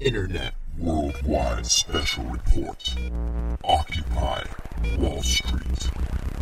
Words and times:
Internet 0.00 0.54
Worldwide 0.78 1.66
Special 1.66 2.22
Report. 2.24 2.94
Occupy 3.64 4.44
Wall 4.96 5.22
Street. 5.24 5.90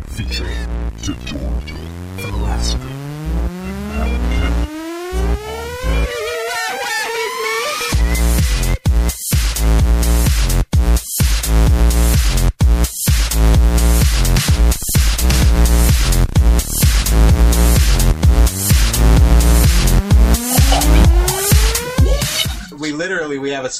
Featuring 0.09 0.91
to 1.01 1.15
Georgia, 1.25 1.75
Alaska, 2.19 2.77
and 3.97 5.56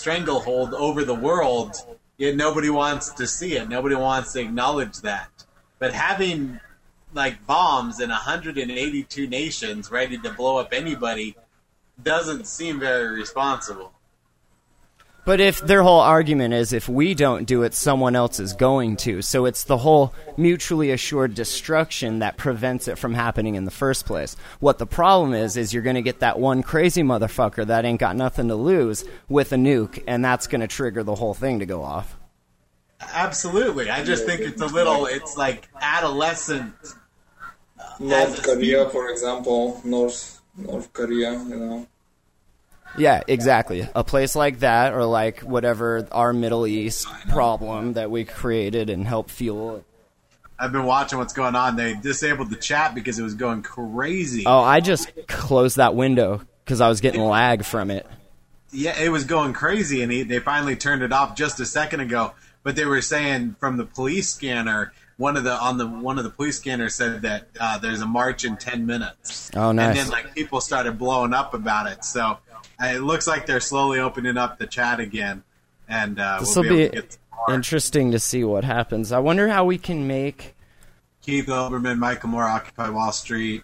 stranglehold 0.08 0.74
over 0.74 1.04
the 1.04 1.14
world 1.14 1.76
yet 2.18 2.34
nobody 2.34 2.70
wants 2.70 3.12
to 3.12 3.28
see 3.28 3.58
it. 3.58 3.68
Nobody 3.68 3.94
wants 3.94 4.32
to 4.32 4.40
acknowledge 4.40 5.02
that. 5.02 5.30
But 5.80 5.94
having 5.94 6.62
like 7.14 7.46
bombs 7.46 8.00
in 8.00 8.10
182 8.10 9.28
nations 9.28 9.92
ready 9.92 10.18
to 10.20 10.32
blow 10.32 10.60
up 10.60 10.72
anybody 10.72 11.36
doesn't 12.02 12.48
seem 12.48 12.80
very 12.80 13.20
responsible 13.20 13.92
But 15.28 15.42
if 15.42 15.60
their 15.60 15.84
whole 15.84 16.00
argument 16.00 16.54
is 16.54 16.72
if 16.72 16.88
we 16.88 17.14
don't 17.14 17.44
do 17.44 17.64
it, 17.64 17.74
someone 17.74 18.16
else 18.16 18.40
is 18.40 18.54
going 18.54 18.96
to. 18.98 19.22
So 19.22 19.44
it's 19.44 19.66
the 19.66 19.76
whole 19.76 20.14
mutually 20.38 20.92
assured 20.92 21.36
destruction 21.36 22.20
that 22.20 22.38
prevents 22.38 22.88
it 22.88 22.98
from 22.98 23.14
happening 23.14 23.56
in 23.56 23.66
the 23.66 23.72
first 23.72 24.06
place. 24.06 24.38
What 24.62 24.78
the 24.78 24.86
problem 24.86 25.34
is, 25.34 25.58
is 25.58 25.74
you're 25.74 25.84
going 25.84 25.98
to 25.98 26.02
get 26.02 26.22
that 26.22 26.40
one 26.40 26.64
crazy 26.64 27.04
motherfucker 27.04 27.68
that 27.68 27.84
ain't 27.84 28.00
got 28.00 28.16
nothing 28.16 28.48
to 28.48 28.56
lose 28.56 29.04
with 29.28 29.52
a 29.52 29.58
nuke, 29.58 30.02
and 30.08 30.24
that's 30.24 30.48
going 30.48 30.62
to 30.62 30.68
trigger 30.68 31.04
the 31.04 31.16
whole 31.16 31.34
thing 31.34 31.60
to 31.60 31.66
go 31.66 31.84
off. 31.84 32.16
absolutely 33.02 33.90
i 33.90 34.04
just 34.04 34.26
think 34.26 34.40
it's 34.42 34.62
a 34.62 34.66
little 34.66 35.08
it's 35.08 35.36
like 35.38 35.68
adolescent 35.82 36.74
North 38.00 38.44
Korea, 38.44 38.90
for 38.90 39.10
example, 39.10 39.82
North 39.84 40.42
North 40.56 40.92
Korea, 40.94 41.34
you 41.34 41.56
know. 41.56 41.88
Yeah, 42.98 43.22
exactly. 43.28 43.88
A 43.96 44.04
place 44.04 44.36
like 44.36 44.60
that, 44.60 44.94
or 44.94 45.06
like 45.06 45.42
whatever 45.42 46.08
our 46.12 46.34
Middle 46.34 46.66
East 46.68 47.08
problem 47.30 47.94
that 47.94 48.10
we 48.12 48.26
created 48.26 48.90
and 48.90 49.06
helped 49.08 49.32
fuel. 49.32 49.84
i've 50.60 50.72
been 50.72 50.86
watching 50.86 51.20
what's 51.20 51.34
going 51.34 51.56
on 51.56 51.76
they 51.76 51.94
disabled 51.94 52.50
the 52.50 52.56
chat 52.56 52.96
because 52.96 53.20
it 53.20 53.24
was 53.24 53.36
going 53.36 53.62
crazy 53.62 54.44
Oh, 54.48 54.62
I 54.62 54.80
just 54.80 55.12
closed 55.28 55.78
that 55.78 55.94
window 55.94 56.42
because 56.66 56.82
I 56.82 56.88
was 56.90 57.00
getting 57.02 57.22
lag 57.22 57.64
from 57.64 57.92
it. 57.92 58.08
Yeah, 58.72 59.00
it 59.00 59.10
was 59.10 59.24
going 59.24 59.54
crazy, 59.54 60.02
and 60.02 60.12
he, 60.12 60.24
they 60.24 60.40
finally 60.40 60.76
turned 60.76 61.02
it 61.04 61.14
off 61.14 61.36
just 61.36 61.60
a 61.60 61.66
second 61.66 62.00
ago. 62.02 62.34
But 62.64 62.76
they 62.76 62.86
were 62.86 63.02
saying 63.02 63.56
from 63.62 63.78
the 63.78 63.86
police 63.86 64.30
scanner, 64.34 64.92
one 65.16 65.38
of 65.38 65.46
the 65.46 65.54
on 65.54 65.78
the 65.78 65.88
one 65.88 66.18
of 66.18 66.26
the 66.26 66.30
police 66.30 66.58
scanners 66.58 66.96
said 66.96 67.22
that 67.22 67.48
uh, 67.60 67.78
there's 67.78 68.02
a 68.02 68.06
march 68.06 68.44
in 68.44 68.58
ten 68.58 68.86
minutes. 68.86 69.52
Oh, 69.56 69.72
nice. 69.72 69.90
And 69.90 69.98
then 69.98 70.10
like 70.10 70.36
people 70.36 70.60
started 70.60 70.98
blowing 70.98 71.34
up 71.34 71.54
about 71.54 71.88
it. 71.88 72.04
So 72.04 72.40
it 72.80 73.02
looks 73.02 73.28
like 73.28 73.46
they're 73.46 73.60
slowly 73.60 74.00
opening 74.00 74.38
up 74.38 74.58
the 74.58 74.68
chat 74.68 75.00
again, 75.00 75.44
and 75.88 76.20
uh, 76.20 76.40
This 76.40 76.56
we'll 76.56 76.70
be, 76.70 76.90
to 76.90 77.06
interesting 77.50 78.12
to 78.12 78.20
see 78.20 78.44
what 78.44 78.64
happens. 78.64 79.12
I 79.12 79.20
wonder 79.20 79.48
how 79.48 79.66
we 79.66 79.78
can 79.78 80.08
make. 80.08 80.56
Keith 81.22 81.48
Olbermann, 81.48 81.98
Michael 81.98 82.30
Moore, 82.30 82.44
Occupy 82.44 82.90
Wall 82.90 83.12
Street. 83.12 83.64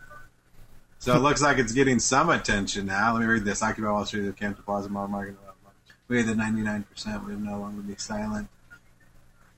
So 1.00 1.16
it 1.16 1.20
looks 1.20 1.42
like 1.42 1.58
it's 1.58 1.74
getting 1.74 2.00
some 2.00 2.30
attention 2.30 2.86
now. 2.86 3.14
Let 3.14 3.22
me 3.22 3.26
read 3.26 3.46
this. 3.46 3.62
Occupy 3.62 3.90
Wall 3.90 4.06
Street, 4.06 4.22
the 4.22 4.34
Camp 4.34 4.58
to 4.58 4.64
Plaza 4.64 4.90
Mall 4.90 5.08
Market. 5.08 5.36
We 6.08 6.20
are 6.20 6.24
the 6.24 6.34
99%. 6.34 7.26
We 7.26 7.34
will 7.34 7.42
no 7.42 7.60
longer 7.60 7.82
be 7.82 7.96
silent. 7.98 8.50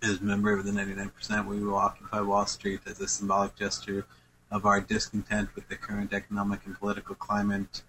As 0.02 0.22
a 0.22 0.24
member 0.24 0.54
of 0.54 0.66
the 0.66 0.72
99%, 0.72 1.48
we 1.48 1.60
will 1.64 1.76
occupy 1.76 2.22
Wall 2.22 2.46
Street 2.46 2.82
as 2.86 3.00
a 3.00 3.08
symbolic 3.08 3.56
gesture 3.56 4.06
of 4.52 4.66
our 4.66 4.80
discontent 4.80 5.50
with 5.56 5.68
the 5.68 5.76
current 5.76 6.14
economic 6.14 6.66
and 6.66 6.78
political 6.78 7.16
climate 7.16 7.82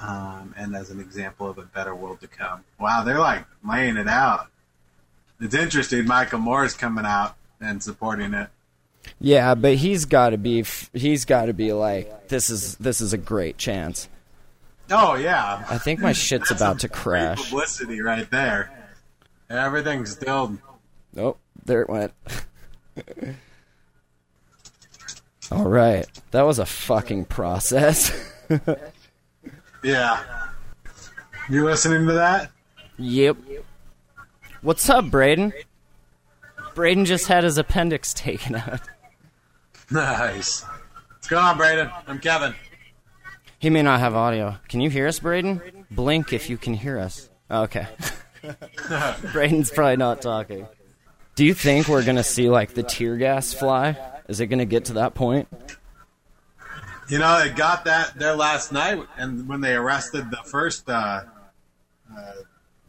um, 0.00 0.54
and 0.56 0.74
as 0.74 0.90
an 0.90 1.00
example 1.00 1.48
of 1.48 1.58
a 1.58 1.62
better 1.62 1.94
world 1.94 2.20
to 2.20 2.26
come. 2.26 2.64
Wow, 2.78 3.04
they're 3.04 3.18
like 3.18 3.44
laying 3.68 3.96
it 3.96 4.08
out. 4.08 4.48
It's 5.40 5.54
interesting. 5.54 6.06
Michael 6.06 6.38
Moore's 6.38 6.74
coming 6.74 7.04
out 7.06 7.36
and 7.60 7.82
supporting 7.82 8.34
it. 8.34 8.48
Yeah, 9.20 9.54
but 9.54 9.76
he's 9.76 10.04
got 10.04 10.30
to 10.30 10.38
be 10.38 10.64
he's 10.92 11.24
got 11.24 11.46
to 11.46 11.54
be 11.54 11.72
like 11.72 12.28
this 12.28 12.50
is 12.50 12.76
this 12.76 13.00
is 13.00 13.12
a 13.12 13.18
great 13.18 13.56
chance. 13.58 14.08
Oh 14.90 15.14
yeah, 15.14 15.64
I 15.68 15.78
think 15.78 16.00
my 16.00 16.12
shit's 16.14 16.50
about 16.50 16.80
to 16.80 16.88
crash. 16.88 17.50
Publicity 17.50 18.00
right 18.00 18.30
there. 18.30 18.70
Everything's 19.48 20.12
still. 20.12 20.58
Oh, 21.16 21.36
there 21.64 21.82
it 21.82 21.88
went. 21.88 22.12
All 25.50 25.68
right, 25.68 26.06
that 26.30 26.42
was 26.42 26.58
a 26.58 26.66
fucking 26.66 27.24
process. 27.24 28.12
Yeah. 29.82 30.22
You 31.48 31.64
listening 31.64 32.06
to 32.06 32.12
that? 32.14 32.50
yep. 32.98 33.36
What's 34.62 34.88
up, 34.90 35.10
Braden? 35.10 35.52
Braden 36.74 37.06
just 37.06 37.26
had 37.28 37.44
his 37.44 37.56
appendix 37.56 38.12
taken 38.14 38.56
out. 38.56 38.80
Nice. 39.90 40.62
What's 40.62 41.28
going 41.28 41.42
on, 41.42 41.56
Braden? 41.56 41.90
I'm 42.06 42.18
Kevin. 42.18 42.54
He 43.58 43.70
may 43.70 43.82
not 43.82 44.00
have 44.00 44.14
audio. 44.14 44.56
Can 44.68 44.80
you 44.80 44.90
hear 44.90 45.06
us, 45.06 45.18
Braden? 45.18 45.86
Blink 45.90 46.32
if 46.32 46.48
you 46.50 46.56
can 46.56 46.74
hear 46.74 46.98
us. 46.98 47.28
Oh, 47.50 47.62
okay. 47.62 47.86
Braden's 49.32 49.70
probably 49.70 49.96
not 49.96 50.22
talking. 50.22 50.66
Do 51.34 51.44
you 51.44 51.54
think 51.54 51.88
we're 51.88 52.04
gonna 52.04 52.22
see 52.24 52.48
like 52.48 52.74
the 52.74 52.82
tear 52.82 53.16
gas 53.16 53.52
fly? 53.52 53.96
Is 54.28 54.40
it 54.40 54.46
gonna 54.46 54.64
get 54.66 54.86
to 54.86 54.94
that 54.94 55.14
point? 55.14 55.48
You 57.10 57.18
know, 57.18 57.40
they 57.42 57.50
got 57.50 57.86
that 57.86 58.14
there 58.14 58.36
last 58.36 58.70
night, 58.70 59.04
and 59.16 59.48
when 59.48 59.60
they 59.60 59.74
arrested 59.74 60.30
the 60.30 60.38
first, 60.44 60.88
uh, 60.88 61.22
uh, 62.16 62.32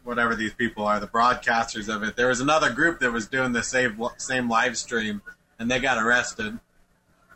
whatever 0.04 0.36
these 0.36 0.54
people 0.54 0.86
are, 0.86 1.00
the 1.00 1.08
broadcasters 1.08 1.92
of 1.92 2.04
it, 2.04 2.14
there 2.14 2.28
was 2.28 2.40
another 2.40 2.70
group 2.70 3.00
that 3.00 3.12
was 3.12 3.26
doing 3.26 3.52
the 3.52 3.64
same 3.64 4.00
same 4.18 4.48
live 4.48 4.78
stream, 4.78 5.22
and 5.58 5.68
they 5.68 5.80
got 5.80 5.98
arrested. 5.98 6.60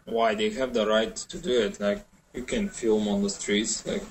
Why 0.05 0.37
they 0.37 0.51
have 0.51 0.75
the 0.75 0.87
right 0.87 1.17
to 1.17 1.39
do 1.39 1.61
it? 1.63 1.81
Like 1.81 2.05
you 2.33 2.45
can 2.45 2.69
film 2.69 3.09
on 3.09 3.21
the 3.21 3.31
streets, 3.31 3.85
like 3.85 4.05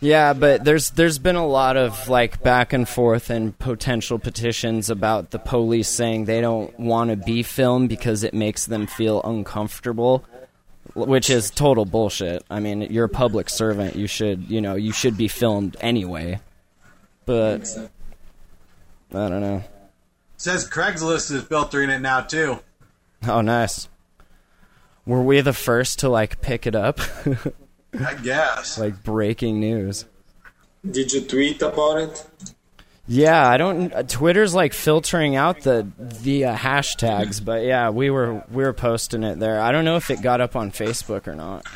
Yeah, 0.00 0.32
but 0.32 0.64
there's 0.64 0.88
there's 0.92 1.18
been 1.18 1.36
a 1.36 1.46
lot 1.46 1.76
of 1.76 2.08
like 2.08 2.42
back 2.42 2.72
and 2.72 2.88
forth 2.88 3.28
and 3.28 3.58
potential 3.58 4.18
petitions 4.18 4.88
about 4.88 5.32
the 5.32 5.38
police 5.38 5.88
saying 5.88 6.24
they 6.24 6.40
don't 6.40 6.80
want 6.80 7.10
to 7.10 7.16
be 7.16 7.42
filmed 7.42 7.90
because 7.90 8.24
it 8.24 8.32
makes 8.32 8.64
them 8.64 8.86
feel 8.86 9.20
uncomfortable, 9.22 10.24
which 10.94 11.30
is 11.30 11.50
total 11.50 11.84
bullshit. 11.84 12.44
I 12.50 12.60
mean, 12.60 12.82
you're 12.82 13.04
a 13.04 13.08
public 13.08 13.48
servant. 13.48 13.96
You 13.96 14.06
should, 14.06 14.50
you 14.50 14.60
know, 14.60 14.74
you 14.74 14.92
should 14.92 15.16
be 15.16 15.28
filmed 15.28 15.76
anyway. 15.80 16.40
But 17.26 17.66
I 19.12 19.28
don't 19.28 19.40
know. 19.40 19.62
says 20.36 20.68
Craigslist 20.68 21.30
is 21.30 21.42
filtering 21.44 21.90
it 21.90 22.00
now 22.00 22.22
too. 22.22 22.60
Oh, 23.28 23.40
nice. 23.40 23.88
Were 25.06 25.22
we 25.22 25.40
the 25.40 25.52
first 25.52 26.00
to 26.00 26.08
like 26.08 26.40
pick 26.40 26.66
it 26.66 26.74
up? 26.74 27.00
I 27.98 28.14
guess. 28.14 28.78
like 28.78 29.02
breaking 29.02 29.60
news. 29.60 30.04
Did 30.88 31.12
you 31.12 31.20
tweet 31.22 31.60
about 31.60 31.98
it? 31.98 32.26
Yeah, 33.12 33.44
I 33.44 33.56
don't. 33.56 33.92
Uh, 33.92 34.04
Twitter's 34.04 34.54
like 34.54 34.72
filtering 34.72 35.34
out 35.34 35.62
the 35.62 35.84
the 35.98 36.44
uh, 36.44 36.56
hashtags, 36.56 37.44
but 37.44 37.64
yeah, 37.64 37.90
we 37.90 38.08
were 38.08 38.44
we 38.52 38.62
were 38.62 38.72
posting 38.72 39.24
it 39.24 39.40
there. 39.40 39.60
I 39.60 39.72
don't 39.72 39.84
know 39.84 39.96
if 39.96 40.12
it 40.12 40.22
got 40.22 40.40
up 40.40 40.54
on 40.54 40.70
Facebook 40.70 41.26
or 41.26 41.34
not. 41.34 41.66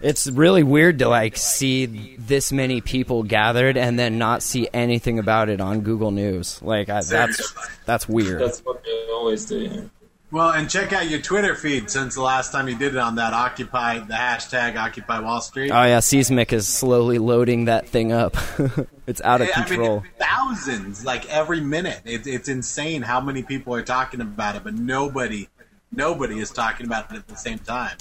It's 0.00 0.26
really 0.26 0.64
weird 0.64 0.98
to 0.98 1.08
like 1.08 1.36
see 1.36 2.16
this 2.18 2.50
many 2.50 2.80
people 2.80 3.22
gathered 3.22 3.76
and 3.76 4.00
then 4.00 4.18
not 4.18 4.42
see 4.42 4.68
anything 4.74 5.20
about 5.20 5.48
it 5.48 5.60
on 5.60 5.82
Google 5.82 6.10
News. 6.10 6.60
Like 6.60 6.88
I, 6.88 7.02
that's 7.02 7.54
that's 7.86 8.08
weird. 8.08 8.40
That's 8.40 8.58
what 8.64 8.82
they 8.82 9.06
always 9.12 9.44
do. 9.44 9.88
Yeah. 10.32 10.36
Well, 10.36 10.50
and 10.50 10.70
check 10.70 10.92
out 10.92 11.08
your 11.08 11.20
Twitter 11.20 11.54
feed 11.54 11.90
since 11.90 12.14
the 12.14 12.22
last 12.22 12.52
time 12.52 12.68
you 12.68 12.76
did 12.76 12.94
it 12.94 12.98
on 12.98 13.16
that 13.16 13.32
Occupy 13.32 14.00
the 14.00 14.14
hashtag 14.14 14.76
Occupy 14.76 15.20
Wall 15.20 15.40
Street. 15.40 15.70
Oh 15.70 15.82
yeah, 15.84 16.00
Seismic 16.00 16.52
is 16.52 16.68
slowly 16.68 17.18
loading 17.18 17.66
that 17.66 17.88
thing 17.88 18.12
up. 18.12 18.36
it's 19.06 19.20
out 19.22 19.40
of 19.40 19.48
I 19.54 19.60
mean, 19.60 19.66
control. 19.66 20.04
thousands, 20.18 21.04
like 21.04 21.28
every 21.28 21.60
minute. 21.60 22.02
It, 22.04 22.26
it's 22.26 22.48
insane 22.48 23.02
how 23.02 23.20
many 23.20 23.42
people 23.42 23.74
are 23.74 23.82
talking 23.82 24.20
about 24.20 24.56
it, 24.56 24.64
but 24.64 24.74
nobody, 24.74 25.48
nobody 25.92 26.38
is 26.38 26.50
talking 26.50 26.86
about 26.86 27.10
it 27.10 27.16
at 27.18 27.28
the 27.28 27.36
same 27.36 27.58
time. 27.58 27.96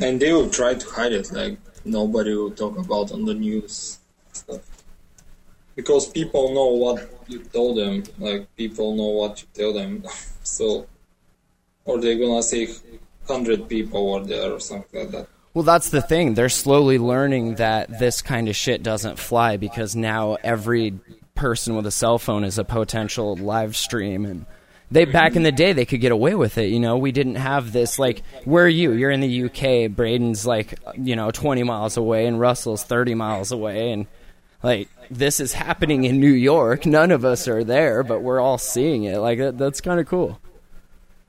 And 0.00 0.20
they 0.20 0.32
will 0.32 0.48
try 0.48 0.74
to 0.74 0.90
hide 0.90 1.12
it, 1.12 1.32
like 1.32 1.58
nobody 1.84 2.34
will 2.34 2.52
talk 2.52 2.78
about 2.78 3.12
on 3.12 3.24
the 3.24 3.34
news 3.34 3.98
stuff. 4.32 4.60
Because 5.74 6.08
people 6.08 6.54
know 6.54 6.66
what 6.66 7.08
you 7.28 7.40
told 7.40 7.78
them, 7.78 8.02
like 8.18 8.54
people 8.56 8.96
know 8.96 9.08
what 9.08 9.42
you 9.42 9.48
tell 9.54 9.72
them. 9.72 10.04
so, 10.42 10.86
or 11.88 11.98
they're 12.00 12.18
gonna 12.18 12.42
say 12.42 12.68
hundred 13.26 13.68
people 13.68 14.12
were 14.12 14.24
there 14.24 14.52
or 14.52 14.60
something 14.60 15.00
like 15.00 15.10
that. 15.10 15.26
Well, 15.54 15.64
that's 15.64 15.90
the 15.90 16.02
thing. 16.02 16.34
They're 16.34 16.48
slowly 16.48 16.98
learning 16.98 17.56
that 17.56 17.98
this 17.98 18.22
kind 18.22 18.48
of 18.48 18.54
shit 18.54 18.82
doesn't 18.82 19.18
fly 19.18 19.56
because 19.56 19.96
now 19.96 20.36
every 20.44 21.00
person 21.34 21.74
with 21.74 21.86
a 21.86 21.90
cell 21.90 22.18
phone 22.18 22.44
is 22.44 22.58
a 22.58 22.64
potential 22.64 23.36
live 23.36 23.76
stream 23.76 24.24
and 24.24 24.44
they 24.90 25.04
back 25.04 25.36
in 25.36 25.44
the 25.44 25.52
day 25.52 25.72
they 25.72 25.84
could 25.84 26.00
get 26.00 26.10
away 26.10 26.34
with 26.34 26.58
it 26.58 26.66
you 26.66 26.80
know? 26.80 26.98
We 26.98 27.12
didn't 27.12 27.36
have 27.36 27.72
this 27.72 27.98
like 27.98 28.22
where 28.44 28.64
are 28.64 28.68
you? 28.68 28.92
You're 28.92 29.12
in 29.12 29.20
the 29.20 29.44
uk 29.44 29.92
braden's 29.94 30.44
like 30.44 30.74
you 30.96 31.14
know 31.14 31.30
20 31.30 31.62
miles 31.62 31.96
away 31.96 32.26
and 32.26 32.40
russell's 32.40 32.82
30 32.82 33.14
miles 33.14 33.52
away 33.52 33.92
and 33.92 34.06
like 34.64 34.88
this 35.10 35.38
is 35.38 35.52
happening 35.52 36.04
in 36.04 36.18
new 36.18 36.26
york. 36.26 36.86
None 36.86 37.12
of 37.12 37.24
us 37.24 37.46
are 37.46 37.62
there 37.62 38.02
but 38.02 38.20
we're 38.20 38.40
all 38.40 38.58
seeing 38.58 39.04
it. 39.04 39.18
Like 39.18 39.38
that, 39.38 39.58
that's 39.58 39.80
kind 39.80 40.00
of 40.00 40.06
cool 40.06 40.40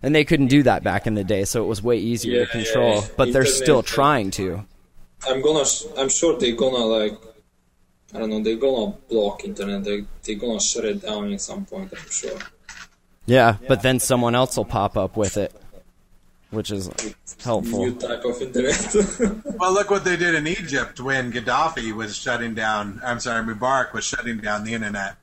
and 0.01 0.15
they 0.15 0.23
couldn't 0.23 0.47
do 0.47 0.63
that 0.63 0.83
back 0.83 1.05
in 1.07 1.13
the 1.15 1.23
day 1.23 1.43
so 1.45 1.63
it 1.63 1.67
was 1.67 1.81
way 1.81 1.97
easier 1.97 2.39
Yeah, 2.39 2.45
to 2.45 2.51
control 2.51 2.95
yeah. 2.95 3.07
but 3.17 3.33
they're 3.33 3.45
still 3.45 3.83
trying 3.83 4.31
to 4.31 4.65
I'm 5.27 5.41
gonna. 5.41 5.65
I'm 5.97 6.07
sure 6.07 6.39
they're 6.39 6.55
gonna 6.55 6.77
like. 6.77 7.13
I 8.13 8.19
don't 8.19 8.29
know. 8.29 8.41
They're 8.41 8.55
gonna 8.55 8.93
block 9.09 9.43
internet. 9.43 9.83
They 9.83 10.05
they're 10.23 10.35
gonna 10.37 10.61
shut 10.61 10.85
it 10.85 11.01
down 11.01 11.33
at 11.33 11.41
some 11.41 11.65
point. 11.65 11.91
I'm 11.91 12.09
sure. 12.09 12.39
yeah 13.25 13.57
but 13.67 13.81
then 13.81 13.99
someone 13.99 14.33
else 14.35 14.55
will 14.55 14.63
pop 14.65 14.95
up 14.97 15.17
with 15.17 15.35
it 15.37 15.53
which 16.51 16.71
is 16.71 16.89
helpful 17.43 17.79
New 17.85 17.95
type 17.95 18.23
of 18.25 18.41
internet. 18.41 18.95
Well, 19.59 19.73
look 19.73 19.91
what 19.91 20.03
they 20.05 20.15
did 20.15 20.33
in 20.35 20.47
Egypt 20.47 20.99
when 20.99 21.31
Gaddafi 21.31 21.91
was 21.93 22.15
shutting 22.15 22.55
down. 22.55 23.01
I'm 23.03 23.19
sorry, 23.19 23.43
Mubarak 23.43 23.93
was 23.93 24.03
shutting 24.05 24.37
down 24.39 24.63
the 24.63 24.73
internet. 24.73 25.17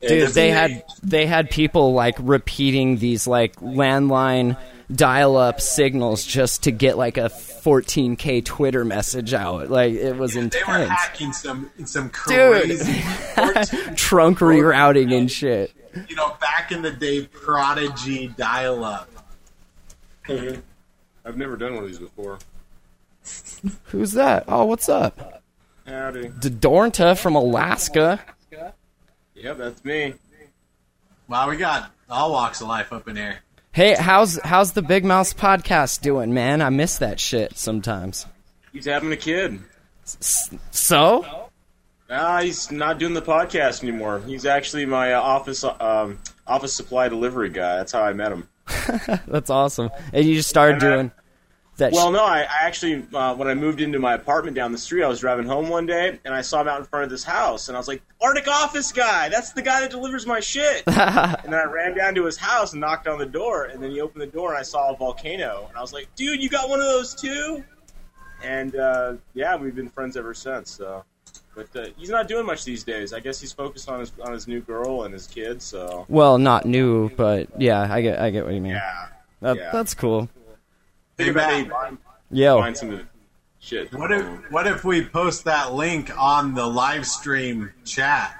Dude, 0.00 0.22
that's 0.22 0.34
they 0.34 0.50
had 0.50 0.82
they 1.02 1.26
had 1.26 1.50
people 1.50 1.92
like 1.92 2.16
repeating 2.18 2.96
these 2.98 3.26
like 3.26 3.56
landline 3.56 4.56
dial-up 4.92 5.60
signals 5.60 6.24
just 6.24 6.64
to 6.64 6.70
get 6.72 6.96
like 6.98 7.16
a 7.16 7.28
14k 7.28 8.44
Twitter 8.44 8.84
message 8.84 9.34
out. 9.34 9.70
Like 9.70 9.92
it 9.92 10.16
was 10.16 10.36
intense. 10.36 10.64
They 10.66 10.72
were 10.72 10.78
intense. 10.80 11.00
hacking 11.00 11.32
some 11.32 11.70
some 11.84 12.04
Dude. 12.04 12.12
crazy, 12.12 13.02
Trunk 13.96 14.38
rerouting 14.38 15.16
and 15.16 15.30
shit. 15.30 15.72
you 16.08 16.16
know, 16.16 16.34
back 16.40 16.72
in 16.72 16.82
the 16.82 16.92
day, 16.92 17.26
prodigy 17.26 18.28
dial-up. 18.28 19.08
Mm-hmm. 20.26 20.60
I've 21.24 21.36
never 21.36 21.56
done 21.56 21.74
one 21.74 21.84
of 21.84 21.90
these 21.90 21.98
before. 21.98 22.38
Who's 23.84 24.12
that? 24.12 24.44
Oh, 24.48 24.64
what's 24.64 24.88
up? 24.88 25.42
Howdy. 25.86 26.28
Dornta 26.30 27.18
from 27.18 27.34
Alaska. 27.34 28.20
Yep, 29.42 29.56
that's 29.56 29.84
me. 29.86 30.14
Wow, 31.26 31.48
we 31.48 31.56
got 31.56 31.90
all 32.10 32.32
walks 32.32 32.60
of 32.60 32.68
life 32.68 32.92
up 32.92 33.08
in 33.08 33.16
here. 33.16 33.38
Hey, 33.72 33.94
how's 33.94 34.38
how's 34.42 34.72
the 34.72 34.82
Big 34.82 35.04
Mouse 35.04 35.32
podcast 35.32 36.02
doing, 36.02 36.34
man? 36.34 36.60
I 36.60 36.68
miss 36.68 36.98
that 36.98 37.18
shit 37.18 37.56
sometimes. 37.56 38.26
He's 38.72 38.84
having 38.84 39.12
a 39.12 39.16
kid. 39.16 39.60
So? 40.04 41.48
Ah, 42.10 42.40
he's 42.40 42.70
not 42.70 42.98
doing 42.98 43.14
the 43.14 43.22
podcast 43.22 43.82
anymore. 43.82 44.20
He's 44.26 44.44
actually 44.44 44.84
my 44.84 45.14
uh, 45.14 45.20
office 45.20 45.64
um, 45.64 46.18
office 46.46 46.74
supply 46.74 47.08
delivery 47.08 47.48
guy. 47.48 47.76
That's 47.76 47.92
how 47.92 48.02
I 48.02 48.12
met 48.12 48.32
him. 48.32 48.48
That's 49.26 49.48
awesome. 49.48 49.88
And 50.12 50.26
you 50.26 50.34
just 50.34 50.50
started 50.50 50.72
And 50.72 50.80
doing 50.80 51.12
that 51.80 51.92
Well, 51.92 52.10
no, 52.10 52.24
I, 52.24 52.40
I 52.40 52.58
actually 52.62 53.04
uh, 53.12 53.34
when 53.34 53.48
I 53.48 53.54
moved 53.54 53.80
into 53.80 53.98
my 53.98 54.14
apartment 54.14 54.54
down 54.54 54.72
the 54.72 54.78
street, 54.78 55.02
I 55.02 55.08
was 55.08 55.20
driving 55.20 55.46
home 55.46 55.68
one 55.68 55.84
day 55.84 56.18
and 56.24 56.32
I 56.32 56.40
saw 56.40 56.60
him 56.60 56.68
out 56.68 56.78
in 56.78 56.86
front 56.86 57.04
of 57.04 57.10
this 57.10 57.24
house, 57.24 57.68
and 57.68 57.76
I 57.76 57.80
was 57.80 57.88
like, 57.88 58.02
"Arctic 58.20 58.48
Office 58.48 58.92
guy, 58.92 59.28
that's 59.28 59.52
the 59.52 59.62
guy 59.62 59.80
that 59.80 59.90
delivers 59.90 60.26
my 60.26 60.40
shit." 60.40 60.84
and 60.86 60.96
then 60.96 61.54
I 61.54 61.64
ran 61.64 61.96
down 61.96 62.14
to 62.14 62.24
his 62.24 62.36
house 62.36 62.72
and 62.72 62.80
knocked 62.80 63.08
on 63.08 63.18
the 63.18 63.26
door, 63.26 63.64
and 63.64 63.82
then 63.82 63.90
he 63.90 64.00
opened 64.00 64.22
the 64.22 64.26
door 64.26 64.50
and 64.50 64.58
I 64.58 64.62
saw 64.62 64.92
a 64.92 64.96
volcano, 64.96 65.66
and 65.68 65.76
I 65.76 65.80
was 65.80 65.92
like, 65.92 66.08
"Dude, 66.14 66.42
you 66.42 66.48
got 66.48 66.68
one 66.68 66.80
of 66.80 66.86
those 66.86 67.14
too?" 67.14 67.64
And 68.42 68.76
uh, 68.76 69.14
yeah, 69.34 69.56
we've 69.56 69.74
been 69.74 69.90
friends 69.90 70.16
ever 70.16 70.34
since. 70.34 70.70
So, 70.70 71.04
but 71.54 71.68
uh, 71.76 71.86
he's 71.96 72.10
not 72.10 72.28
doing 72.28 72.46
much 72.46 72.64
these 72.64 72.84
days. 72.84 73.12
I 73.12 73.20
guess 73.20 73.40
he's 73.40 73.52
focused 73.52 73.88
on 73.88 74.00
his 74.00 74.12
on 74.22 74.32
his 74.32 74.48
new 74.48 74.60
girl 74.60 75.04
and 75.04 75.12
his 75.12 75.26
kids. 75.26 75.64
So 75.64 76.06
Well, 76.08 76.38
not 76.38 76.64
new, 76.64 77.10
but 77.10 77.48
yeah, 77.60 77.86
I 77.90 78.00
get 78.02 78.18
I 78.18 78.30
get 78.30 78.44
what 78.44 78.54
you 78.54 78.60
mean. 78.60 78.72
yeah, 78.72 79.06
That, 79.40 79.56
yeah. 79.56 79.70
That's 79.72 79.94
cool. 79.94 80.28
Hey, 81.20 81.26
think 81.26 81.36
about 81.36 81.48
Matt, 81.48 81.56
maybe 81.58 81.68
buying, 81.70 81.98
Yo, 82.30 82.58
buying 82.58 82.74
some 82.74 82.90
of 82.90 82.98
the 82.98 83.06
shit. 83.58 83.92
what 83.92 84.10
if 84.12 84.50
what 84.50 84.66
if 84.66 84.84
we 84.84 85.04
post 85.04 85.44
that 85.44 85.72
link 85.72 86.10
on 86.18 86.54
the 86.54 86.66
live 86.66 87.06
stream 87.06 87.72
chat? 87.84 88.36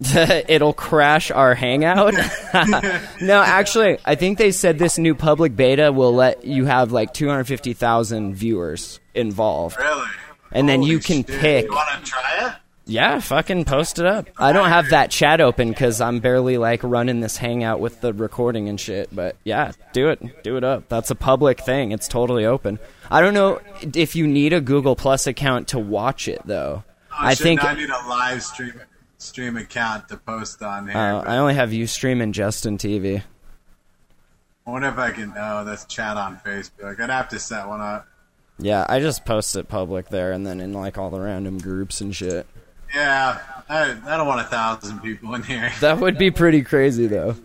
it'll 0.48 0.72
crash 0.72 1.30
our 1.30 1.54
hangout. 1.54 2.14
no, 3.20 3.40
actually, 3.42 3.98
I 4.04 4.16
think 4.16 4.38
they 4.38 4.50
said 4.50 4.78
this 4.78 4.98
new 4.98 5.14
public 5.14 5.54
beta 5.54 5.92
will 5.92 6.12
let 6.14 6.44
you 6.44 6.64
have 6.64 6.92
like 6.92 7.14
250,000 7.14 8.34
viewers 8.34 9.00
involved. 9.14 9.78
Really? 9.78 10.08
And 10.50 10.68
then 10.68 10.82
you 10.82 10.98
can 10.98 11.24
shit. 11.24 11.40
pick. 11.40 11.64
You 11.66 11.72
want 11.72 12.04
to 12.04 12.10
try 12.10 12.48
it? 12.48 12.52
Yeah, 12.86 13.18
fucking 13.18 13.64
post 13.64 13.98
it 13.98 14.04
up. 14.04 14.28
I 14.36 14.52
don't 14.52 14.68
have 14.68 14.90
that 14.90 15.10
chat 15.10 15.40
open 15.40 15.70
because 15.70 16.02
I'm 16.02 16.20
barely 16.20 16.58
like 16.58 16.82
running 16.82 17.20
this 17.20 17.38
hangout 17.38 17.80
with 17.80 18.02
the 18.02 18.12
recording 18.12 18.68
and 18.68 18.78
shit. 18.78 19.08
But 19.14 19.36
yeah, 19.42 19.72
do 19.94 20.10
it. 20.10 20.42
Do 20.42 20.58
it 20.58 20.64
up. 20.64 20.88
That's 20.88 21.10
a 21.10 21.14
public 21.14 21.60
thing. 21.60 21.92
It's 21.92 22.08
totally 22.08 22.44
open. 22.44 22.78
I 23.10 23.22
don't 23.22 23.32
know 23.32 23.60
if 23.94 24.14
you 24.14 24.26
need 24.26 24.52
a 24.52 24.60
Google 24.60 24.96
Plus 24.96 25.26
account 25.26 25.68
to 25.68 25.78
watch 25.78 26.28
it 26.28 26.42
though. 26.44 26.84
Oh, 27.10 27.16
I 27.16 27.34
think 27.34 27.64
I 27.64 27.74
need 27.74 27.88
a 27.88 28.08
live 28.08 28.42
stream 28.42 28.80
stream 29.16 29.56
account 29.56 30.08
to 30.08 30.18
post 30.18 30.62
on 30.62 30.88
here. 30.88 30.96
uh, 30.96 31.22
I 31.22 31.38
only 31.38 31.54
have 31.54 31.70
Ustream 31.70 32.22
and 32.22 32.34
Justin 32.34 32.76
TV. 32.76 33.22
I 34.66 34.70
wonder 34.70 34.88
if 34.88 34.98
I 34.98 35.10
can. 35.10 35.32
Oh, 35.36 35.64
that's 35.64 35.86
chat 35.86 36.16
on 36.18 36.38
Facebook. 36.44 37.00
I'd 37.00 37.10
have 37.10 37.30
to 37.30 37.38
set 37.38 37.66
one 37.66 37.80
up. 37.80 38.06
Yeah, 38.58 38.84
I 38.88 39.00
just 39.00 39.24
post 39.24 39.56
it 39.56 39.68
public 39.68 40.08
there 40.10 40.32
and 40.32 40.46
then 40.46 40.60
in 40.60 40.72
like 40.72 40.98
all 40.98 41.10
the 41.10 41.20
random 41.20 41.58
groups 41.58 42.00
and 42.00 42.14
shit. 42.14 42.46
Yeah, 42.94 43.40
I, 43.68 43.96
I 44.06 44.16
don't 44.16 44.26
want 44.26 44.40
a 44.40 44.44
thousand 44.44 45.00
people 45.00 45.34
in 45.34 45.42
here. 45.42 45.72
That 45.80 45.98
would 45.98 46.16
be 46.18 46.30
pretty 46.30 46.62
crazy 46.62 47.06
though. 47.06 47.36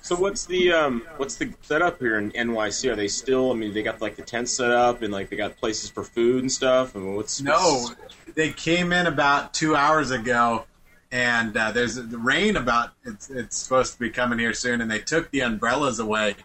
So 0.00 0.16
what's 0.16 0.46
the 0.46 0.72
um 0.72 1.06
what's 1.18 1.34
the 1.36 1.52
setup 1.62 1.98
here 1.98 2.18
in 2.18 2.30
NYC? 2.32 2.90
Are 2.92 2.96
they 2.96 3.08
still? 3.08 3.50
I 3.50 3.54
mean, 3.54 3.74
they 3.74 3.82
got 3.82 4.00
like 4.00 4.16
the 4.16 4.22
tent 4.22 4.48
set 4.48 4.70
up 4.70 5.02
and 5.02 5.12
like 5.12 5.28
they 5.28 5.36
got 5.36 5.56
places 5.56 5.90
for 5.90 6.04
food 6.04 6.40
and 6.40 6.50
stuff. 6.50 6.96
I 6.96 7.00
mean, 7.00 7.16
what's 7.16 7.42
No, 7.42 7.90
they 8.34 8.50
came 8.52 8.92
in 8.92 9.06
about 9.06 9.52
two 9.52 9.76
hours 9.76 10.10
ago, 10.10 10.64
and 11.12 11.54
uh, 11.56 11.70
there's 11.72 11.96
the 11.96 12.16
rain 12.18 12.56
about. 12.56 12.90
It's, 13.04 13.28
it's 13.28 13.56
supposed 13.58 13.92
to 13.94 13.98
be 13.98 14.08
coming 14.08 14.38
here 14.38 14.54
soon, 14.54 14.80
and 14.80 14.90
they 14.90 15.00
took 15.00 15.30
the 15.32 15.40
umbrellas 15.40 15.98
away 15.98 16.36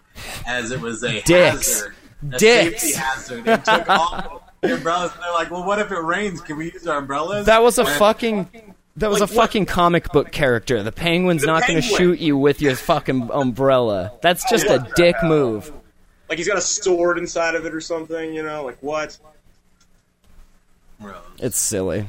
as 0.45 0.71
it 0.71 0.81
was 0.81 1.03
a 1.03 1.21
Dicks. 1.21 1.81
hazard, 1.81 1.95
a 2.33 2.37
Dicks. 2.37 2.81
safety 2.81 2.99
hazard. 2.99 3.43
They 3.45 3.57
took 3.57 3.89
all 3.89 4.09
the 4.21 4.41
umbrellas. 4.63 5.11
And 5.13 5.23
they're 5.23 5.31
like, 5.33 5.51
"Well, 5.51 5.63
what 5.63 5.79
if 5.79 5.91
it 5.91 5.99
rains? 5.99 6.41
Can 6.41 6.57
we 6.57 6.71
use 6.71 6.85
our 6.87 6.97
umbrellas?" 6.97 7.45
That 7.45 7.61
was 7.63 7.77
a 7.77 7.81
And- 7.85 7.89
fucking 7.97 8.49
that 8.97 9.09
was 9.09 9.21
Like 9.21 9.29
a 9.29 9.33
what? 9.33 9.43
fucking 9.47 9.65
comic 9.65 10.11
book 10.11 10.31
character. 10.31 10.83
The 10.83 10.91
penguin's 10.91 11.41
The 11.41 11.47
not 11.47 11.65
going 11.65 11.81
to 11.81 11.81
shoot 11.81 12.19
you 12.19 12.35
with 12.37 12.61
your 12.61 12.75
fucking 12.75 13.29
umbrella. 13.31 14.11
That's 14.21 14.49
just 14.49 14.65
a 14.65 14.85
dick 14.95 15.15
move. 15.23 15.71
like 16.27 16.37
he's 16.37 16.47
got 16.47 16.57
a 16.57 16.61
sword 16.61 17.17
inside 17.17 17.55
of 17.55 17.65
it 17.65 17.73
or 17.73 17.79
something? 17.81 18.33
You 18.33 18.43
know, 18.43 18.65
like 18.65 18.77
what? 18.81 19.17
It's 21.39 21.57
silly. 21.57 22.05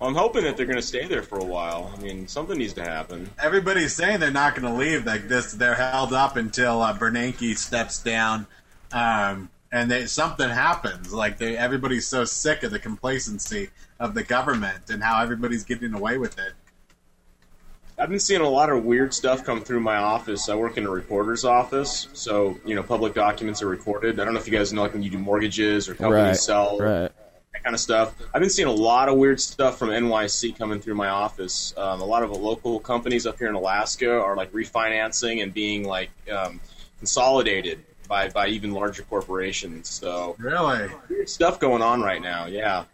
I'm 0.00 0.14
hoping 0.14 0.44
that 0.44 0.56
they're 0.56 0.66
going 0.66 0.76
to 0.78 0.82
stay 0.86 1.06
there 1.06 1.22
for 1.22 1.38
a 1.38 1.44
while. 1.44 1.92
I 1.96 2.00
mean, 2.02 2.26
something 2.26 2.58
needs 2.58 2.72
to 2.74 2.82
happen. 2.82 3.30
Everybody's 3.40 3.94
saying 3.94 4.18
they're 4.20 4.32
not 4.32 4.54
going 4.56 4.70
to 4.70 4.76
leave. 4.78 5.06
Like 5.06 5.28
this, 5.28 5.52
they're 5.52 5.76
held 5.76 6.12
up 6.12 6.36
until 6.36 6.82
uh, 6.82 6.96
Bernanke 6.98 7.56
steps 7.56 8.02
down, 8.02 8.46
um, 8.90 9.48
and 9.72 9.90
they, 9.90 10.06
something 10.06 10.48
happens. 10.48 11.12
Like 11.12 11.38
they, 11.38 11.56
everybody's 11.56 12.06
so 12.06 12.24
sick 12.24 12.62
of 12.62 12.70
the 12.70 12.78
complacency 12.78 13.70
of 13.98 14.14
the 14.14 14.22
government 14.22 14.90
and 14.90 15.02
how 15.02 15.20
everybody's 15.22 15.64
getting 15.64 15.94
away 15.94 16.18
with 16.18 16.38
it. 16.38 16.52
I've 17.98 18.08
been 18.08 18.20
seeing 18.20 18.40
a 18.40 18.48
lot 18.48 18.70
of 18.70 18.84
weird 18.84 19.14
stuff 19.14 19.44
come 19.44 19.62
through 19.62 19.80
my 19.80 19.96
office. 19.96 20.48
I 20.48 20.54
work 20.54 20.76
in 20.76 20.86
a 20.86 20.90
reporter's 20.90 21.44
office, 21.44 22.08
so 22.12 22.58
you 22.64 22.74
know, 22.74 22.82
public 22.82 23.14
documents 23.14 23.62
are 23.62 23.68
recorded. 23.68 24.18
I 24.18 24.24
don't 24.24 24.34
know 24.34 24.40
if 24.40 24.46
you 24.46 24.52
guys 24.56 24.72
know, 24.72 24.82
like 24.82 24.92
when 24.92 25.02
you 25.02 25.10
do 25.10 25.18
mortgages 25.18 25.88
or 25.88 25.94
companies 25.94 26.26
Right. 26.26 26.36
sell 26.36 26.78
Right. 26.78 27.12
that 27.52 27.62
kind 27.62 27.74
of 27.74 27.80
stuff. 27.80 28.14
I've 28.34 28.40
been 28.40 28.50
seeing 28.50 28.66
a 28.66 28.72
lot 28.72 29.08
of 29.08 29.18
weird 29.18 29.40
stuff 29.40 29.78
from 29.78 29.90
NYC 29.90 30.56
coming 30.56 30.80
through 30.80 30.94
my 30.96 31.08
office. 31.08 31.74
Um, 31.76 32.00
a 32.00 32.04
lot 32.04 32.22
of 32.22 32.30
the 32.30 32.38
local 32.38 32.80
companies 32.80 33.26
up 33.26 33.38
here 33.38 33.48
in 33.48 33.54
Alaska 33.54 34.10
are 34.10 34.36
like 34.36 34.50
refinancing 34.52 35.42
and 35.42 35.52
being 35.54 35.84
like 35.86 36.10
um, 36.30 36.60
consolidated 36.98 37.84
by 38.08 38.28
by 38.28 38.48
even 38.48 38.72
larger 38.72 39.02
corporations. 39.02 39.88
So 39.88 40.36
Really? 40.38 40.88
weird 41.08 41.28
stuff 41.28 41.58
going 41.60 41.82
on 41.82 42.00
right 42.02 42.20
now. 42.22 42.46
Yeah. 42.46 42.84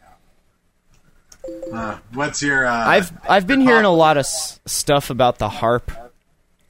Uh, 1.73 1.99
what's 2.12 2.43
your? 2.43 2.67
Uh, 2.67 2.73
I've 2.88 3.12
I've 3.29 3.47
been 3.47 3.61
hearing 3.61 3.85
a 3.85 3.93
lot 3.93 4.17
of 4.17 4.23
s- 4.23 4.61
stuff 4.67 5.11
about 5.11 5.38
the 5.38 5.49
HAARP 5.49 5.91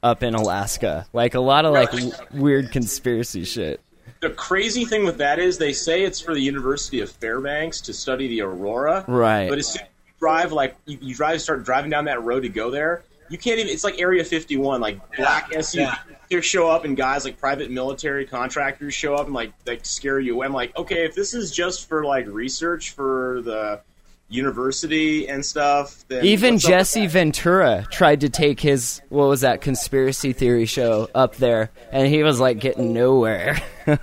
up 0.03 0.23
in 0.23 0.35
Alaska. 0.35 1.05
Like 1.11 1.33
a 1.33 1.39
lot 1.39 1.65
of 1.65 1.73
like 1.73 1.91
w- 1.91 2.11
weird 2.31 2.71
conspiracy 2.71 3.43
shit. 3.43 3.81
The 4.21 4.29
crazy 4.29 4.85
thing 4.85 5.05
with 5.05 5.17
that 5.17 5.39
is 5.39 5.57
they 5.57 5.73
say 5.73 6.03
it's 6.03 6.19
for 6.21 6.33
the 6.33 6.41
University 6.41 6.99
of 7.01 7.09
Fairbanks 7.11 7.81
to 7.81 7.93
study 7.93 8.27
the 8.27 8.41
aurora. 8.41 9.03
Right. 9.07 9.49
But 9.49 9.57
as 9.59 9.67
soon 9.67 9.81
as 9.83 9.87
you 10.07 10.13
drive, 10.19 10.51
like 10.51 10.75
you, 10.85 10.97
you 11.01 11.15
drive, 11.15 11.41
start 11.41 11.63
driving 11.63 11.89
down 11.89 12.05
that 12.05 12.21
road 12.23 12.41
to 12.41 12.49
go 12.49 12.69
there, 12.69 13.03
you 13.29 13.37
can't 13.37 13.59
even. 13.59 13.71
It's 13.71 13.83
like 13.83 13.99
Area 13.99 14.23
51, 14.23 14.79
like 14.81 14.99
black 15.17 15.51
SUVs 15.51 15.75
yeah. 15.75 15.95
Here 16.29 16.41
show 16.41 16.69
up, 16.69 16.85
and 16.85 16.95
guys 16.95 17.25
like 17.25 17.37
private 17.39 17.71
military 17.71 18.25
contractors 18.25 18.93
show 18.93 19.15
up 19.15 19.25
and 19.25 19.33
like 19.33 19.51
like 19.65 19.85
scare 19.85 20.19
you 20.19 20.35
away. 20.35 20.45
I'm 20.45 20.53
like, 20.53 20.75
okay, 20.77 21.05
if 21.05 21.15
this 21.15 21.33
is 21.33 21.51
just 21.51 21.87
for 21.87 22.05
like 22.05 22.27
research 22.27 22.91
for 22.91 23.41
the 23.41 23.81
university 24.29 25.27
and 25.27 25.43
stuff. 25.43 26.05
Then 26.07 26.23
Even 26.23 26.53
what's 26.53 26.65
up 26.65 26.69
with 26.69 26.77
Jesse? 26.77 27.07
Ventura 27.07 27.87
tried 27.89 28.21
to 28.21 28.29
take 28.29 28.59
his 28.59 29.01
what 29.09 29.25
was 29.25 29.41
that 29.41 29.61
conspiracy 29.61 30.33
theory 30.33 30.65
show 30.65 31.09
up 31.15 31.35
there, 31.37 31.71
and 31.91 32.07
he 32.07 32.23
was 32.23 32.39
like 32.39 32.59
getting 32.59 32.93
nowhere. 32.93 33.61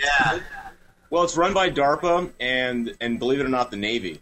Yeah. 0.00 0.38
Well, 1.10 1.24
it's 1.24 1.36
run 1.36 1.52
by 1.54 1.70
DARPA 1.70 2.30
and 2.38 2.94
and 3.00 3.18
believe 3.18 3.40
it 3.40 3.46
or 3.46 3.48
not, 3.48 3.72
the 3.72 3.76
Navy. 3.76 4.20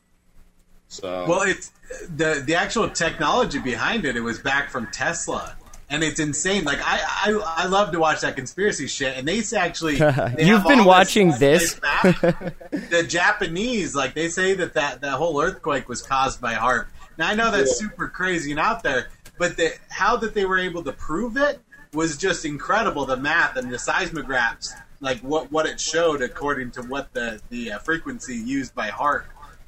So 0.89 1.27
Well, 1.29 1.43
it's 1.43 1.71
the 2.17 2.43
the 2.47 2.55
actual 2.55 2.89
technology 2.89 3.59
behind 3.59 4.07
it. 4.07 4.17
It 4.17 4.23
was 4.23 4.39
back 4.39 4.71
from 4.71 4.87
Tesla, 4.87 5.55
and 5.89 6.03
it's 6.03 6.21
insane. 6.21 6.65
Like 6.65 6.79
I 6.83 6.99
I, 7.01 7.65
I 7.65 7.67
love 7.67 7.93
to 7.93 7.99
watch 7.99 8.21
that 8.23 8.37
conspiracy 8.37 8.87
shit, 8.87 9.17
and 9.17 9.27
they 9.27 9.43
actually 9.57 9.97
they 9.97 10.35
You've 10.47 10.65
been 10.67 10.85
watching 10.85 11.31
this 11.39 11.75
this? 11.75 11.75
the 12.91 13.05
Japanese, 13.07 13.95
like 13.95 14.15
they 14.15 14.29
say 14.29 14.55
that 14.55 14.75
that 14.75 15.01
that 15.03 15.13
whole 15.13 15.41
earthquake 15.41 15.89
was 15.89 16.03
caused 16.03 16.41
by 16.41 16.55
HAARP. 16.55 16.87
Now 17.19 17.29
I 17.29 17.35
know 17.35 17.51
that's 17.51 17.77
super 17.79 18.09
crazy 18.09 18.51
and 18.51 18.61
out 18.61 18.83
there, 18.83 19.09
but 19.39 19.57
the 19.57 19.73
how 19.89 20.17
that 20.19 20.35
they 20.35 20.45
were 20.45 20.59
able 20.59 20.83
to 20.85 20.93
prove 20.93 21.37
it 21.37 21.61
was 21.93 22.17
just 22.17 22.45
incredible. 22.45 23.07
The 23.07 23.17
math 23.17 23.57
and 23.57 23.71
the 23.73 23.79
seismographs, 23.79 24.73
like 25.01 25.21
what 25.21 25.51
what 25.53 25.67
it 25.67 25.81
showed 25.81 26.21
according 26.21 26.73
to 26.73 26.83
what 26.83 27.13
the 27.13 27.41
the 27.49 27.73
uh, 27.73 27.79
frequency 27.79 28.37
used 28.37 28.75
by 28.75 28.89
HAARP. 28.89 29.25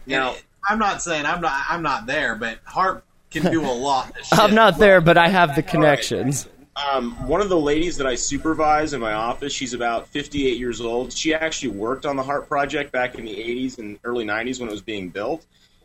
Now- 0.07 0.31
And 0.33 0.43
I'm 0.69 0.79
not 0.79 1.01
saying 1.01 1.25
I'm 1.25 1.41
not 1.41 1.53
I'm 1.71 1.83
not 1.83 2.07
there, 2.07 2.35
but 2.35 2.63
HAARP 2.65 3.03
can 3.31 3.51
do 3.53 3.63
a 3.65 3.71
lot. 3.73 4.11
Of 4.11 4.17
shit. 4.27 4.39
I'm 4.39 4.55
not 4.55 4.79
there, 4.79 5.01
but 5.01 5.17
I 5.19 5.29
have 5.29 5.55
the 5.57 5.63
connections. 5.63 6.49
um, 6.93 7.13
one 7.27 7.41
of 7.41 7.49
the 7.49 7.59
ladies 7.59 7.97
that 7.97 8.07
I 8.07 8.15
supervise 8.15 8.93
in 8.93 9.01
my 9.01 9.13
office, 9.13 9.53
she's 9.53 9.75
about 9.75 10.07
58 10.09 10.59
years 10.59 10.81
old. 10.81 11.13
She 11.13 11.35
actually 11.35 11.71
worked 11.71 12.07
on 12.07 12.17
the 12.17 12.23
HAARP 12.23 12.47
Project 12.49 12.93
back 12.93 13.17
in 13.17 13.25
the 13.25 13.35
80s 13.35 13.79
and 13.79 13.99
early 14.05 14.25
90s 14.25 14.61
when 14.61 14.69
it 14.69 14.73
was 14.73 14.83
being 14.83 15.09
built. 15.09 15.45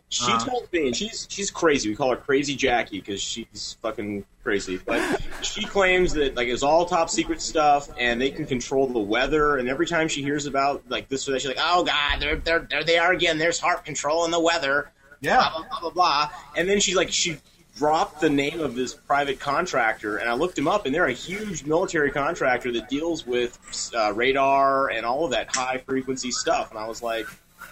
She 0.09 0.31
Uh-huh. 0.31 0.45
told 0.45 0.71
me, 0.71 0.85
and 0.85 0.95
she's 0.95 1.25
she's 1.27 1.50
crazy. 1.50 1.89
We 1.89 1.95
call 1.95 2.12
her 2.12 2.15
Crazy 2.15 2.55
Jackie 2.55 3.00
because 3.00 3.19
she's 3.19 3.77
fucking 3.81 4.23
crazy. 4.43 4.77
But 4.77 5.19
she 5.41 5.65
claims 5.65 6.13
that 6.13 6.35
like 6.35 6.47
it's 6.50 6.62
all 6.62 6.85
top 6.85 7.09
secret 7.09 7.41
stuff, 7.41 7.89
and 7.97 8.21
they 8.21 8.29
can 8.29 8.45
control 8.45 8.85
the 8.85 9.00
weather. 9.00 9.57
And 9.57 9.67
every 9.67 9.88
time 9.88 10.07
she 10.07 10.21
hears 10.21 10.45
about 10.45 10.83
like 10.88 11.07
this 11.09 11.27
or 11.27 11.31
that, 11.31 11.39
she's 11.41 11.47
like, 11.47 11.57
"Oh 11.59 11.83
God, 11.83 12.19
they're 12.19 12.35
they're 12.35 12.59
there 12.69 12.83
they 12.83 13.00
are 13.00 13.12
again. 13.12 13.39
There's 13.39 13.59
HAARP 13.59 13.85
controlling 13.85 14.29
the 14.29 14.39
weather." 14.39 14.91
Yeah. 15.24 15.50
blah 15.50 15.65
blah 15.70 15.80
blah 15.80 15.89
blah. 15.89 16.30
And 16.56 16.70
then 16.70 16.80
she's 16.80 16.96
like, 16.96 17.12
she 17.12 17.38
dropped 17.75 18.22
the 18.22 18.30
name 18.30 18.60
of 18.60 18.75
this 18.75 18.94
private 18.94 19.39
contractor, 19.39 20.18
and 20.18 20.30
I 20.30 20.34
looked 20.34 20.58
him 20.58 20.68
up, 20.68 20.86
and 20.86 20.94
they're 20.94 21.08
a 21.08 21.13
huge 21.13 21.65
military 21.65 22.12
contractor 22.12 22.72
that 22.74 22.89
deals 22.89 23.25
with 23.25 23.58
uh, 23.96 24.13
radar 24.13 24.89
and 24.89 25.06
all 25.06 25.25
of 25.25 25.32
that 25.32 25.56
high 25.56 25.80
frequency 25.80 26.32
stuff. 26.32 26.70
And 26.70 26.80
I 26.80 26.88
was 26.88 27.01
like, 27.01 27.25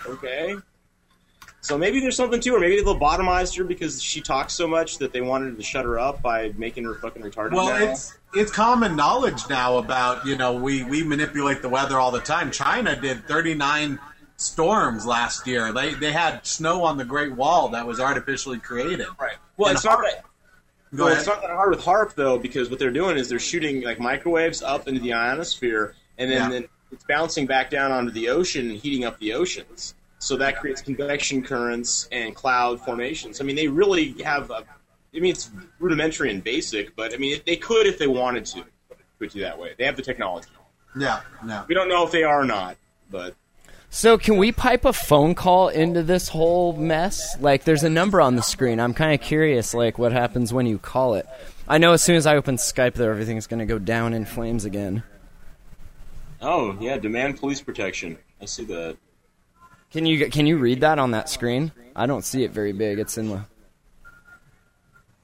okay. 0.08 0.56
So 1.64 1.78
maybe 1.78 2.00
there's 2.00 2.16
something 2.16 2.42
to 2.42 2.54
her. 2.54 2.60
Maybe 2.60 2.78
they 2.78 2.84
lobotomized 2.84 3.56
her 3.58 3.64
because 3.64 4.02
she 4.02 4.20
talks 4.20 4.54
so 4.54 4.68
much 4.68 4.98
that 4.98 5.14
they 5.14 5.22
wanted 5.22 5.58
to 5.58 5.64
shut 5.64 5.86
her 5.86 6.00
up 6.00 6.22
by 6.22 6.52
making 6.58 6.86
her 6.86 6.96
fucking 6.96 7.22
retarded. 7.22 7.54
Well, 7.54 7.68
now. 7.68 7.92
it's 7.92 8.18
it's 8.34 8.52
common 8.52 8.96
knowledge 8.96 9.48
now 9.48 9.78
about 9.78 10.26
you 10.26 10.36
know 10.36 10.54
we 10.54 10.84
we 10.84 11.04
manipulate 11.04 11.62
the 11.62 11.70
weather 11.70 12.00
all 12.00 12.10
the 12.10 12.20
time. 12.20 12.50
China 12.50 13.00
did 13.00 13.28
39 13.28 14.00
storms 14.42 15.06
last 15.06 15.46
year. 15.48 15.72
They 15.72 15.94
they 15.94 16.12
had 16.12 16.46
snow 16.46 16.84
on 16.84 16.98
the 16.98 17.06
Great 17.06 17.34
Wall 17.34 17.70
that 17.70 17.86
was 17.88 18.00
artificially 18.00 18.60
created. 18.60 19.08
right. 19.20 19.36
Well, 19.58 19.70
And 19.70 19.76
it's 19.76 19.86
not 19.86 20.00
that. 20.02 20.26
Well, 20.94 21.08
ahead. 21.08 21.20
it's 21.20 21.28
not 21.28 21.42
that 21.42 21.52
hard 21.52 21.70
with 21.70 21.82
HAARP 21.86 22.16
though, 22.16 22.38
because 22.38 22.70
what 22.70 22.80
they're 22.80 22.92
doing 22.92 23.18
is 23.18 23.30
they're 23.30 23.40
shooting 23.40 23.82
like 23.84 24.00
microwaves 24.00 24.62
up 24.62 24.88
into 24.88 25.00
the 25.00 25.14
ionosphere, 25.14 25.96
and 26.18 26.30
then, 26.30 26.42
Yeah. 26.42 26.50
then 26.50 26.68
it's 26.92 27.06
bouncing 27.06 27.46
back 27.46 27.70
down 27.70 27.92
onto 27.92 28.12
the 28.12 28.28
ocean 28.30 28.70
and 28.70 28.78
heating 28.78 29.06
up 29.06 29.18
the 29.20 29.34
oceans. 29.34 29.94
So 30.20 30.36
that 30.38 30.60
creates 30.60 30.82
convection 30.82 31.42
currents 31.44 32.08
and 32.12 32.36
cloud 32.36 32.80
formations. 32.82 33.40
I 33.42 33.44
mean, 33.46 33.56
they 33.56 33.68
really 33.68 34.22
have. 34.24 34.52
A, 34.52 34.64
I 35.16 35.20
mean, 35.20 35.32
it's 35.32 35.50
rudimentary 35.80 36.30
and 36.32 36.44
basic, 36.44 36.96
but 36.96 37.14
I 37.14 37.18
mean, 37.18 37.40
they 37.46 37.56
could 37.56 37.88
if 37.88 37.98
they 37.98 38.08
wanted 38.08 38.46
to. 38.48 38.64
Put 39.20 39.36
you 39.36 39.42
that 39.44 39.60
way, 39.60 39.76
they 39.78 39.86
have 39.86 39.96
the 39.96 40.02
technology. 40.02 40.50
Yeah, 40.98 41.22
yeah. 41.46 41.64
We 41.68 41.76
don't 41.76 41.88
know 41.88 42.04
if 42.04 42.12
they 42.12 42.24
are 42.24 42.42
or 42.42 42.46
not, 42.46 42.76
but 43.12 43.36
So 43.94 44.18
can 44.18 44.38
we 44.38 44.54
pipe 44.54 44.86
a 44.86 44.94
phone 44.94 45.36
call 45.36 45.68
into 45.68 46.02
this 46.02 46.30
whole 46.30 46.72
mess? 46.72 47.36
Like, 47.42 47.66
there's 47.66 47.84
a 47.84 47.90
number 47.90 48.22
on 48.22 48.38
the 48.38 48.42
screen. 48.42 48.80
I'm 48.80 48.94
kind 48.94 49.14
of 49.14 49.20
curious, 49.20 49.74
like, 49.74 50.00
what 50.00 50.14
happens 50.14 50.54
when 50.54 50.66
you 50.66 50.78
call 50.78 51.16
it. 51.16 51.28
I 51.68 51.78
know 51.78 51.92
as 51.92 52.02
soon 52.02 52.16
as 52.16 52.26
I 52.26 52.38
open 52.38 52.56
Skype, 52.56 52.94
though, 52.94 53.12
everything's 53.12 53.48
going 53.48 53.60
to 53.60 53.66
go 53.66 53.80
down 53.80 54.14
in 54.14 54.24
flames 54.24 54.64
again. 54.64 55.04
oh 56.42 56.78
yeah, 56.80 56.98
demand 56.98 57.38
police 57.38 57.62
protection. 57.62 58.18
I 58.42 58.46
see 58.46 58.64
that. 58.66 58.96
Can 59.92 60.06
you 60.06 60.30
can 60.30 60.48
you 60.48 60.58
read 60.58 60.80
that 60.82 60.98
on 60.98 61.12
that 61.12 61.28
screen? 61.28 61.74
I 61.94 62.06
don't 62.06 62.24
see 62.24 62.46
it 62.46 62.52
very 62.52 62.72
big. 62.72 62.98
It's 62.98 63.18
in 63.18 63.28
the. 63.28 63.42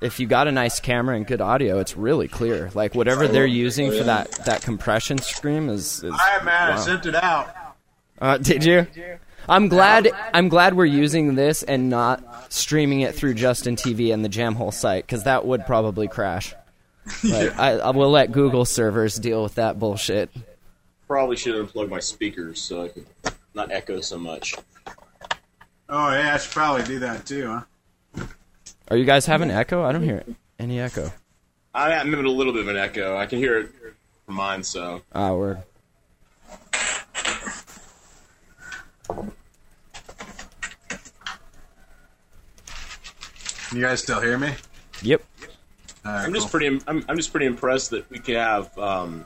if 0.00 0.18
you 0.18 0.26
got 0.26 0.48
a 0.48 0.52
nice 0.52 0.80
camera 0.80 1.14
and 1.14 1.24
good 1.24 1.40
audio, 1.40 1.78
it's 1.78 1.96
really 1.96 2.26
clear. 2.26 2.68
Like 2.74 2.92
whatever 2.92 3.28
they're 3.28 3.46
using 3.46 3.92
for 3.92 4.02
that 4.02 4.32
that 4.46 4.62
compression 4.62 5.18
stream 5.18 5.68
is. 5.68 6.02
is 6.02 6.10
All 6.10 6.10
right, 6.10 6.44
man. 6.44 6.72
I 6.72 6.76
sent 6.76 7.06
it 7.06 7.14
out. 7.14 7.54
Uh, 8.20 8.38
did 8.38 8.64
you? 8.64 8.88
I'm 9.48 9.68
glad. 9.68 10.10
I'm 10.34 10.48
glad 10.48 10.74
we're 10.74 10.84
using 10.84 11.36
this 11.36 11.62
and 11.62 11.88
not 11.88 12.52
streaming 12.52 13.02
it 13.02 13.14
through 13.14 13.34
Justin 13.34 13.76
TV 13.76 14.12
and 14.12 14.24
the 14.24 14.28
Jamhole 14.28 14.74
site 14.74 15.06
because 15.06 15.22
that 15.24 15.46
would 15.46 15.64
probably 15.64 16.08
crash. 16.08 16.54
Like, 17.24 17.58
I, 17.58 17.70
I 17.78 17.90
will 17.90 18.10
let 18.10 18.30
Google 18.30 18.64
servers 18.64 19.16
deal 19.16 19.42
with 19.42 19.56
that 19.56 19.80
bullshit. 19.80 20.30
Probably 21.08 21.34
should 21.34 21.54
have 21.54 21.64
unplugged 21.64 21.90
my 21.90 21.98
speakers 21.98 22.60
so 22.60 22.84
I 22.84 22.88
could 22.88 23.06
not 23.60 23.72
echo 23.72 24.00
so 24.00 24.18
much. 24.18 24.54
Oh 25.88 26.12
yeah, 26.12 26.34
I 26.34 26.38
should 26.38 26.52
probably 26.52 26.84
do 26.84 26.98
that 27.00 27.26
too, 27.26 27.46
huh? 28.16 28.24
Are 28.88 28.96
you 28.96 29.04
guys 29.04 29.26
having 29.26 29.50
echo? 29.50 29.84
I 29.84 29.92
don't 29.92 30.02
hear 30.02 30.24
any 30.58 30.80
echo. 30.80 31.12
I 31.74 31.92
am 31.92 32.10
having 32.10 32.24
a 32.24 32.30
little 32.30 32.52
bit 32.52 32.62
of 32.62 32.68
an 32.68 32.76
echo. 32.76 33.16
I 33.16 33.26
can 33.26 33.38
hear 33.38 33.58
it 33.58 33.70
from 34.24 34.34
mine, 34.34 34.64
so. 34.64 35.02
Ah, 35.12 35.34
word. 35.34 35.62
Can 43.68 43.76
you 43.76 43.82
guys 43.82 44.02
still 44.02 44.20
hear 44.20 44.38
me? 44.38 44.54
Yep. 45.02 45.22
All 46.04 46.12
right, 46.12 46.24
I'm 46.24 46.32
just 46.32 46.46
cool. 46.46 46.60
pretty. 46.60 46.80
I'm, 46.88 47.04
I'm 47.08 47.16
just 47.16 47.30
pretty 47.30 47.46
impressed 47.46 47.90
that 47.90 48.08
we 48.10 48.18
could 48.18 48.36
have 48.36 48.76
um, 48.78 49.24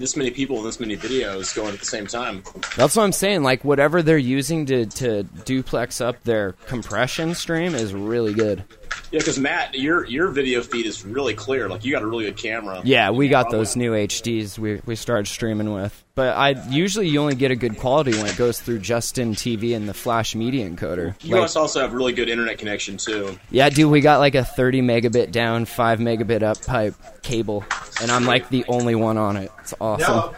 this 0.00 0.16
many 0.16 0.30
people 0.30 0.56
and 0.56 0.66
this 0.66 0.80
many 0.80 0.96
videos 0.96 1.54
going 1.54 1.74
at 1.74 1.78
the 1.78 1.84
same 1.84 2.06
time. 2.06 2.42
That's 2.76 2.96
what 2.96 3.04
I'm 3.04 3.12
saying. 3.12 3.42
Like 3.42 3.62
whatever 3.64 4.02
they're 4.02 4.18
using 4.18 4.66
to 4.66 4.86
to 4.86 5.22
duplex 5.44 6.00
up 6.00 6.24
their 6.24 6.52
compression 6.66 7.34
stream 7.34 7.74
is 7.74 7.94
really 7.94 8.32
good. 8.32 8.64
Yeah, 9.12 9.18
because 9.18 9.40
Matt, 9.40 9.74
your 9.74 10.06
your 10.06 10.28
video 10.28 10.62
feed 10.62 10.86
is 10.86 11.04
really 11.04 11.34
clear. 11.34 11.68
Like 11.68 11.84
you 11.84 11.90
got 11.92 12.02
a 12.02 12.06
really 12.06 12.24
good 12.26 12.36
camera. 12.36 12.80
Yeah, 12.84 13.10
we 13.10 13.28
got 13.28 13.50
those 13.50 13.74
new 13.74 13.90
HDs 13.92 14.56
we 14.56 14.80
we 14.86 14.94
started 14.94 15.26
streaming 15.26 15.72
with. 15.72 16.04
But 16.14 16.36
I 16.36 16.50
usually 16.68 17.08
you 17.08 17.20
only 17.20 17.34
get 17.34 17.50
a 17.50 17.56
good 17.56 17.76
quality 17.78 18.12
when 18.12 18.26
it 18.26 18.36
goes 18.36 18.60
through 18.60 18.78
Justin 18.80 19.34
TV 19.34 19.74
and 19.74 19.88
the 19.88 19.94
Flash 19.94 20.36
Media 20.36 20.68
encoder. 20.68 21.14
You 21.24 21.32
Like, 21.34 21.40
must 21.42 21.56
also 21.56 21.80
have 21.80 21.92
really 21.92 22.12
good 22.12 22.28
internet 22.28 22.58
connection 22.58 22.98
too. 22.98 23.36
yeah, 23.50 23.68
dude, 23.68 23.90
we 23.90 24.00
got 24.00 24.18
like 24.20 24.34
a 24.36 24.44
30 24.44 24.82
megabit 24.82 25.32
down, 25.32 25.64
5 25.64 25.98
megabit 25.98 26.42
up 26.42 26.64
pipe 26.64 26.94
cable, 27.22 27.64
and 28.02 28.10
I'm 28.12 28.26
like 28.26 28.48
the 28.48 28.64
only 28.68 28.94
one 28.94 29.16
on 29.18 29.36
it. 29.36 29.50
It's 29.60 29.74
awesome. 29.80 30.34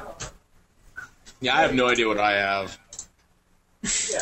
Yeah, 1.43 1.57
I 1.57 1.61
have 1.63 1.75
no 1.75 1.89
idea 1.89 2.07
what 2.09 2.19
I 2.19 2.33
have. 2.33 2.79
Yeah. 4.11 4.21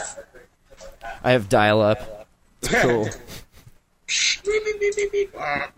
I 1.22 1.32
have 1.32 1.48
dial 1.48 1.82
up. 1.82 2.26
It's 2.62 2.74
cool. 2.82 3.08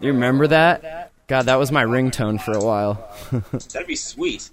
You 0.00 0.12
remember 0.12 0.46
that? 0.48 1.10
God, 1.28 1.42
that 1.46 1.56
was 1.56 1.70
my 1.72 1.84
ringtone 1.84 2.40
for 2.40 2.52
a 2.52 2.62
while. 2.64 3.08
That'd 3.72 3.86
be 3.86 3.96
sweet. 3.96 4.50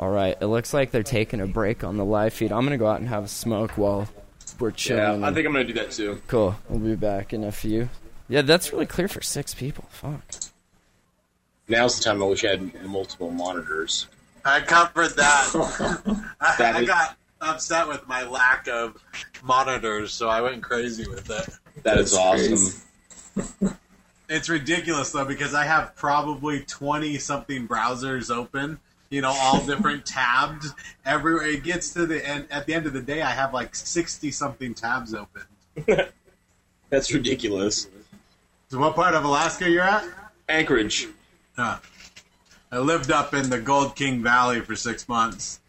All 0.00 0.10
right, 0.10 0.36
it 0.40 0.46
looks 0.46 0.72
like 0.72 0.90
they're 0.92 1.02
taking 1.02 1.40
a 1.40 1.46
break 1.46 1.82
on 1.82 1.96
the 1.96 2.04
live 2.04 2.32
feed. 2.32 2.52
I'm 2.52 2.62
gonna 2.64 2.78
go 2.78 2.86
out 2.86 3.00
and 3.00 3.08
have 3.08 3.24
a 3.24 3.28
smoke 3.28 3.72
while 3.72 4.08
we're 4.60 4.70
chilling. 4.70 5.02
Yeah, 5.02 5.08
chilling. 5.08 5.24
I 5.24 5.32
think 5.32 5.46
I'm 5.46 5.52
gonna 5.52 5.64
do 5.64 5.72
that 5.74 5.90
too. 5.90 6.22
cool. 6.28 6.54
We'll 6.68 6.78
be 6.78 6.94
back 6.94 7.32
in 7.32 7.42
a 7.42 7.50
few. 7.50 7.88
Yeah, 8.28 8.42
that's 8.42 8.72
really 8.72 8.86
clear 8.86 9.08
for 9.08 9.20
six 9.22 9.54
people. 9.54 9.86
Fuck. 9.90 10.22
Now's 11.66 11.98
the 11.98 12.04
time 12.04 12.22
I 12.22 12.26
wish 12.26 12.44
I 12.44 12.50
had 12.50 12.84
multiple 12.86 13.30
monitors. 13.30 14.06
I 14.44 14.60
covered 14.60 15.16
that. 15.16 15.50
I, 16.40 16.54
That 16.58 16.76
I 16.76 16.80
is- 16.82 16.88
got 16.88 17.16
upset 17.40 17.88
with 17.88 18.06
my 18.06 18.22
lack 18.24 18.68
of 18.68 18.96
monitors, 19.42 20.12
so 20.12 20.28
I 20.28 20.40
went 20.40 20.62
crazy 20.62 21.08
with 21.08 21.30
it. 21.30 21.48
That 21.82 21.98
is 21.98 22.14
awesome. 22.14 22.82
It's 24.28 24.48
ridiculous 24.48 25.10
though 25.12 25.24
because 25.24 25.54
I 25.54 25.64
have 25.64 25.96
probably 25.96 26.60
twenty 26.60 27.18
something 27.18 27.66
browsers 27.66 28.34
open. 28.34 28.78
You 29.10 29.22
know, 29.22 29.34
all 29.34 29.64
different 29.64 30.04
tabs. 30.06 30.74
Everywhere 31.06 31.46
it 31.46 31.62
gets 31.62 31.94
to 31.94 32.04
the 32.04 32.26
end. 32.26 32.46
At 32.50 32.66
the 32.66 32.74
end 32.74 32.86
of 32.86 32.92
the 32.92 33.00
day, 33.00 33.22
I 33.22 33.30
have 33.30 33.54
like 33.54 33.74
sixty 33.74 34.30
something 34.30 34.74
tabs 34.74 35.14
open. 35.14 35.42
That's 36.90 37.12
ridiculous. 37.12 37.88
So, 38.70 38.78
what 38.78 38.94
part 38.94 39.14
of 39.14 39.24
Alaska 39.24 39.68
you're 39.68 39.82
at? 39.82 40.04
Anchorage. 40.48 41.08
Huh. 41.56 41.78
I 42.70 42.78
lived 42.78 43.10
up 43.10 43.32
in 43.32 43.48
the 43.48 43.58
Gold 43.58 43.96
King 43.96 44.22
Valley 44.22 44.60
for 44.60 44.76
six 44.76 45.08
months. 45.08 45.60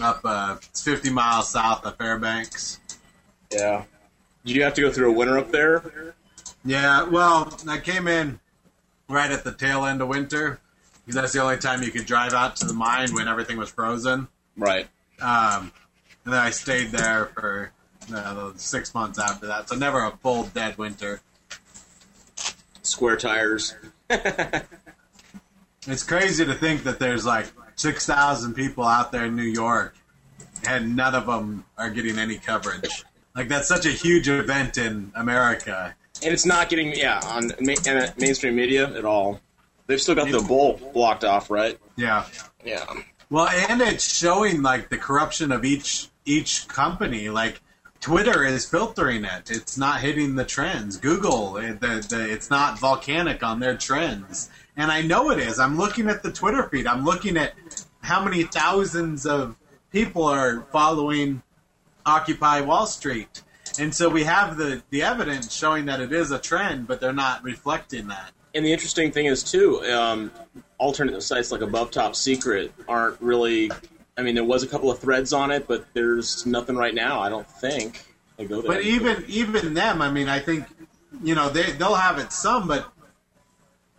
Up, 0.00 0.20
uh, 0.24 0.56
it's 0.70 0.82
50 0.82 1.10
miles 1.10 1.50
south 1.50 1.84
of 1.84 1.96
Fairbanks. 1.96 2.80
Yeah. 3.50 3.84
Did 4.44 4.56
you 4.56 4.62
have 4.62 4.74
to 4.74 4.80
go 4.80 4.90
through 4.90 5.10
a 5.10 5.12
winter 5.12 5.38
up 5.38 5.50
there? 5.50 6.14
Yeah, 6.64 7.04
well, 7.04 7.52
I 7.68 7.78
came 7.78 8.08
in 8.08 8.40
right 9.08 9.30
at 9.30 9.44
the 9.44 9.52
tail 9.52 9.84
end 9.84 10.00
of 10.00 10.08
winter 10.08 10.60
because 11.04 11.20
that's 11.20 11.32
the 11.32 11.42
only 11.42 11.58
time 11.58 11.82
you 11.82 11.90
could 11.90 12.06
drive 12.06 12.32
out 12.32 12.56
to 12.56 12.66
the 12.66 12.72
mine 12.72 13.14
when 13.14 13.28
everything 13.28 13.58
was 13.58 13.70
frozen. 13.70 14.28
Right. 14.56 14.86
Um, 15.20 15.72
and 16.24 16.32
then 16.32 16.40
I 16.40 16.50
stayed 16.50 16.90
there 16.90 17.26
for 17.26 17.72
uh, 18.14 18.52
six 18.56 18.94
months 18.94 19.18
after 19.18 19.46
that, 19.46 19.68
so 19.68 19.76
never 19.76 20.04
a 20.04 20.12
full 20.22 20.44
dead 20.44 20.78
winter. 20.78 21.20
Square 22.82 23.18
tires. 23.18 23.74
It's 25.86 26.04
crazy 26.04 26.44
to 26.44 26.54
think 26.54 26.84
that 26.84 27.00
there's 27.00 27.26
like 27.26 27.46
6,000 27.82 28.54
people 28.54 28.84
out 28.84 29.10
there 29.10 29.24
in 29.24 29.34
New 29.34 29.42
York 29.42 29.96
and 30.66 30.94
none 30.94 31.16
of 31.16 31.26
them 31.26 31.64
are 31.76 31.90
getting 31.90 32.16
any 32.16 32.38
coverage. 32.38 33.04
Like, 33.34 33.48
that's 33.48 33.66
such 33.66 33.86
a 33.86 33.90
huge 33.90 34.28
event 34.28 34.78
in 34.78 35.10
America. 35.16 35.94
And 36.22 36.32
it's 36.32 36.46
not 36.46 36.68
getting, 36.68 36.94
yeah, 36.94 37.20
on 37.24 37.52
ma- 37.60 37.74
and, 37.86 38.12
mainstream 38.18 38.54
media 38.54 38.86
at 38.96 39.04
all. 39.04 39.40
They've 39.88 40.00
still 40.00 40.14
got 40.14 40.30
the 40.30 40.40
bowl 40.40 40.78
blocked 40.94 41.24
off, 41.24 41.50
right? 41.50 41.76
Yeah. 41.96 42.24
Yeah. 42.64 42.84
Well, 43.30 43.48
and 43.48 43.80
it's 43.82 44.16
showing 44.16 44.62
like 44.62 44.88
the 44.88 44.98
corruption 44.98 45.50
of 45.50 45.64
each 45.64 46.08
each 46.24 46.68
company. 46.68 47.30
Like 47.30 47.60
Twitter 48.00 48.44
is 48.44 48.64
filtering 48.64 49.24
it; 49.24 49.50
it's 49.50 49.76
not 49.76 50.00
hitting 50.00 50.36
the 50.36 50.44
trends. 50.44 50.98
Google, 50.98 51.58
eh, 51.58 51.72
the, 51.72 52.06
the 52.08 52.30
it's 52.30 52.50
not 52.50 52.78
volcanic 52.78 53.42
on 53.42 53.58
their 53.58 53.76
trends, 53.76 54.50
and 54.76 54.90
I 54.90 55.02
know 55.02 55.30
it 55.30 55.38
is. 55.38 55.58
I'm 55.58 55.76
looking 55.76 56.08
at 56.08 56.22
the 56.22 56.32
Twitter 56.32 56.68
feed. 56.68 56.86
I'm 56.86 57.04
looking 57.04 57.36
at 57.36 57.54
how 58.00 58.24
many 58.24 58.44
thousands 58.44 59.26
of 59.26 59.56
people 59.90 60.24
are 60.24 60.62
following 60.72 61.42
Occupy 62.06 62.62
Wall 62.62 62.86
Street, 62.86 63.42
and 63.78 63.94
so 63.94 64.08
we 64.08 64.24
have 64.24 64.56
the 64.56 64.82
the 64.90 65.02
evidence 65.02 65.52
showing 65.52 65.86
that 65.86 66.00
it 66.00 66.12
is 66.12 66.30
a 66.30 66.38
trend, 66.38 66.86
but 66.86 67.00
they're 67.00 67.12
not 67.12 67.42
reflecting 67.42 68.08
that. 68.08 68.32
And 68.54 68.64
the 68.64 68.72
interesting 68.72 69.12
thing 69.12 69.26
is, 69.26 69.42
too, 69.42 69.82
um, 69.84 70.30
alternative 70.78 71.22
sites 71.22 71.50
like 71.50 71.62
Above 71.62 71.90
Top 71.90 72.14
Secret 72.16 72.72
aren't 72.88 73.20
really. 73.20 73.70
I 74.16 74.22
mean, 74.22 74.34
there 74.34 74.44
was 74.44 74.62
a 74.62 74.66
couple 74.66 74.90
of 74.90 74.98
threads 74.98 75.32
on 75.32 75.50
it, 75.50 75.66
but 75.66 75.86
there's 75.94 76.44
nothing 76.44 76.76
right 76.76 76.94
now. 76.94 77.20
I 77.20 77.30
don't 77.30 77.50
think. 77.50 78.04
I 78.38 78.44
go 78.44 78.60
there. 78.60 78.72
But 78.72 78.82
even 78.82 79.24
even 79.26 79.74
them, 79.74 80.02
I 80.02 80.10
mean, 80.10 80.28
I 80.28 80.38
think 80.38 80.66
you 81.22 81.34
know 81.34 81.48
they 81.48 81.72
they'll 81.72 81.94
have 81.94 82.18
it 82.18 82.32
some, 82.32 82.68
but 82.68 82.91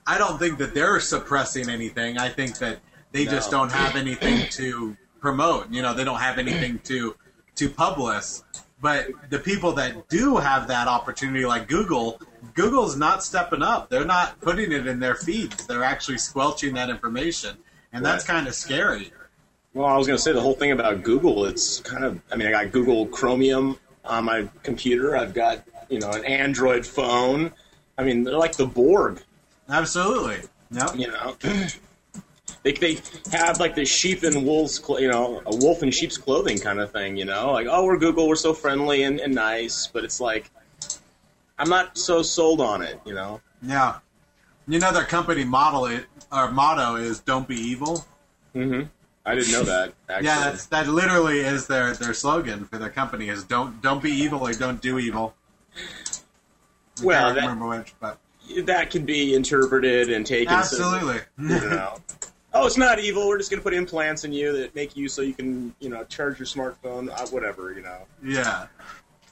I 0.05 0.17
don't 0.17 0.37
think 0.37 0.57
that 0.57 0.73
they're 0.73 0.99
suppressing 0.99 1.69
anything. 1.69 2.17
I 2.17 2.29
think 2.29 2.57
that 2.59 2.79
they 3.11 3.25
just 3.25 3.51
don't 3.51 3.71
have 3.71 3.95
anything 3.95 4.49
to 4.51 4.97
promote. 5.19 5.71
You 5.71 5.81
know, 5.81 5.93
they 5.93 6.03
don't 6.03 6.19
have 6.19 6.37
anything 6.37 6.79
to 6.85 7.15
to 7.55 7.69
publish. 7.69 8.39
But 8.81 9.07
the 9.29 9.39
people 9.39 9.71
that 9.73 10.09
do 10.09 10.35
have 10.35 10.67
that 10.67 10.89
opportunity, 10.89 11.45
like 11.45 11.69
Google, 11.69 12.19
Google's 12.53 12.97
not 12.97 13.23
stepping 13.23 13.61
up. 13.61 13.89
They're 13.89 14.03
not 14.03 14.41
putting 14.41 14.73
it 14.73 14.87
in 14.87 14.99
their 14.99 15.15
feeds. 15.15 15.65
They're 15.65 15.85
actually 15.85 16.17
squelching 16.17 16.73
that 16.73 16.89
information, 16.89 17.57
and 17.93 18.05
that's 18.05 18.25
kind 18.25 18.45
of 18.45 18.53
scary. 18.53 19.13
Well, 19.73 19.87
I 19.87 19.95
was 19.97 20.05
going 20.05 20.17
to 20.17 20.21
say 20.21 20.33
the 20.33 20.41
whole 20.41 20.53
thing 20.53 20.71
about 20.71 21.03
Google. 21.03 21.45
It's 21.45 21.79
kind 21.79 22.03
of. 22.03 22.21
I 22.31 22.35
mean, 22.35 22.47
I 22.47 22.51
got 22.51 22.71
Google 22.73 23.05
Chromium 23.07 23.79
on 24.03 24.25
my 24.25 24.49
computer. 24.63 25.15
I've 25.15 25.33
got 25.33 25.63
you 25.89 25.99
know 25.99 26.11
an 26.11 26.25
Android 26.25 26.85
phone. 26.85 27.53
I 27.97 28.03
mean, 28.03 28.23
they're 28.23 28.37
like 28.37 28.57
the 28.57 28.67
Borg. 28.67 29.23
Absolutely. 29.69 30.47
No. 30.69 30.91
You 30.93 31.07
know, 31.07 31.35
they 32.63 32.73
they 32.73 32.99
have 33.31 33.59
like 33.59 33.75
the 33.75 33.85
sheep 33.85 34.23
and 34.23 34.45
wolves. 34.45 34.83
Cl- 34.83 34.99
you 34.99 35.07
know, 35.07 35.41
a 35.45 35.55
wolf 35.55 35.83
in 35.83 35.91
sheep's 35.91 36.17
clothing 36.17 36.59
kind 36.59 36.79
of 36.79 36.91
thing. 36.91 37.15
You 37.17 37.25
know, 37.25 37.51
like 37.51 37.67
oh, 37.69 37.85
we're 37.85 37.97
Google. 37.97 38.27
We're 38.27 38.35
so 38.35 38.53
friendly 38.53 39.03
and, 39.03 39.19
and 39.19 39.33
nice, 39.35 39.87
but 39.87 40.03
it's 40.03 40.19
like 40.19 40.49
I'm 41.57 41.69
not 41.69 41.97
so 41.97 42.21
sold 42.21 42.61
on 42.61 42.81
it. 42.81 42.99
You 43.05 43.13
know. 43.13 43.41
Yeah. 43.61 43.99
You 44.67 44.79
know 44.79 44.93
their 44.93 45.03
company 45.03 45.43
model 45.43 45.85
it 45.85 46.05
or 46.31 46.51
motto 46.51 46.95
is 46.95 47.19
"Don't 47.19 47.47
be 47.47 47.55
evil." 47.55 48.05
Mm-hmm. 48.55 48.87
I 49.25 49.35
didn't 49.35 49.51
know 49.51 49.63
that. 49.63 49.93
Actually. 50.09 50.25
Yeah, 50.25 50.39
that's 50.39 50.65
that 50.67 50.87
literally 50.87 51.39
is 51.39 51.67
their 51.67 51.93
their 51.93 52.13
slogan 52.13 52.65
for 52.65 52.77
their 52.77 52.89
company 52.89 53.29
is 53.29 53.43
"Don't 53.43 53.81
don't 53.81 54.01
be 54.01 54.11
evil 54.11 54.47
or 54.47 54.53
don't 54.53 54.81
do 54.81 54.99
evil." 54.99 55.35
I 57.01 57.05
well, 57.05 57.33
that, 57.33 57.41
remember 57.41 57.67
which, 57.67 57.93
but 57.99 58.19
that 58.65 58.89
can 58.91 59.05
be 59.05 59.33
interpreted 59.35 60.11
and 60.11 60.25
taken. 60.25 60.49
so- 60.49 60.55
absolutely. 60.55 61.19
you 61.39 61.69
know. 61.69 61.97
Oh, 62.55 62.67
it's 62.67 62.77
not 62.77 62.99
evil. 62.99 63.27
We're 63.27 63.39
just 63.39 63.49
going 63.49 63.59
to 63.59 63.63
put 63.63 63.73
implants 63.73 64.25
in 64.25 64.31
you 64.31 64.55
that 64.59 64.75
make 64.75 64.95
you 64.95 65.09
so 65.09 65.23
you 65.23 65.33
can, 65.33 65.73
you 65.79 65.89
know, 65.89 66.03
charge 66.03 66.37
your 66.37 66.45
smartphone, 66.45 67.09
uh, 67.09 67.25
whatever, 67.29 67.73
you 67.73 67.81
know. 67.81 67.97
yeah, 68.23 68.67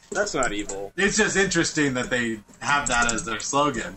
That's 0.10 0.34
not 0.34 0.54
evil. 0.54 0.92
it's 0.98 1.18
just 1.18 1.38
interesting 1.38 1.94
that 1.94 2.10
they 2.10 2.40
have 2.62 2.88
that 2.88 3.14
as 3.14 3.24
their 3.24 3.40
slogan. 3.40 3.94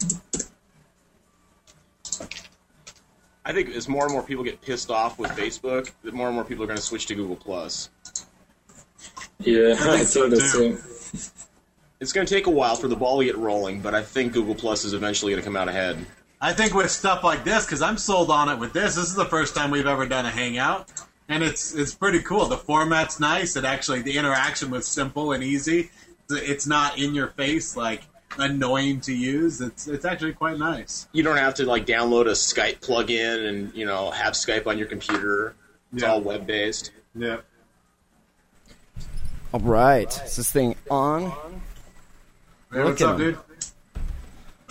I 3.47 3.53
think 3.53 3.71
as 3.71 3.89
more 3.89 4.05
and 4.05 4.13
more 4.13 4.23
people 4.23 4.45
get 4.45 4.61
pissed 4.61 4.91
off 4.91 5.19
with 5.19 5.31
Facebook, 5.33 5.91
that 6.03 6.13
more 6.15 6.27
and 6.29 6.35
more 6.35 6.45
people 6.45 6.65
are 6.65 6.67
going 6.69 6.77
to 6.79 6.83
switch 6.83 7.07
to 7.07 7.15
Google 7.15 7.37
Plus. 7.37 7.89
Yeah, 9.41 9.73
I 9.73 9.75
think 9.77 9.97
think, 9.97 10.09
so, 10.09 10.29
the 10.29 10.37
too. 10.37 10.79
Same. 12.05 12.07
It's 12.07 12.13
going 12.13 12.27
to 12.27 12.35
take 12.35 12.47
a 12.47 12.51
while 12.51 12.77
for 12.77 12.89
the 12.89 12.97
ball 12.97 13.19
to 13.19 13.25
get 13.25 13.37
rolling, 13.37 13.81
but 13.81 13.95
I 13.95 14.03
think 14.03 14.33
Google 14.33 14.55
Plus 14.55 14.85
is 14.85 14.93
eventually 14.95 15.33
going 15.33 15.43
to 15.43 15.47
come 15.47 15.57
out 15.57 15.69
ahead. 15.69 16.05
I 16.41 16.53
think 16.53 16.75
with 16.75 16.91
stuff 16.91 17.25
like 17.25 17.45
this, 17.45 17.65
because 17.65 17.81
I'm 17.83 17.97
sold 17.97 18.31
on 18.31 18.49
it 18.49 18.59
with 18.59 18.73
this. 18.73 18.97
This 18.97 19.09
is 19.09 19.15
the 19.15 19.25
first 19.25 19.55
time 19.55 19.71
we've 19.71 19.87
ever 19.87 20.07
done 20.07 20.27
a 20.27 20.31
hangout, 20.31 20.91
and 21.29 21.43
it's 21.43 21.75
it's 21.75 21.95
pretty 21.95 22.21
cool. 22.21 22.45
The 22.47 22.59
format's 22.59 23.19
nice. 23.19 23.57
It 23.57 23.65
actually 23.65 24.03
the 24.03 24.19
interaction 24.19 24.71
was 24.71 24.87
simple 24.87 25.33
and 25.33 25.43
easy. 25.43 25.91
It's 26.31 26.67
not 26.67 26.99
in 26.99 27.15
your 27.15 27.29
face 27.29 27.77
like 27.77 28.03
annoying 28.37 29.01
to 29.03 29.15
use. 29.15 29.63
It's 29.63 29.87
it's 29.89 30.05
actually 30.05 30.35
quite 30.35 30.59
nice. 30.59 31.07
You 31.13 31.23
don't 31.23 31.39
have 31.39 31.55
to 31.55 31.65
like 31.67 31.87
download 31.87 32.27
a 32.27 32.33
Skype 32.33 32.81
plugin 32.81 33.49
and 33.49 33.75
you 33.75 33.87
know 33.87 34.11
have 34.11 34.35
Skype 34.35 34.67
on 34.67 34.77
your 34.77 34.89
computer. 34.89 35.55
It's 35.95 36.03
Yeah. 36.03 36.11
all 36.13 36.21
web 36.21 36.47
based. 36.47 36.91
Yeah. 37.15 37.39
All 39.55 39.61
right, 39.61 40.09
is 40.25 40.37
this 40.37 40.51
thing 40.51 40.75
on? 40.91 41.33
Hey, 42.75 42.83
what's 42.85 43.01
Look 43.01 43.09
at 43.09 43.15
up, 43.15 43.21
him. 43.21 43.33
dude? 43.33 43.39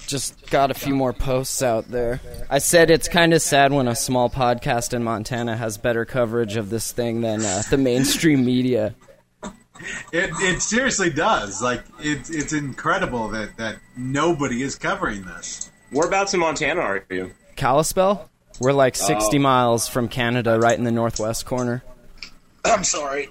Just 0.05 0.49
got 0.51 0.69
a 0.69 0.73
few 0.73 0.93
more 0.93 1.13
posts 1.13 1.63
out 1.63 1.87
there. 1.87 2.19
I 2.49 2.57
said 2.59 2.91
it's 2.91 3.07
kind 3.07 3.33
of 3.33 3.41
sad 3.41 3.71
when 3.71 3.87
a 3.87 3.95
small 3.95 4.29
podcast 4.29 4.93
in 4.93 5.03
Montana 5.03 5.55
has 5.55 5.77
better 5.77 6.03
coverage 6.03 6.57
of 6.57 6.69
this 6.69 6.91
thing 6.91 7.21
than 7.21 7.41
uh, 7.43 7.63
the 7.69 7.77
mainstream 7.77 8.43
media. 8.45 8.93
It 10.11 10.29
it 10.41 10.61
seriously 10.61 11.09
does. 11.09 11.61
Like 11.61 11.83
it's 11.99 12.29
it's 12.29 12.51
incredible 12.53 13.29
that 13.29 13.55
that 13.57 13.77
nobody 13.95 14.61
is 14.61 14.75
covering 14.75 15.23
this. 15.23 15.71
Whereabouts 15.91 16.33
in 16.33 16.41
Montana 16.41 16.81
are 16.81 17.05
you? 17.09 17.31
Kalispell? 17.55 18.29
We're 18.59 18.73
like 18.73 18.95
60 18.95 19.37
Oh. 19.37 19.41
miles 19.41 19.87
from 19.87 20.09
Canada, 20.09 20.59
right 20.59 20.77
in 20.77 20.83
the 20.83 20.91
northwest 20.91 21.45
corner. 21.45 21.83
I'm 22.65 22.83
sorry. 22.83 23.29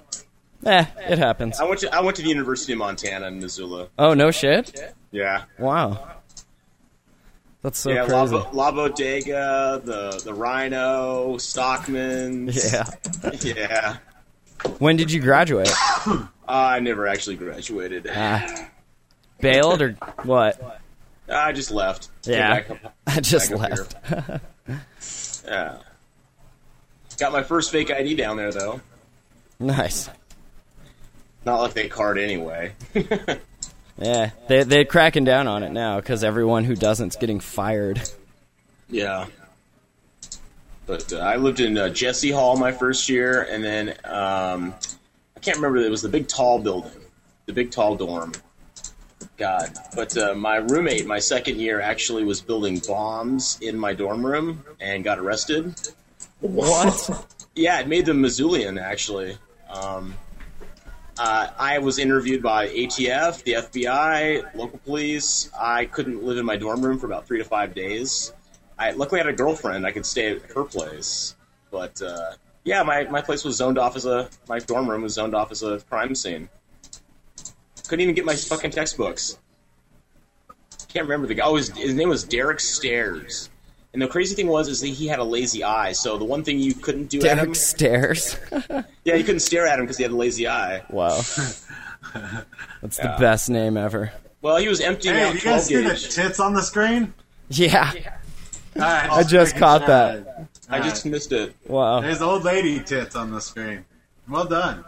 Eh, 0.65 0.85
it 1.09 1.17
happens. 1.17 1.59
I 1.59 1.65
went 1.65 1.79
to 1.81 1.93
I 1.95 2.01
went 2.01 2.15
to 2.17 2.21
the 2.21 2.29
University 2.29 2.73
of 2.73 2.79
Montana 2.79 3.27
in 3.27 3.39
Missoula. 3.39 3.89
Oh, 3.99 4.13
no 4.13 4.31
shit? 4.31 4.79
Yeah. 5.11 5.43
Wow. 5.59 6.07
That's 7.61 7.79
so 7.79 7.91
yeah, 7.91 8.03
La, 8.03 8.27
crazy. 8.27 8.45
La 8.53 8.71
Bodega, 8.71 9.81
the 9.83 10.21
the 10.23 10.33
Rhino, 10.33 11.37
Stockman. 11.37 12.47
Yeah. 12.53 12.89
yeah. 13.41 13.97
When 14.79 14.95
did 14.97 15.11
you 15.11 15.21
graduate? 15.21 15.71
Uh, 16.05 16.27
I 16.47 16.79
never 16.79 17.07
actually 17.07 17.35
graduated. 17.37 18.07
Ah. 18.13 18.69
Bailed 19.39 19.81
or 19.81 19.91
what? 20.23 20.81
I 21.29 21.51
just 21.53 21.71
left. 21.71 22.09
Yeah. 22.23 22.63
up- 22.69 22.95
I 23.07 23.19
just 23.19 23.51
left. 23.51 23.95
Yeah. 25.45 25.77
Got 27.19 27.33
my 27.33 27.43
first 27.43 27.69
fake 27.71 27.91
ID 27.91 28.15
down 28.15 28.37
there 28.37 28.51
though. 28.53 28.79
nice. 29.59 30.09
Not 31.45 31.61
like 31.61 31.73
they 31.73 31.87
card 31.87 32.17
anyway. 32.17 32.73
Yeah, 33.97 34.31
they 34.47 34.63
they're 34.63 34.85
cracking 34.85 35.23
down 35.23 35.47
on 35.47 35.63
it 35.63 35.71
now 35.71 35.99
because 35.99 36.23
everyone 36.23 36.63
who 36.63 36.75
doesn't's 36.75 37.15
getting 37.15 37.39
fired. 37.39 38.01
Yeah. 38.89 39.27
But 40.85 41.13
uh, 41.13 41.19
I 41.19 41.37
lived 41.37 41.59
in 41.59 41.77
uh, 41.77 41.89
Jesse 41.89 42.31
Hall 42.31 42.57
my 42.57 42.71
first 42.71 43.07
year, 43.07 43.43
and 43.43 43.63
then 43.63 43.89
um, 44.03 44.73
I 45.35 45.39
can't 45.41 45.57
remember. 45.57 45.77
It 45.77 45.91
was 45.91 46.01
the 46.01 46.09
big 46.09 46.27
tall 46.27 46.59
building, 46.59 46.91
the 47.45 47.53
big 47.53 47.71
tall 47.71 47.95
dorm. 47.95 48.33
God. 49.37 49.71
But 49.95 50.17
uh, 50.17 50.33
my 50.35 50.57
roommate, 50.57 51.05
my 51.05 51.19
second 51.19 51.59
year, 51.59 51.79
actually 51.79 52.23
was 52.23 52.41
building 52.41 52.81
bombs 52.85 53.57
in 53.61 53.77
my 53.77 53.93
dorm 53.93 54.25
room 54.25 54.63
and 54.79 55.03
got 55.03 55.19
arrested. 55.19 55.75
What? 56.39 57.27
Yeah, 57.55 57.79
it 57.79 57.87
made 57.87 58.07
them 58.07 58.19
Missoulian, 58.23 58.81
actually. 58.81 59.37
Um, 59.69 60.15
uh, 61.17 61.47
I 61.57 61.79
was 61.79 61.99
interviewed 61.99 62.41
by 62.41 62.67
ATF, 62.69 63.43
the 63.43 63.53
FBI, 63.53 64.55
local 64.55 64.79
police. 64.79 65.49
I 65.57 65.85
couldn't 65.85 66.23
live 66.23 66.37
in 66.37 66.45
my 66.45 66.55
dorm 66.55 66.81
room 66.81 66.99
for 66.99 67.05
about 67.05 67.27
three 67.27 67.37
to 67.37 67.43
five 67.43 67.75
days. 67.75 68.33
I 68.79 68.91
luckily 68.91 69.19
had 69.19 69.27
a 69.27 69.33
girlfriend. 69.33 69.85
I 69.85 69.91
could 69.91 70.05
stay 70.05 70.35
at 70.35 70.41
her 70.53 70.63
place. 70.63 71.35
But 71.69 72.01
uh, 72.01 72.33
yeah, 72.63 72.83
my, 72.83 73.03
my 73.05 73.21
place 73.21 73.43
was 73.43 73.55
zoned 73.55 73.77
off 73.77 73.95
as 73.95 74.05
a 74.05 74.29
my 74.47 74.59
dorm 74.59 74.89
room 74.89 75.03
was 75.03 75.13
zoned 75.13 75.35
off 75.35 75.51
as 75.51 75.61
a 75.61 75.79
crime 75.81 76.15
scene. 76.15 76.49
Couldn't 77.87 78.01
even 78.01 78.15
get 78.15 78.25
my 78.25 78.35
fucking 78.35 78.71
textbooks. 78.71 79.37
Can't 80.87 81.05
remember 81.05 81.27
the 81.27 81.33
guy. 81.33 81.45
Oh, 81.45 81.55
his, 81.55 81.69
his 81.69 81.93
name 81.93 82.09
was 82.09 82.23
Derek 82.23 82.59
Stairs. 82.59 83.49
And 83.93 84.01
the 84.01 84.07
crazy 84.07 84.33
thing 84.35 84.47
was, 84.47 84.67
is 84.69 84.81
that 84.81 84.87
he 84.87 85.07
had 85.07 85.19
a 85.19 85.23
lazy 85.23 85.63
eye. 85.63 85.91
So 85.91 86.17
the 86.17 86.25
one 86.25 86.43
thing 86.43 86.57
you 86.59 86.73
couldn't 86.73 87.07
do 87.09 87.19
at 87.19 87.37
him, 87.37 87.37
Derek 87.37 87.55
Stairs. 87.55 88.37
yeah, 89.03 89.15
you 89.15 89.23
couldn't 89.23 89.41
stare 89.41 89.67
at 89.67 89.77
him 89.77 89.85
because 89.85 89.97
he 89.97 90.03
had 90.03 90.11
a 90.11 90.15
lazy 90.15 90.47
eye. 90.47 90.81
wow. 90.89 91.15
That's 92.81 92.97
the 92.97 93.15
best 93.19 93.49
name 93.49 93.77
ever. 93.77 94.11
Well, 94.41 94.57
he 94.57 94.67
was 94.67 94.81
emptying 94.81 95.15
Hey, 95.15 95.23
out 95.23 95.33
you 95.35 95.39
guys 95.41 95.41
12 95.41 95.61
see 95.67 95.75
the 95.75 95.89
gauge. 95.89 96.09
tits 96.15 96.39
on 96.39 96.53
the 96.53 96.61
screen? 96.61 97.13
Yeah. 97.49 97.91
All 98.75 98.81
right, 98.81 99.09
I 99.09 99.23
just 99.23 99.55
caught 99.57 99.85
that. 99.87 100.47
I 100.69 100.79
just 100.79 101.05
missed 101.05 101.31
it. 101.31 101.55
Wow. 101.67 102.01
There's 102.01 102.21
old 102.21 102.43
lady 102.43 102.79
tits 102.79 103.15
on 103.15 103.31
the 103.31 103.39
screen. 103.39 103.85
Well 104.27 104.45
done. 104.45 104.83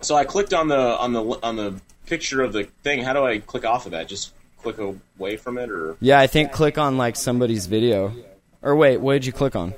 So 0.00 0.14
I 0.16 0.24
clicked 0.24 0.52
on 0.52 0.68
the 0.68 0.76
on 0.98 1.12
the 1.12 1.22
on 1.42 1.56
the 1.56 1.80
picture 2.06 2.42
of 2.42 2.52
the 2.52 2.64
thing. 2.82 3.02
How 3.02 3.12
do 3.12 3.24
I 3.24 3.38
click 3.38 3.64
off 3.64 3.86
of 3.86 3.92
that? 3.92 4.08
Just 4.08 4.32
click 4.74 4.96
away 5.18 5.36
from 5.36 5.58
it, 5.58 5.70
or 5.70 5.96
Yeah, 6.00 6.18
I 6.18 6.26
think 6.26 6.50
click 6.52 6.76
on 6.78 6.96
like 6.96 7.14
somebody's 7.16 7.66
video. 7.66 8.12
Or 8.62 8.74
wait, 8.74 8.96
what 8.98 9.12
did 9.12 9.26
you 9.26 9.32
click 9.32 9.54
on? 9.54 9.74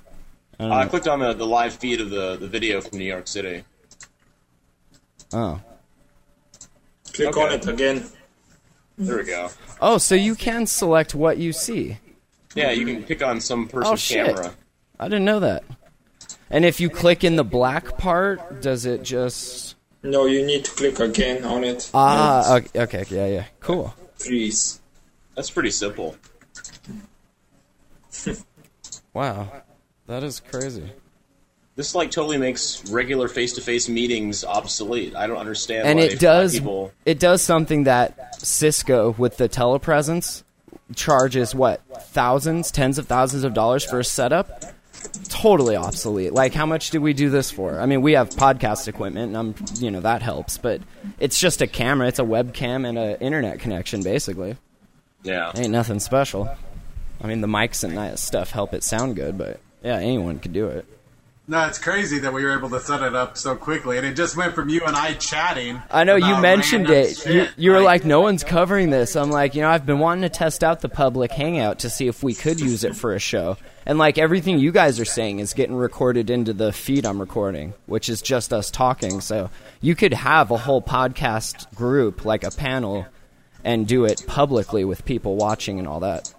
I 0.59 0.65
Uh, 0.65 0.69
I 0.79 0.87
clicked 0.87 1.07
on 1.07 1.19
the, 1.21 1.35
the 1.35 1.47
live 1.47 1.75
feed 1.75 2.01
of 2.01 2.11
the, 2.11 2.37
the 2.37 2.49
video 2.49 2.81
from 2.81 2.99
New 2.99 3.05
York 3.05 3.27
City. 3.29 3.65
Oh. 5.33 5.61
Click 7.13 7.29
Okay. 7.29 7.41
on 7.43 7.53
it 7.53 7.67
again. 7.69 8.05
There 8.97 9.19
we 9.19 9.25
go. 9.25 9.51
Oh, 9.81 9.99
so 9.99 10.15
you 10.15 10.35
can 10.35 10.67
select 10.67 11.15
what 11.15 11.37
you 11.39 11.53
see. 11.53 11.99
Yeah, 12.55 12.71
you 12.71 12.87
can 12.87 13.05
pick 13.05 13.23
on 13.23 13.41
some 13.41 13.69
person's 13.69 13.93
Oh, 13.93 13.97
shit. 13.97 14.27
camera. 14.27 14.55
I 14.99 15.05
didn't 15.09 15.27
know 15.27 15.41
that. 15.41 15.65
And 16.51 16.65
if 16.65 16.81
you 16.81 16.89
click 16.89 17.23
in 17.25 17.37
the 17.37 17.45
black 17.45 17.99
part, 17.99 18.63
does 18.63 18.87
it 18.87 19.03
just 19.03 19.77
No, 20.03 20.25
you 20.27 20.45
need 20.47 20.65
to 20.65 20.71
click 20.71 20.99
again 20.99 21.45
on 21.45 21.63
it. 21.63 21.91
Ah, 21.93 22.57
okay, 22.57 22.81
okay, 22.81 23.05
yeah, 23.11 23.27
yeah. 23.27 23.45
Cool. 23.61 23.95
Freeze. 24.19 24.81
That's 25.35 25.51
pretty 25.51 25.71
simple. 25.71 26.17
Wow. 29.15 29.49
That 30.07 30.23
is 30.23 30.41
crazy. 30.41 30.91
This 31.77 31.95
like 31.95 32.11
totally 32.11 32.39
makes 32.39 32.91
regular 32.91 33.29
face 33.29 33.53
to 33.53 33.61
face 33.61 33.89
meetings 33.89 34.45
obsolete. 34.45 35.15
I 35.15 35.27
don't 35.29 35.37
understand. 35.37 35.87
and 35.87 35.99
why 35.99 36.07
it 36.07 36.19
does 36.19 36.55
People, 36.55 36.93
it 37.05 37.21
does 37.21 37.41
something 37.41 37.85
that 37.85 38.43
Cisco 38.45 39.15
with 39.17 39.37
the 39.37 39.49
telepresence 39.49 40.43
charges 40.97 41.55
what 41.55 41.81
thousands, 42.09 42.73
tens 42.73 42.99
of 42.99 43.07
thousands 43.07 43.45
of 43.45 43.55
dollars 43.55 43.85
for 43.85 44.01
a 44.01 44.05
setup. 44.05 44.65
Totally 45.29 45.77
obsolete. 45.77 46.33
Like 46.33 46.55
how 46.55 46.67
much 46.67 46.91
do 46.91 47.01
we 47.01 47.13
do 47.13 47.31
this 47.31 47.51
for? 47.51 47.81
I 47.81 47.87
mean, 47.87 48.03
we 48.03 48.13
have 48.13 48.31
podcast 48.31 48.89
equipment, 48.89 49.29
and 49.29 49.37
I'm 49.37 49.55
you 49.77 49.91
know 49.91 50.01
that 50.01 50.23
helps, 50.23 50.59
but 50.59 50.81
it's 51.21 51.39
just 51.39 51.61
a 51.63 51.67
camera. 51.67 52.09
It's 52.09 52.19
a 52.19 52.25
webcam 52.25 52.87
and 52.89 52.99
an 52.99 53.17
internet 53.17 53.61
connection, 53.61 54.03
basically. 54.03 54.57
yeah. 55.23 55.53
Ain't 55.55 55.71
nothing 55.71 56.01
special. 56.01 56.49
I 57.21 57.27
mean, 57.27 57.41
the 57.41 57.49
mics 57.49 57.85
and 57.85 57.97
that 57.97 58.19
stuff 58.19 58.51
help 58.51 58.73
it 58.75 58.83
sound 58.85 59.17
good, 59.17 59.37
but 59.37 59.61
yeah, 59.83 59.97
anyone 59.97 60.39
could 60.39 60.53
do 60.53 60.67
it. 60.69 60.87
No, 61.51 61.67
it's 61.67 61.79
crazy 61.79 62.19
that 62.19 62.33
we 62.35 62.45
were 62.45 62.55
able 62.55 62.69
to 62.69 62.79
set 62.79 63.03
it 63.03 63.15
up 63.15 63.39
so 63.39 63.57
quickly, 63.57 63.97
and 63.97 64.07
it 64.07 64.15
just 64.15 64.37
went 64.37 64.55
from 64.55 64.69
you 64.69 64.83
and 64.85 64.95
I 64.95 65.15
chatting. 65.15 65.81
I 65.91 66.05
know 66.05 66.17
you 66.17 66.39
mentioned 66.43 66.91
it. 66.91 67.25
You, 67.25 67.33
shit, 67.33 67.51
you 67.57 67.71
were 67.71 67.81
like, 67.81 68.05
no 68.05 68.21
one's 68.21 68.45
covering 68.45 68.91
this. 68.91 69.17
I'm 69.17 69.31
like, 69.31 69.55
you 69.55 69.63
know, 69.63 69.71
I've 69.71 69.87
been 69.87 69.99
wanting 69.99 70.23
to 70.23 70.29
test 70.29 70.63
out 70.63 70.83
the 70.83 70.91
public 70.91 71.33
hangout 71.33 71.79
to 71.81 71.91
see 71.91 72.07
if 72.07 72.23
we 72.23 72.35
could 72.35 72.61
use 72.61 72.85
it 72.85 72.95
for 72.95 73.15
a 73.15 73.19
show. 73.19 73.57
And 73.89 73.99
like 73.99 74.19
everything 74.19 74.59
you 74.59 74.71
guys 74.71 75.01
are 75.01 75.07
saying 75.07 75.39
is 75.39 75.55
getting 75.55 75.75
recorded 75.75 76.29
into 76.29 76.53
the 76.53 76.73
feed 76.73 77.07
I'm 77.07 77.19
recording, 77.19 77.73
which 77.87 78.11
is 78.11 78.21
just 78.21 78.53
us 78.53 78.71
talking. 78.71 79.23
So 79.23 79.49
you 79.81 79.95
could 79.95 80.13
have 80.13 80.51
a 80.51 80.59
whole 80.59 80.83
podcast 80.83 81.75
group, 81.75 82.27
like 82.27 82.45
a 82.45 82.51
panel, 82.51 83.07
and 83.65 83.89
do 83.89 84.05
it 84.05 84.25
publicly 84.27 84.85
with 84.85 85.07
people 85.07 85.37
watching 85.37 85.79
and 85.79 85.89
all 85.89 86.01
that. 86.01 86.35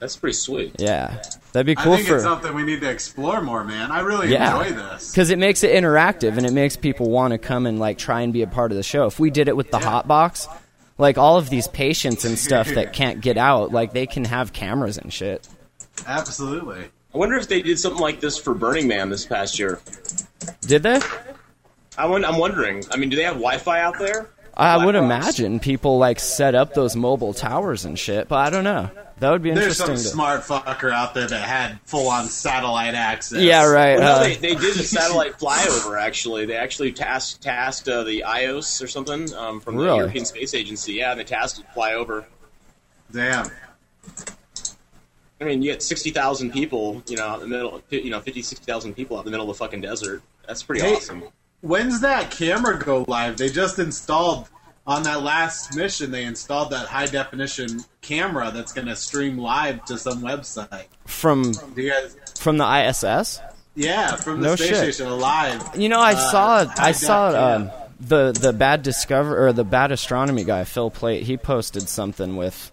That's 0.00 0.16
pretty 0.16 0.34
sweet. 0.34 0.74
Yeah, 0.80 1.22
that'd 1.52 1.66
be 1.66 1.76
cool. 1.76 1.92
I 1.92 1.96
think 1.98 2.08
for 2.08 2.16
it's 2.16 2.24
something 2.24 2.52
we 2.52 2.64
need 2.64 2.80
to 2.80 2.90
explore 2.90 3.40
more, 3.40 3.62
man. 3.62 3.92
I 3.92 4.00
really 4.00 4.32
yeah, 4.32 4.60
enjoy 4.60 4.74
this. 4.74 5.12
because 5.12 5.30
it 5.30 5.38
makes 5.38 5.62
it 5.62 5.70
interactive 5.80 6.36
and 6.36 6.44
it 6.44 6.52
makes 6.52 6.76
people 6.76 7.08
want 7.08 7.30
to 7.30 7.38
come 7.38 7.66
and 7.66 7.78
like 7.78 7.98
try 7.98 8.22
and 8.22 8.32
be 8.32 8.42
a 8.42 8.48
part 8.48 8.72
of 8.72 8.76
the 8.76 8.82
show. 8.82 9.06
If 9.06 9.20
we 9.20 9.30
did 9.30 9.46
it 9.46 9.56
with 9.56 9.70
the 9.70 9.78
hot 9.78 10.08
box, 10.08 10.48
like 10.98 11.16
all 11.16 11.36
of 11.36 11.48
these 11.48 11.68
patients 11.68 12.24
and 12.24 12.36
stuff 12.38 12.70
that 12.70 12.92
can't 12.92 13.20
get 13.20 13.38
out, 13.38 13.70
like 13.70 13.92
they 13.92 14.08
can 14.08 14.24
have 14.24 14.52
cameras 14.52 14.98
and 14.98 15.12
shit. 15.12 15.46
Absolutely. 16.06 16.84
I 17.14 17.18
wonder 17.18 17.36
if 17.36 17.48
they 17.48 17.62
did 17.62 17.78
something 17.78 18.00
like 18.00 18.20
this 18.20 18.38
for 18.38 18.54
Burning 18.54 18.88
Man 18.88 19.10
this 19.10 19.26
past 19.26 19.58
year. 19.58 19.80
Did 20.62 20.82
they? 20.82 21.00
I 21.98 22.06
won- 22.06 22.24
I'm 22.24 22.38
wondering. 22.38 22.84
I 22.90 22.96
mean, 22.96 23.10
do 23.10 23.16
they 23.16 23.24
have 23.24 23.34
Wi-Fi 23.34 23.80
out 23.80 23.98
there? 23.98 24.28
I 24.54 24.84
would 24.84 24.92
Black 24.92 25.04
imagine 25.04 25.60
people 25.60 25.96
like 25.98 26.20
set 26.20 26.54
up 26.54 26.74
those 26.74 26.94
mobile 26.94 27.32
towers 27.32 27.84
and 27.86 27.98
shit, 27.98 28.28
but 28.28 28.36
I 28.36 28.50
don't 28.50 28.64
know. 28.64 28.90
That 29.18 29.30
would 29.30 29.42
be 29.42 29.50
interesting. 29.50 29.86
There's 29.86 30.02
some 30.02 30.10
to- 30.10 30.10
smart 30.14 30.40
fucker 30.42 30.92
out 30.92 31.14
there 31.14 31.26
that 31.26 31.40
had 31.48 31.80
full 31.84 32.08
on 32.10 32.26
satellite 32.26 32.94
access. 32.94 33.40
yeah, 33.40 33.64
right. 33.64 33.98
Well, 33.98 34.16
uh, 34.16 34.22
no, 34.22 34.24
they, 34.28 34.36
they 34.36 34.54
did 34.54 34.76
a 34.76 34.82
satellite 34.82 35.38
flyover. 35.38 35.98
Actually, 36.00 36.44
they 36.46 36.56
actually 36.56 36.92
tasked 36.92 37.42
tasked 37.42 37.88
uh, 37.88 38.02
the 38.02 38.24
IOS 38.26 38.82
or 38.82 38.88
something 38.88 39.32
um, 39.34 39.60
from 39.60 39.76
the 39.76 39.84
Really? 39.84 39.98
European 39.98 40.24
Space 40.24 40.54
Agency. 40.54 40.94
Yeah, 40.94 41.12
and 41.12 41.20
they 41.20 41.24
tasked 41.24 41.60
it 41.60 41.62
to 41.66 41.72
fly 41.72 41.92
over. 41.94 42.26
Damn. 43.12 43.48
I 45.42 45.44
mean, 45.44 45.62
you 45.62 45.72
get 45.72 45.82
sixty 45.82 46.10
thousand 46.10 46.52
people, 46.52 47.02
you 47.08 47.16
know, 47.16 47.24
out 47.26 47.42
in 47.42 47.48
the 47.50 47.54
middle, 47.56 47.82
you 47.90 48.10
know, 48.10 48.20
50, 48.20 48.42
60,000 48.42 48.94
people 48.94 49.16
out 49.16 49.20
in 49.20 49.24
the 49.26 49.30
middle 49.32 49.50
of 49.50 49.56
the 49.56 49.62
fucking 49.64 49.80
desert. 49.80 50.22
That's 50.46 50.62
pretty 50.62 50.82
Hey, 50.82 50.94
awesome. 50.96 51.24
When's 51.60 52.00
that 52.00 52.30
camera 52.30 52.78
go 52.78 53.04
live? 53.08 53.36
They 53.36 53.48
just 53.48 53.78
installed 53.78 54.48
on 54.86 55.02
that 55.04 55.22
last 55.22 55.76
mission. 55.76 56.10
They 56.10 56.24
installed 56.24 56.70
that 56.70 56.86
high 56.88 57.06
definition 57.06 57.84
camera 58.00 58.50
that's 58.52 58.72
going 58.72 58.88
to 58.88 58.96
stream 58.96 59.38
live 59.38 59.84
to 59.84 59.96
some 59.98 60.22
website. 60.22 60.86
from 61.06 61.52
Do 61.52 61.82
you 61.82 61.90
guys? 61.92 62.16
from 62.40 62.58
the 62.58 62.64
ISS. 62.64 63.40
Yeah, 63.76 64.16
from 64.16 64.40
the 64.40 64.48
No 64.48 64.56
space 64.56 64.68
shit. 64.68 64.94
station 64.94 65.18
live. 65.20 65.76
You 65.76 65.88
know, 65.88 66.00
I 66.00 66.14
Uh, 66.14 66.30
saw 66.30 66.72
I 66.78 66.90
saw 66.92 67.30
def 67.30 67.40
um, 67.40 67.70
the 68.00 68.32
the 68.32 68.52
bad 68.52 68.82
discover 68.82 69.46
or 69.46 69.52
the 69.52 69.62
bad 69.64 69.92
astronomy 69.92 70.42
guy 70.42 70.64
Phil 70.64 70.90
Plait. 70.90 71.22
He 71.22 71.36
posted 71.36 71.88
something 71.88 72.36
with 72.36 72.71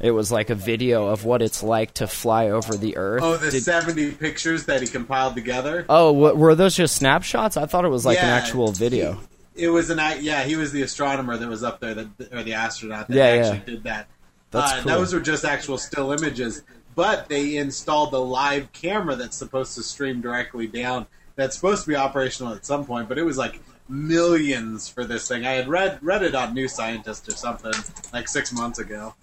it 0.00 0.10
was 0.12 0.32
like 0.32 0.50
a 0.50 0.54
video 0.54 1.08
of 1.08 1.24
what 1.24 1.42
it's 1.42 1.62
like 1.62 1.94
to 1.94 2.06
fly 2.06 2.50
over 2.50 2.74
the 2.76 2.96
Earth. 2.96 3.22
Oh, 3.22 3.36
the 3.36 3.50
Did- 3.50 3.62
seventy 3.62 4.10
pictures 4.12 4.64
that 4.66 4.80
he 4.80 4.86
compiled 4.88 5.34
together. 5.34 5.84
oh, 5.88 6.12
what, 6.12 6.36
were 6.36 6.54
those 6.54 6.74
just 6.76 6.96
snapshots? 6.96 7.56
I 7.56 7.66
thought 7.66 7.84
it 7.84 7.88
was 7.90 8.04
like 8.06 8.18
an 8.18 8.24
actual 8.24 8.72
video. 8.72 9.18
It 9.54 9.68
was 9.68 9.90
an 9.90 9.98
yeah. 10.20 10.44
He 10.44 10.56
was 10.56 10.72
the 10.72 10.82
astronomer 10.82 11.36
that 11.36 11.48
was 11.48 11.62
up 11.62 11.80
there, 11.80 11.94
that, 11.94 12.32
or 12.32 12.42
the 12.42 12.54
astronaut 12.54 13.08
that 13.08 13.14
Yeah, 13.14 13.34
yeah. 13.34 13.40
actually 13.50 13.72
did 13.74 13.84
that. 13.84 14.06
That's 14.50 14.72
uh, 14.72 14.82
cool. 14.82 14.92
Those 14.92 15.12
were 15.14 15.20
just 15.20 15.44
actual 15.44 15.76
still 15.78 16.12
images, 16.12 16.62
but 16.94 17.28
they 17.28 17.56
installed 17.56 18.10
the 18.12 18.20
live 18.20 18.72
camera 18.72 19.16
that's 19.16 19.36
supposed 19.36 19.74
to 19.74 19.82
stream 19.82 20.20
directly 20.20 20.66
down. 20.66 21.06
That's 21.36 21.54
supposed 21.56 21.84
to 21.84 21.88
be 21.88 21.96
operational 21.96 22.54
at 22.54 22.64
some 22.64 22.84
point, 22.84 23.08
but 23.08 23.18
it 23.18 23.22
was 23.22 23.36
like 23.38 23.60
millions 23.88 24.88
for 24.88 25.04
this 25.04 25.28
thing. 25.28 25.44
I 25.44 25.52
had 25.52 25.68
read 25.68 25.98
read 26.00 26.22
it 26.22 26.34
on 26.34 26.54
New 26.54 26.68
Scientist 26.68 27.28
or 27.28 27.32
something 27.32 27.72
like 28.12 28.28
six 28.28 28.52
months 28.52 28.78
ago, 28.78 29.14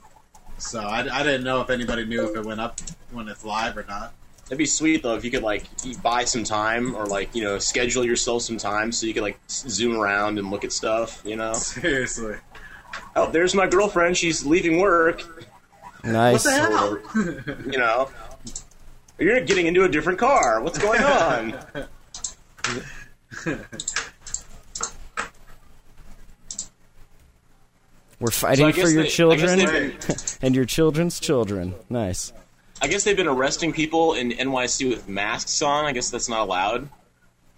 so 0.58 0.80
I, 0.82 1.08
I 1.12 1.24
didn't 1.24 1.43
know 1.43 1.62
if 1.62 1.70
anybody 1.70 2.06
knew 2.06 2.30
if 2.30 2.36
it 2.36 2.46
went 2.46 2.60
up 2.60 2.80
when 3.12 3.28
it's 3.28 3.43
live 3.46 3.78
or 3.78 3.86
not. 3.88 4.13
That'd 4.46 4.58
be 4.58 4.65
sweet 4.65 5.04
though 5.04 5.15
if 5.15 5.26
you 5.26 5.32
could 5.32 5.43
like 5.43 5.65
buy 6.02 6.24
some 6.24 6.43
time 6.46 6.96
or 6.96 7.06
like 7.06 7.36
you 7.36 7.43
know 7.43 7.60
schedule 7.60 8.06
yourself 8.06 8.43
some 8.43 8.58
time 8.58 8.91
so 8.93 9.06
you 9.06 9.13
could 9.13 9.24
like 9.24 9.38
zoom 9.50 9.98
around 10.00 10.39
and 10.39 10.50
look 10.50 10.63
at 10.63 10.72
stuff. 10.72 11.22
You 11.26 11.36
know, 11.36 11.54
Seriously, 11.56 12.38
oh, 13.15 13.30
there's 13.30 13.54
my 13.54 13.67
girlfriend. 13.67 14.15
She's 14.15 14.46
leaving 14.46 14.80
work. 14.80 15.22
Nice. 16.04 16.04
what 16.04 16.12
Nice. 16.12 16.43
the 16.43 16.52
hell? 16.52 16.93
Or, 16.93 17.02
you 17.72 17.78
know, 17.78 18.10
you're 19.20 19.41
getting 19.41 19.65
into 19.67 19.84
a 19.84 19.89
different 19.89 20.20
car. 20.20 20.62
What's 20.62 20.78
going 20.78 21.02
on? 21.04 21.60
We're 28.20 28.32
fighting 28.32 28.66
I 28.66 28.72
guess 28.72 28.84
for 28.86 28.90
your 28.92 29.04
they- 29.04 29.10
children 29.10 29.60
been- 29.60 29.98
and 30.42 30.56
your 30.56 30.66
children's 30.66 31.20
children. 31.20 31.76
Nice. 31.90 32.34
I 32.82 32.88
guess 32.88 33.04
they've 33.04 33.18
been 33.18 33.28
arresting 33.28 33.74
people 33.74 34.14
in 34.14 34.32
NYC 34.32 34.90
with 34.90 35.08
masks 35.08 35.62
on. 35.62 35.86
I 35.86 35.92
guess 35.92 36.10
that's 36.10 36.30
not 36.30 36.42
allowed. 36.42 36.90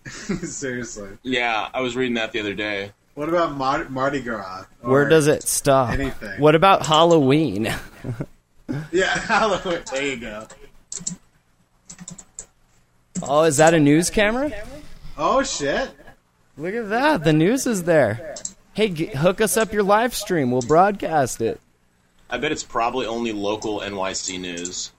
Seriously. 0.07 1.09
Yeah, 1.23 1.67
I 1.73 1.81
was 1.81 1.95
reading 1.95 2.15
that 2.15 2.31
the 2.31 2.39
other 2.39 2.53
day. 2.53 2.91
What 3.15 3.27
about 3.29 3.53
Mar- 3.55 3.89
Mardi 3.89 4.21
Gras? 4.21 4.65
Where 4.81 5.07
does 5.09 5.27
it 5.27 5.43
stop? 5.43 5.91
anything. 5.93 6.39
What 6.39 6.55
about 6.55 6.85
Halloween? 6.85 7.73
Yeah, 8.91 9.07
Halloween. 9.17 9.81
There 9.91 10.05
you 10.05 10.17
go. 10.17 10.45
Oh, 13.23 13.43
is 13.43 13.57
that 13.57 13.73
a 13.73 13.79
news 13.79 14.11
camera? 14.11 14.51
Oh 15.17 15.41
shit! 15.43 15.89
Look 16.55 16.73
at 16.75 16.89
that. 16.89 17.23
The 17.23 17.33
news 17.33 17.65
is 17.67 17.83
there. 17.83 18.35
Hey, 18.79 18.87
g- 18.87 19.05
hook 19.07 19.41
us 19.41 19.57
up 19.57 19.73
your 19.73 19.83
live 19.83 20.15
stream. 20.15 20.51
We'll 20.51 20.61
broadcast 20.61 21.41
it. 21.41 21.59
I 22.29 22.37
bet 22.37 22.53
it's 22.53 22.63
probably 22.63 23.05
only 23.07 23.33
local 23.33 23.81
NYC 23.81 24.39
news 24.39 24.93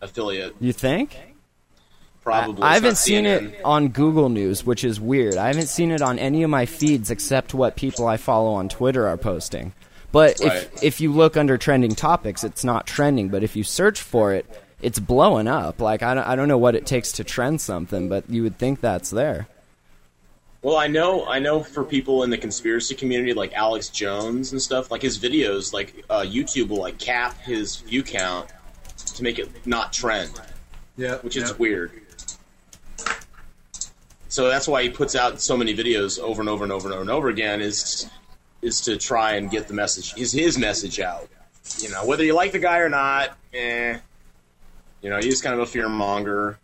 affiliate. 0.00 0.54
You 0.60 0.72
think? 0.72 1.16
Probably. 2.22 2.62
I 2.62 2.76
It's 2.76 2.82
haven't 2.84 2.96
seen 2.98 3.24
CNN. 3.24 3.54
it 3.54 3.60
on 3.64 3.88
Google 3.88 4.28
News, 4.28 4.64
which 4.64 4.84
is 4.84 5.00
weird. 5.00 5.36
I 5.36 5.48
haven't 5.48 5.66
seen 5.66 5.90
it 5.90 6.00
on 6.00 6.20
any 6.20 6.44
of 6.44 6.50
my 6.50 6.64
feeds 6.64 7.10
except 7.10 7.54
what 7.54 7.74
people 7.74 8.06
I 8.06 8.16
follow 8.16 8.52
on 8.52 8.68
Twitter 8.68 9.08
are 9.08 9.16
posting. 9.16 9.72
But 10.12 10.38
Right. 10.38 10.52
if 10.62 10.80
if 10.84 11.00
you 11.00 11.10
look 11.12 11.36
under 11.36 11.58
trending 11.58 11.96
topics, 11.96 12.44
it's 12.44 12.62
not 12.62 12.86
trending. 12.86 13.30
But 13.30 13.42
if 13.42 13.56
you 13.56 13.64
search 13.64 14.00
for 14.00 14.32
it, 14.32 14.46
it's 14.80 15.00
blowing 15.00 15.48
up. 15.48 15.80
Like 15.80 16.04
I 16.04 16.14
don't, 16.14 16.24
I 16.24 16.36
don't 16.36 16.46
know 16.46 16.56
what 16.56 16.76
it 16.76 16.86
takes 16.86 17.10
to 17.12 17.24
trend 17.24 17.60
something, 17.60 18.08
but 18.08 18.30
you 18.30 18.44
would 18.44 18.58
think 18.58 18.80
that's 18.80 19.10
there. 19.10 19.48
Well, 20.62 20.76
I 20.76 20.88
know, 20.88 21.26
I 21.26 21.38
know 21.38 21.62
for 21.62 21.84
people 21.84 22.22
in 22.22 22.28
the 22.28 22.36
conspiracy 22.36 22.94
community, 22.94 23.32
like 23.32 23.54
Alex 23.54 23.88
Jones 23.88 24.52
and 24.52 24.60
stuff, 24.60 24.90
like 24.90 25.00
his 25.00 25.18
videos, 25.18 25.72
like 25.72 26.04
uh, 26.10 26.20
YouTube 26.20 26.68
will 26.68 26.80
like 26.80 26.98
cap 26.98 27.38
his 27.40 27.76
view 27.76 28.02
count 28.02 28.50
to 29.14 29.22
make 29.22 29.38
it 29.38 29.66
not 29.66 29.92
trend, 29.92 30.38
Yeah, 30.98 31.16
which 31.16 31.36
is 31.36 31.58
weird. 31.58 31.92
So 34.28 34.48
that's 34.48 34.68
why 34.68 34.82
he 34.82 34.90
puts 34.90 35.16
out 35.16 35.40
so 35.40 35.56
many 35.56 35.74
videos 35.74 36.18
over 36.20 36.40
and 36.40 36.48
over 36.48 36.62
and 36.62 36.72
over 36.72 36.86
and 36.88 36.92
over 36.92 37.00
and 37.00 37.10
over 37.10 37.28
again 37.30 37.60
is 37.60 38.08
is 38.62 38.82
to 38.82 38.98
try 38.98 39.36
and 39.36 39.50
get 39.50 39.66
the 39.66 39.74
message, 39.74 40.14
is 40.18 40.30
his 40.32 40.58
message 40.58 41.00
out. 41.00 41.28
You 41.78 41.90
know, 41.90 42.04
whether 42.04 42.22
you 42.22 42.34
like 42.34 42.52
the 42.52 42.58
guy 42.58 42.78
or 42.78 42.90
not, 42.90 43.36
eh. 43.54 43.98
You 45.00 45.08
know, 45.08 45.18
he's 45.18 45.40
kind 45.40 45.54
of 45.54 45.60
a 45.60 45.66
fear 45.66 45.88
monger. 45.88 46.58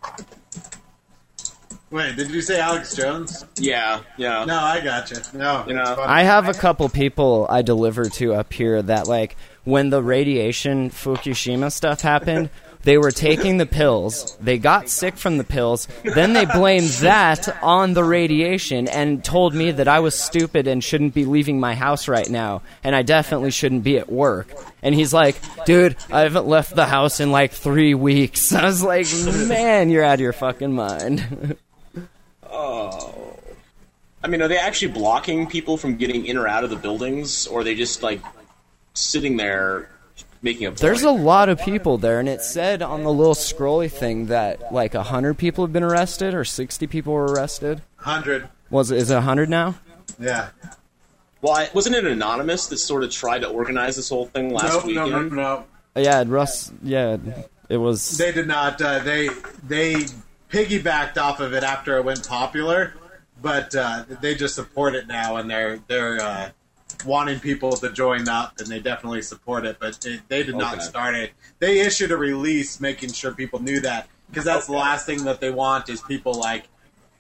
Wait, 1.91 2.17
did 2.17 2.31
you 2.31 2.41
say 2.43 2.59
Alex 2.59 2.97
Jones? 2.97 3.45
Yeah, 3.59 4.01
yeah. 4.17 4.45
No, 4.45 4.59
I 4.59 4.81
got 4.81 5.11
you. 5.11 5.19
No, 5.35 5.65
You 5.69 5.75
know. 5.75 5.97
I 6.01 6.25
have 6.25 6.49
a 6.49 6.55
couple 6.55 6.89
people 6.89 7.47
I 7.49 7.63
deliver 7.63 8.07
to 8.07 8.35
up 8.35 8.53
here 8.53 8.83
that 8.83 9.07
like 9.07 9.37
when 9.65 9.91
the 9.91 10.03
radiation 10.03 10.91
Fukushima 10.91 11.71
stuff 11.71 12.01
happened, 12.01 12.51
they 12.83 12.99
were 12.99 13.13
taking 13.13 13.57
the 13.57 13.67
pills, 13.67 14.37
they 14.41 14.59
got 14.59 14.89
sick 14.89 15.17
from 15.17 15.39
the 15.39 15.45
pills, 15.45 15.87
then 16.05 16.33
they 16.33 16.45
blamed 16.45 16.89
that 17.01 17.49
on 17.63 17.95
the 17.95 18.05
radiation 18.05 18.89
and 18.89 19.25
told 19.25 19.55
me 19.55 19.71
that 19.73 19.89
I 19.89 20.01
was 20.01 20.17
stupid 20.17 20.67
and 20.69 20.83
shouldn't 20.83 21.15
be 21.15 21.25
leaving 21.25 21.59
my 21.59 21.75
house 21.75 22.07
right 22.09 22.29
now 22.29 22.63
and 22.85 22.95
I 22.95 23.03
definitely 23.03 23.51
shouldn't 23.51 23.83
be 23.85 23.99
at 23.99 24.11
work. 24.11 24.49
And 24.83 24.95
he's 24.95 25.13
like, 25.13 25.37
"Dude, 25.65 25.97
I 26.13 26.21
haven't 26.21 26.47
left 26.47 26.77
the 26.77 26.87
house 26.87 27.19
in 27.19 27.33
like 27.33 27.53
3 27.53 27.95
weeks." 27.95 28.53
I 28.53 28.65
was 28.65 28.83
like, 28.83 29.07
"Man, 29.49 29.91
you're 29.91 30.05
out 30.05 30.15
of 30.15 30.21
your 30.21 30.33
fucking 30.33 30.73
mind." 30.73 31.57
Oh. 32.57 33.37
I 34.25 34.29
mean, 34.29 34.43
are 34.43 34.49
they 34.49 34.59
actually 34.59 34.93
blocking 34.93 35.47
people 35.47 35.77
from 35.77 35.97
getting 35.97 36.27
in 36.27 36.37
or 36.37 36.49
out 36.49 36.65
of 36.65 36.71
the 36.71 36.77
buildings, 36.77 37.47
or 37.47 37.61
are 37.61 37.65
they 37.65 37.75
just 37.75 38.03
like 38.03 38.21
sitting 38.95 39.37
there 39.37 39.91
making 40.43 40.67
a 40.67 40.71
point? 40.71 40.81
There's 40.81 41.03
a 41.03 41.11
lot 41.11 41.49
of 41.49 41.61
people 41.61 41.99
there, 41.99 42.19
and 42.19 42.29
it 42.29 42.41
said 42.41 42.83
on 42.83 43.05
the 43.05 43.13
little 43.13 43.35
scrolly 43.35 43.91
thing 43.91 44.27
that 44.27 44.73
like 44.73 44.95
a 44.95 45.03
hundred 45.05 45.35
people 45.39 45.65
have 45.65 45.73
been 45.73 45.83
arrested 45.85 46.35
or 46.35 46.45
sixty 46.45 46.87
people 46.87 47.13
were 47.13 47.27
arrested. 47.27 47.83
hundred. 47.97 48.49
Was 48.71 48.91
it, 48.91 48.99
is 48.99 49.11
it 49.11 49.17
a 49.17 49.21
hundred 49.21 49.49
now? 49.49 49.77
Yeah. 50.19 50.49
well, 51.43 51.53
I, 51.53 51.69
wasn't 51.75 51.95
it 51.95 52.05
anonymous 52.07 52.67
that 52.69 52.79
sort 52.79 53.05
of 53.05 53.11
tried 53.13 53.41
to 53.41 53.49
organize 53.49 53.95
this 53.97 54.09
whole 54.09 54.27
thing 54.27 54.51
last 54.53 54.73
Nope, 54.73 54.95
no, 54.95 55.05
weekend? 55.05 55.33
no, 55.33 55.65
no. 55.95 56.03
Yeah, 56.03 56.25
Russ. 56.27 56.73
Yeah, 56.83 57.19
it 57.69 57.77
was. 57.77 58.17
They 58.19 58.33
did 58.33 58.49
not. 58.49 58.81
Uh, 58.83 58.99
they 59.01 59.29
they 59.63 60.07
piggybacked 60.51 61.17
off 61.19 61.41
of 61.41 61.53
it 61.53 61.63
after 61.63 61.97
it 61.97 62.05
went 62.05 62.27
popular, 62.27 62.95
but 63.41 63.75
uh, 63.75 64.05
they 64.21 64.35
just 64.35 64.55
support 64.55 64.95
it 64.95 65.07
now, 65.07 65.37
and 65.37 65.51
they're 65.51 65.79
they're 65.89 66.21
uh, 66.21 66.51
wanting 67.05 67.41
people 67.41 67.73
to 67.73 67.91
join 67.93 68.29
up, 68.29 68.59
and 68.59 68.69
they 68.69 68.81
definitely 68.81 69.23
support 69.23 69.67
it. 69.67 69.79
But 69.79 70.01
they, 70.01 70.21
they 70.29 70.43
did 70.43 70.57
not 70.57 70.83
start 70.83 71.15
it. 71.15 71.33
They 71.59 71.81
issued 71.81 72.11
a 72.13 72.17
release 72.17 72.81
making 72.81 73.13
sure 73.13 73.33
people 73.33 73.61
knew 73.61 73.81
that 73.81 74.09
because 74.29 74.45
that's 74.45 74.67
the 74.67 74.73
last 74.73 75.07
thing 75.07 75.25
that 75.25 75.41
they 75.41 75.51
want 75.51 75.89
is 75.89 76.01
people 76.01 76.35
like 76.35 76.65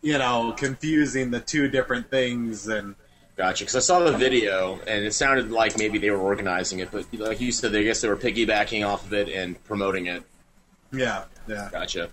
you 0.03 0.19
know 0.19 0.55
confusing 0.57 1.31
the 1.31 1.41
two 1.41 1.69
different 1.69 2.11
things 2.11 2.69
and. 2.69 2.95
Gotcha. 3.37 3.65
Because 3.65 3.77
I 3.77 3.81
saw 3.81 3.99
the 3.99 4.17
video, 4.17 4.81
and 4.87 5.05
it 5.05 5.13
sounded 5.13 5.51
like 5.51 5.77
maybe 5.77 5.99
they 5.99 6.11
were 6.11 6.17
organizing 6.17 6.79
it, 6.79 6.91
but 6.91 7.05
like 7.13 7.39
you 7.39 7.53
said, 7.53 7.77
I 7.77 7.83
guess 7.83 8.01
they 8.01 8.09
were 8.09 8.17
piggybacking 8.17 8.89
off 8.89 9.05
of 9.05 9.13
it 9.13 9.29
and 9.29 9.63
promoting 9.65 10.07
it. 10.07 10.23
Yeah, 10.91 11.25
yeah. 11.47 11.69
Gotcha. 11.71 12.09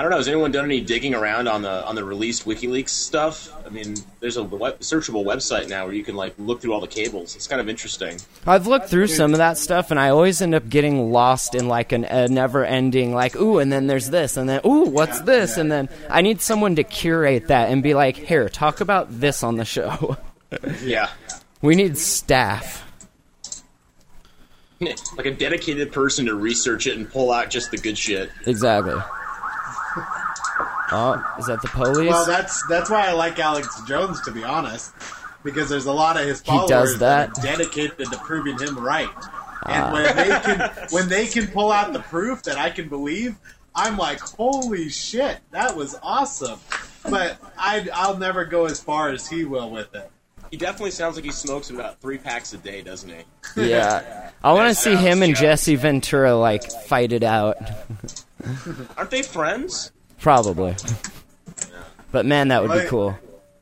I 0.00 0.02
don't 0.02 0.12
know. 0.12 0.16
Has 0.16 0.28
anyone 0.28 0.50
done 0.50 0.64
any 0.64 0.80
digging 0.80 1.14
around 1.14 1.46
on 1.46 1.60
the 1.60 1.86
on 1.86 1.94
the 1.94 2.02
released 2.02 2.46
WikiLeaks 2.46 2.88
stuff? 2.88 3.52
I 3.66 3.68
mean, 3.68 3.96
there's 4.20 4.38
a 4.38 4.42
web, 4.42 4.80
searchable 4.80 5.26
website 5.26 5.68
now 5.68 5.84
where 5.84 5.92
you 5.92 6.02
can 6.02 6.16
like 6.16 6.32
look 6.38 6.62
through 6.62 6.72
all 6.72 6.80
the 6.80 6.86
cables. 6.86 7.36
It's 7.36 7.46
kind 7.46 7.60
of 7.60 7.68
interesting. 7.68 8.18
I've 8.46 8.66
looked 8.66 8.88
through 8.88 9.08
some 9.08 9.34
of 9.34 9.38
that 9.40 9.58
stuff, 9.58 9.90
and 9.90 10.00
I 10.00 10.08
always 10.08 10.40
end 10.40 10.54
up 10.54 10.66
getting 10.70 11.12
lost 11.12 11.54
in 11.54 11.68
like 11.68 11.92
an, 11.92 12.06
a 12.06 12.28
never-ending 12.28 13.12
like, 13.12 13.36
ooh, 13.36 13.58
and 13.58 13.70
then 13.70 13.88
there's 13.88 14.08
this, 14.08 14.38
and 14.38 14.48
then 14.48 14.62
ooh, 14.64 14.84
what's 14.86 15.20
this, 15.20 15.58
and 15.58 15.70
then 15.70 15.90
I 16.08 16.22
need 16.22 16.40
someone 16.40 16.76
to 16.76 16.82
curate 16.82 17.48
that 17.48 17.68
and 17.68 17.82
be 17.82 17.92
like, 17.92 18.16
here, 18.16 18.48
talk 18.48 18.80
about 18.80 19.20
this 19.20 19.42
on 19.42 19.56
the 19.56 19.66
show. 19.66 20.16
Yeah, 20.82 21.10
we 21.62 21.76
need 21.76 21.96
staff. 21.96 22.84
like 24.80 25.26
a 25.26 25.30
dedicated 25.30 25.92
person 25.92 26.26
to 26.26 26.34
research 26.34 26.86
it 26.86 26.96
and 26.96 27.08
pull 27.08 27.30
out 27.30 27.50
just 27.50 27.70
the 27.70 27.76
good 27.76 27.96
shit. 27.96 28.30
Exactly. 28.46 29.00
Oh, 30.92 31.22
is 31.38 31.46
that 31.46 31.62
the 31.62 31.68
police? 31.68 32.08
Well, 32.08 32.26
that's 32.26 32.66
that's 32.68 32.90
why 32.90 33.08
I 33.08 33.12
like 33.12 33.38
Alex 33.38 33.80
Jones, 33.82 34.20
to 34.22 34.32
be 34.32 34.42
honest, 34.42 34.92
because 35.44 35.68
there's 35.68 35.86
a 35.86 35.92
lot 35.92 36.18
of 36.18 36.26
his 36.26 36.40
followers 36.40 36.68
does 36.68 36.98
that? 36.98 37.38
are 37.38 37.42
dedicated 37.42 38.10
to 38.10 38.18
proving 38.18 38.58
him 38.58 38.78
right. 38.78 39.08
And 39.66 39.84
ah. 39.84 39.92
when 39.92 40.16
they 40.16 40.28
can 40.44 40.88
when 40.90 41.08
they 41.08 41.26
can 41.26 41.46
pull 41.46 41.70
out 41.70 41.92
the 41.92 42.00
proof 42.00 42.42
that 42.44 42.58
I 42.58 42.70
can 42.70 42.88
believe, 42.88 43.36
I'm 43.74 43.96
like, 43.96 44.20
holy 44.20 44.88
shit, 44.88 45.38
that 45.52 45.76
was 45.76 45.96
awesome. 46.02 46.58
But 47.08 47.38
I 47.56 47.88
I'll 47.94 48.16
never 48.16 48.44
go 48.44 48.66
as 48.66 48.80
far 48.80 49.10
as 49.10 49.28
he 49.28 49.44
will 49.44 49.70
with 49.70 49.94
it. 49.94 50.10
He 50.50 50.56
definitely 50.56 50.90
sounds 50.90 51.16
like 51.16 51.24
he 51.24 51.30
smokes 51.30 51.70
about 51.70 52.00
three 52.00 52.18
packs 52.18 52.52
a 52.52 52.58
day, 52.58 52.82
doesn't 52.82 53.08
he? 53.08 53.70
Yeah. 53.70 54.30
I 54.42 54.52
want 54.52 54.68
to 54.68 54.74
see 54.74 54.96
him 54.96 55.22
and 55.22 55.36
Jesse 55.36 55.76
Ventura 55.76 56.34
like 56.34 56.70
fight 56.70 57.12
it 57.12 57.22
out. 57.22 57.56
Aren't 58.96 59.10
they 59.10 59.22
friends? 59.22 59.92
Probably. 60.18 60.74
But 62.10 62.26
man, 62.26 62.48
that 62.48 62.62
would 62.62 62.82
be 62.82 62.88
cool. 62.88 63.16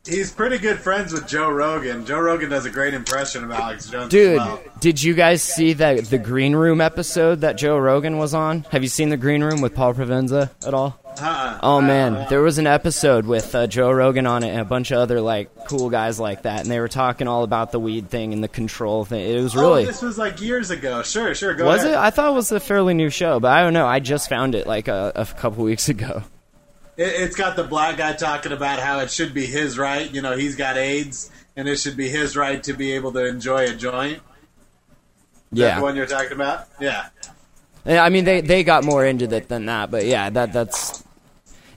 He's 0.07 0.33
pretty 0.33 0.57
good 0.57 0.79
friends 0.79 1.13
with 1.13 1.29
Joe 1.29 1.51
Rogan. 1.51 2.07
Joe 2.07 2.21
Rogan 2.21 2.49
does 2.49 2.65
a 2.65 2.71
great 2.71 2.95
impression 2.95 3.45
of 3.45 3.51
Alex 3.51 3.91
Jones. 3.91 4.11
Dude, 4.11 4.39
well. 4.39 4.63
did 4.81 5.03
you 5.03 5.13
guys 5.13 5.43
see 5.43 5.75
that 5.75 6.07
the 6.07 6.17
Green 6.17 6.55
Room 6.55 6.81
episode 6.81 7.43
that 7.43 7.59
Joe 7.59 7.77
Rogan 7.77 8.17
was 8.17 8.33
on? 8.33 8.63
Have 8.71 8.83
you 8.83 8.89
seen 8.89 9.11
the 9.11 9.19
Green 9.19 9.43
Room 9.45 9.61
with 9.61 9.75
Paul 9.75 9.93
Provenza 9.93 10.51
at 10.67 10.73
all? 10.73 10.99
Uh-uh. 11.21 11.59
Oh 11.63 11.81
man, 11.81 12.27
there 12.29 12.41
was 12.43 12.59
an 12.59 12.67
episode 12.67 13.27
with 13.27 13.55
uh, 13.55 13.67
Joe 13.67 13.91
Rogan 13.91 14.27
on 14.27 14.43
it 14.43 14.49
and 14.51 14.61
a 14.61 14.65
bunch 14.65 14.91
of 14.91 14.99
other 14.99 15.21
like 15.21 15.67
cool 15.67 15.91
guys 15.91 16.19
like 16.21 16.43
that, 16.43 16.61
and 16.61 16.71
they 16.71 16.81
were 16.81 16.89
talking 16.89 17.27
all 17.29 17.45
about 17.45 17.73
the 17.73 17.81
weed 17.81 18.09
thing 18.11 18.33
and 18.33 18.43
the 18.43 18.49
control 18.49 19.05
thing. 19.05 19.29
It 19.31 19.41
was 19.43 19.55
really 19.57 19.83
Oh, 19.83 19.87
this 19.87 20.03
was 20.03 20.19
like 20.19 20.41
years 20.41 20.71
ago. 20.71 21.03
Sure, 21.03 21.35
sure. 21.35 21.55
Go 21.55 21.67
was 21.67 21.83
ahead. 21.83 21.95
it? 21.95 21.99
I 21.99 22.11
thought 22.11 22.31
it 22.31 22.35
was 22.35 22.53
a 22.53 22.61
fairly 22.61 22.95
new 22.95 23.11
show, 23.11 23.41
but 23.41 23.51
I 23.51 23.63
don't 23.63 23.73
know. 23.73 23.87
I 23.87 24.01
just 24.01 24.29
found 24.29 24.55
it 24.55 24.67
like 24.67 24.89
a, 24.89 25.13
a 25.15 25.27
couple 25.27 25.65
weeks 25.65 25.89
ago. 25.89 26.23
It, 26.97 27.05
it's 27.23 27.37
got 27.37 27.57
the 27.57 27.65
black 27.65 27.97
guy 27.97 28.13
talking 28.15 28.53
about 28.53 28.79
how 28.81 29.01
it 29.01 29.11
should 29.11 29.35
be 29.35 29.47
his 29.47 29.79
right. 29.79 30.13
You 30.13 30.23
know, 30.23 30.37
he's 30.37 30.57
got 30.57 30.77
AIDS, 30.77 31.31
and 31.57 31.69
it 31.69 31.77
should 31.79 31.97
be 31.97 32.09
his 32.09 32.37
right 32.37 32.63
to 32.65 32.73
be 32.73 32.93
able 32.93 33.13
to 33.13 33.25
enjoy 33.27 33.65
a 33.71 33.75
joint. 33.75 34.21
Yeah, 35.51 35.77
the 35.77 35.83
one 35.83 35.97
you're 35.97 36.07
talking 36.07 36.33
about? 36.33 36.67
Yeah. 36.81 37.07
Yeah, 37.87 38.05
I 38.05 38.11
mean 38.11 38.25
they 38.27 38.43
they 38.43 38.65
got 38.65 38.85
more 38.85 39.03
into 39.07 39.35
it 39.35 39.49
than 39.49 39.65
that, 39.67 39.91
but 39.91 40.05
yeah, 40.05 40.29
that 40.29 40.53
that's 40.53 41.03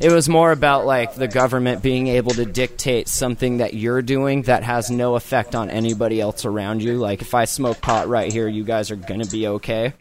it 0.01 0.11
was 0.11 0.27
more 0.29 0.51
about 0.51 0.85
like 0.85 1.15
the 1.15 1.27
government 1.27 1.81
being 1.81 2.07
able 2.07 2.31
to 2.31 2.45
dictate 2.45 3.07
something 3.07 3.57
that 3.57 3.73
you're 3.73 4.01
doing 4.01 4.43
that 4.43 4.63
has 4.63 4.89
no 4.91 5.15
effect 5.15 5.55
on 5.55 5.69
anybody 5.69 6.19
else 6.19 6.45
around 6.45 6.81
you. 6.81 6.97
Like 6.97 7.21
if 7.21 7.33
I 7.33 7.45
smoke 7.45 7.81
pot 7.81 8.07
right 8.07 8.31
here, 8.31 8.47
you 8.47 8.63
guys 8.63 8.91
are 8.91 8.95
gonna 8.95 9.25
be 9.25 9.47
okay. 9.47 9.93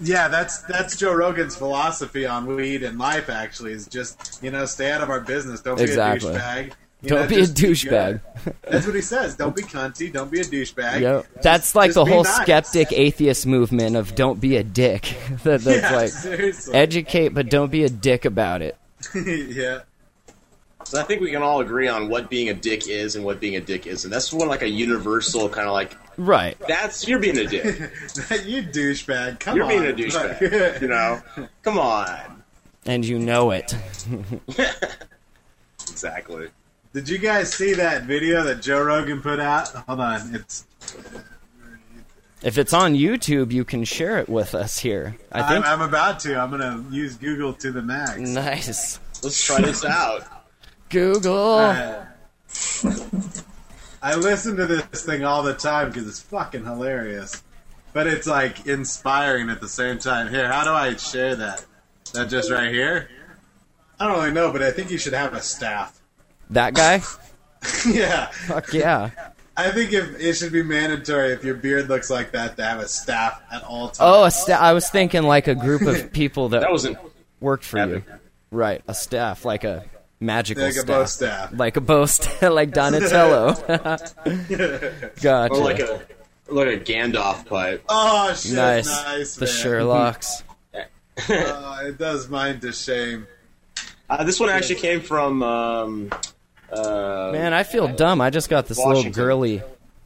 Yeah, 0.00 0.28
that's 0.28 0.62
that's 0.62 0.96
Joe 0.96 1.14
Rogan's 1.14 1.56
philosophy 1.56 2.26
on 2.26 2.46
weed 2.46 2.82
and 2.82 2.98
life. 2.98 3.28
Actually, 3.30 3.72
is 3.72 3.86
just 3.86 4.40
you 4.42 4.50
know 4.50 4.64
stay 4.66 4.90
out 4.90 5.02
of 5.02 5.10
our 5.10 5.20
business. 5.20 5.60
Don't 5.60 5.76
be 5.76 5.84
Exactly. 5.84 6.34
a 6.34 6.38
douchebag. 6.38 6.72
You 7.02 7.08
Don't 7.10 7.28
be 7.28 7.40
a 7.40 7.42
douchebag. 7.42 8.20
That's 8.62 8.86
what 8.86 8.94
he 8.94 9.02
says. 9.02 9.36
Don't 9.36 9.54
be 9.54 9.60
cunty. 9.62 10.10
Don't 10.10 10.30
be 10.30 10.40
a 10.40 10.44
douchebag. 10.44 11.00
Yep. 11.02 11.26
Just- 11.34 11.42
That's 11.42 11.74
like 11.74 11.92
the 11.92 12.04
whole 12.04 12.24
nice. 12.24 12.36
skeptic 12.36 12.92
atheist 12.92 13.46
movement 13.46 13.94
of 13.94 14.14
don't 14.14 14.40
be 14.40 14.56
a 14.56 14.64
dick. 14.64 15.14
that, 15.44 15.60
that's 15.60 15.82
Yeah, 15.82 15.94
like 15.96 16.08
seriously. 16.10 16.74
educate, 16.74 17.28
but 17.28 17.50
don't 17.50 17.70
be 17.70 17.84
a 17.84 17.90
dick 17.90 18.24
about 18.24 18.62
it. 18.62 18.76
yeah. 19.14 19.80
So 20.84 21.00
I 21.00 21.04
think 21.04 21.22
we 21.22 21.30
can 21.30 21.42
all 21.42 21.60
agree 21.60 21.88
on 21.88 22.08
what 22.10 22.28
being 22.28 22.50
a 22.50 22.54
dick 22.54 22.88
is 22.88 23.16
and 23.16 23.24
what 23.24 23.40
being 23.40 23.56
a 23.56 23.60
dick 23.60 23.86
isn't. 23.86 24.10
That's 24.10 24.32
one 24.32 24.48
like 24.48 24.62
a 24.62 24.68
universal 24.68 25.48
kind 25.48 25.66
of 25.66 25.72
like 25.72 25.96
Right. 26.16 26.56
that's 26.68 27.08
you're 27.08 27.18
being 27.18 27.38
a 27.38 27.46
dick. 27.46 27.64
you 28.44 28.62
douchebag. 28.62 29.40
Come 29.40 29.52
on. 29.52 29.56
You're 29.56 29.68
being 29.68 29.86
a 29.86 29.94
douchebag. 29.94 30.80
you 30.82 30.88
know, 30.88 31.22
come 31.62 31.78
on. 31.78 32.42
And 32.86 33.04
you 33.04 33.18
know 33.18 33.50
it. 33.50 33.74
Exactly. 35.90 36.48
Did 36.92 37.08
you 37.08 37.18
guys 37.18 37.52
see 37.52 37.74
that 37.74 38.02
video 38.04 38.42
that 38.44 38.60
Joe 38.62 38.82
Rogan 38.82 39.20
put 39.22 39.40
out? 39.40 39.68
Hold 39.68 40.00
on. 40.00 40.34
It's 40.34 40.66
If 42.44 42.58
it's 42.58 42.74
on 42.74 42.92
YouTube, 42.92 43.52
you 43.52 43.64
can 43.64 43.84
share 43.84 44.18
it 44.18 44.28
with 44.28 44.54
us 44.54 44.78
here. 44.78 45.16
I 45.32 45.40
I'm, 45.40 45.48
think. 45.48 45.66
I'm 45.66 45.80
about 45.80 46.20
to. 46.20 46.38
I'm 46.38 46.50
gonna 46.50 46.84
use 46.90 47.16
Google 47.16 47.54
to 47.54 47.72
the 47.72 47.80
max. 47.80 48.18
nice. 48.18 49.00
Let's 49.22 49.42
try 49.42 49.62
this 49.62 49.82
out. 49.82 50.24
Google. 50.90 51.54
Uh, 51.54 52.04
I 54.02 54.14
listen 54.16 54.56
to 54.56 54.66
this 54.66 55.06
thing 55.06 55.24
all 55.24 55.42
the 55.42 55.54
time 55.54 55.88
because 55.88 56.06
it's 56.06 56.20
fucking 56.20 56.64
hilarious, 56.64 57.42
but 57.94 58.06
it's 58.06 58.26
like 58.26 58.66
inspiring 58.66 59.48
at 59.48 59.62
the 59.62 59.68
same 59.68 59.98
time. 59.98 60.28
Here, 60.28 60.52
how 60.52 60.64
do 60.64 60.70
I 60.70 60.96
share 60.96 61.34
that? 61.36 61.64
That 62.12 62.28
just 62.28 62.50
right 62.50 62.70
here? 62.70 63.08
I 63.98 64.06
don't 64.06 64.18
really 64.18 64.32
know, 64.32 64.52
but 64.52 64.62
I 64.62 64.70
think 64.70 64.90
you 64.90 64.98
should 64.98 65.14
have 65.14 65.32
a 65.32 65.40
staff. 65.40 65.98
that 66.50 66.74
guy? 66.74 67.00
yeah, 67.88 68.26
Fuck 68.26 68.74
yeah. 68.74 69.10
I 69.56 69.70
think 69.70 69.92
if 69.92 70.18
it 70.20 70.34
should 70.34 70.52
be 70.52 70.62
mandatory 70.62 71.32
if 71.32 71.44
your 71.44 71.54
beard 71.54 71.88
looks 71.88 72.10
like 72.10 72.32
that 72.32 72.56
to 72.56 72.64
have 72.64 72.80
a 72.80 72.88
staff 72.88 73.40
at 73.52 73.62
all 73.62 73.86
times. 73.88 73.98
Oh, 74.00 74.24
a 74.24 74.30
sta- 74.30 74.58
I 74.58 74.72
was 74.72 74.88
thinking 74.90 75.22
like 75.22 75.46
a 75.46 75.54
group 75.54 75.82
of 75.82 76.12
people 76.12 76.48
that, 76.50 76.60
That 76.62 76.72
wasn't 76.72 76.98
worked 77.40 77.64
for 77.64 77.78
you. 77.86 78.02
Right. 78.50 78.82
A 78.88 78.94
staff, 78.94 79.44
like 79.44 79.62
a 79.64 79.84
magical 80.18 80.64
like 80.64 80.72
staff. 80.72 80.86
bow 80.86 81.04
staff. 81.04 81.50
Like 81.52 81.76
a 81.76 81.80
bow 81.80 82.06
staff, 82.06 82.42
like 82.42 82.72
Donatello. 82.72 83.54
gotcha. 85.22 85.52
or 85.52 85.58
like 85.58 85.78
a 85.80 86.02
or 86.48 86.54
like 86.66 86.68
a 86.68 86.78
Gandalf 86.84 87.46
pipe. 87.46 87.84
Oh 87.88 88.34
shit! 88.34 88.52
nice. 88.54 88.86
Nice, 88.86 89.36
the 89.36 89.46
man. 89.46 89.54
Sherlocks. 89.54 90.42
Oh, 91.28 91.86
it 91.86 91.96
does 91.96 92.28
mine 92.28 92.58
to 92.60 92.72
shame. 92.72 93.26
Uh, 94.10 94.24
this 94.24 94.40
one 94.40 94.50
actually 94.50 94.76
came 94.80 95.00
from. 95.00 95.42
Um, 95.42 96.10
uh, 96.78 97.30
Man, 97.32 97.52
I 97.52 97.62
feel 97.62 97.88
dumb. 97.88 98.20
I 98.20 98.30
just 98.30 98.48
got 98.48 98.66
this 98.66 98.78
little 98.78 99.10
girly. 99.10 99.62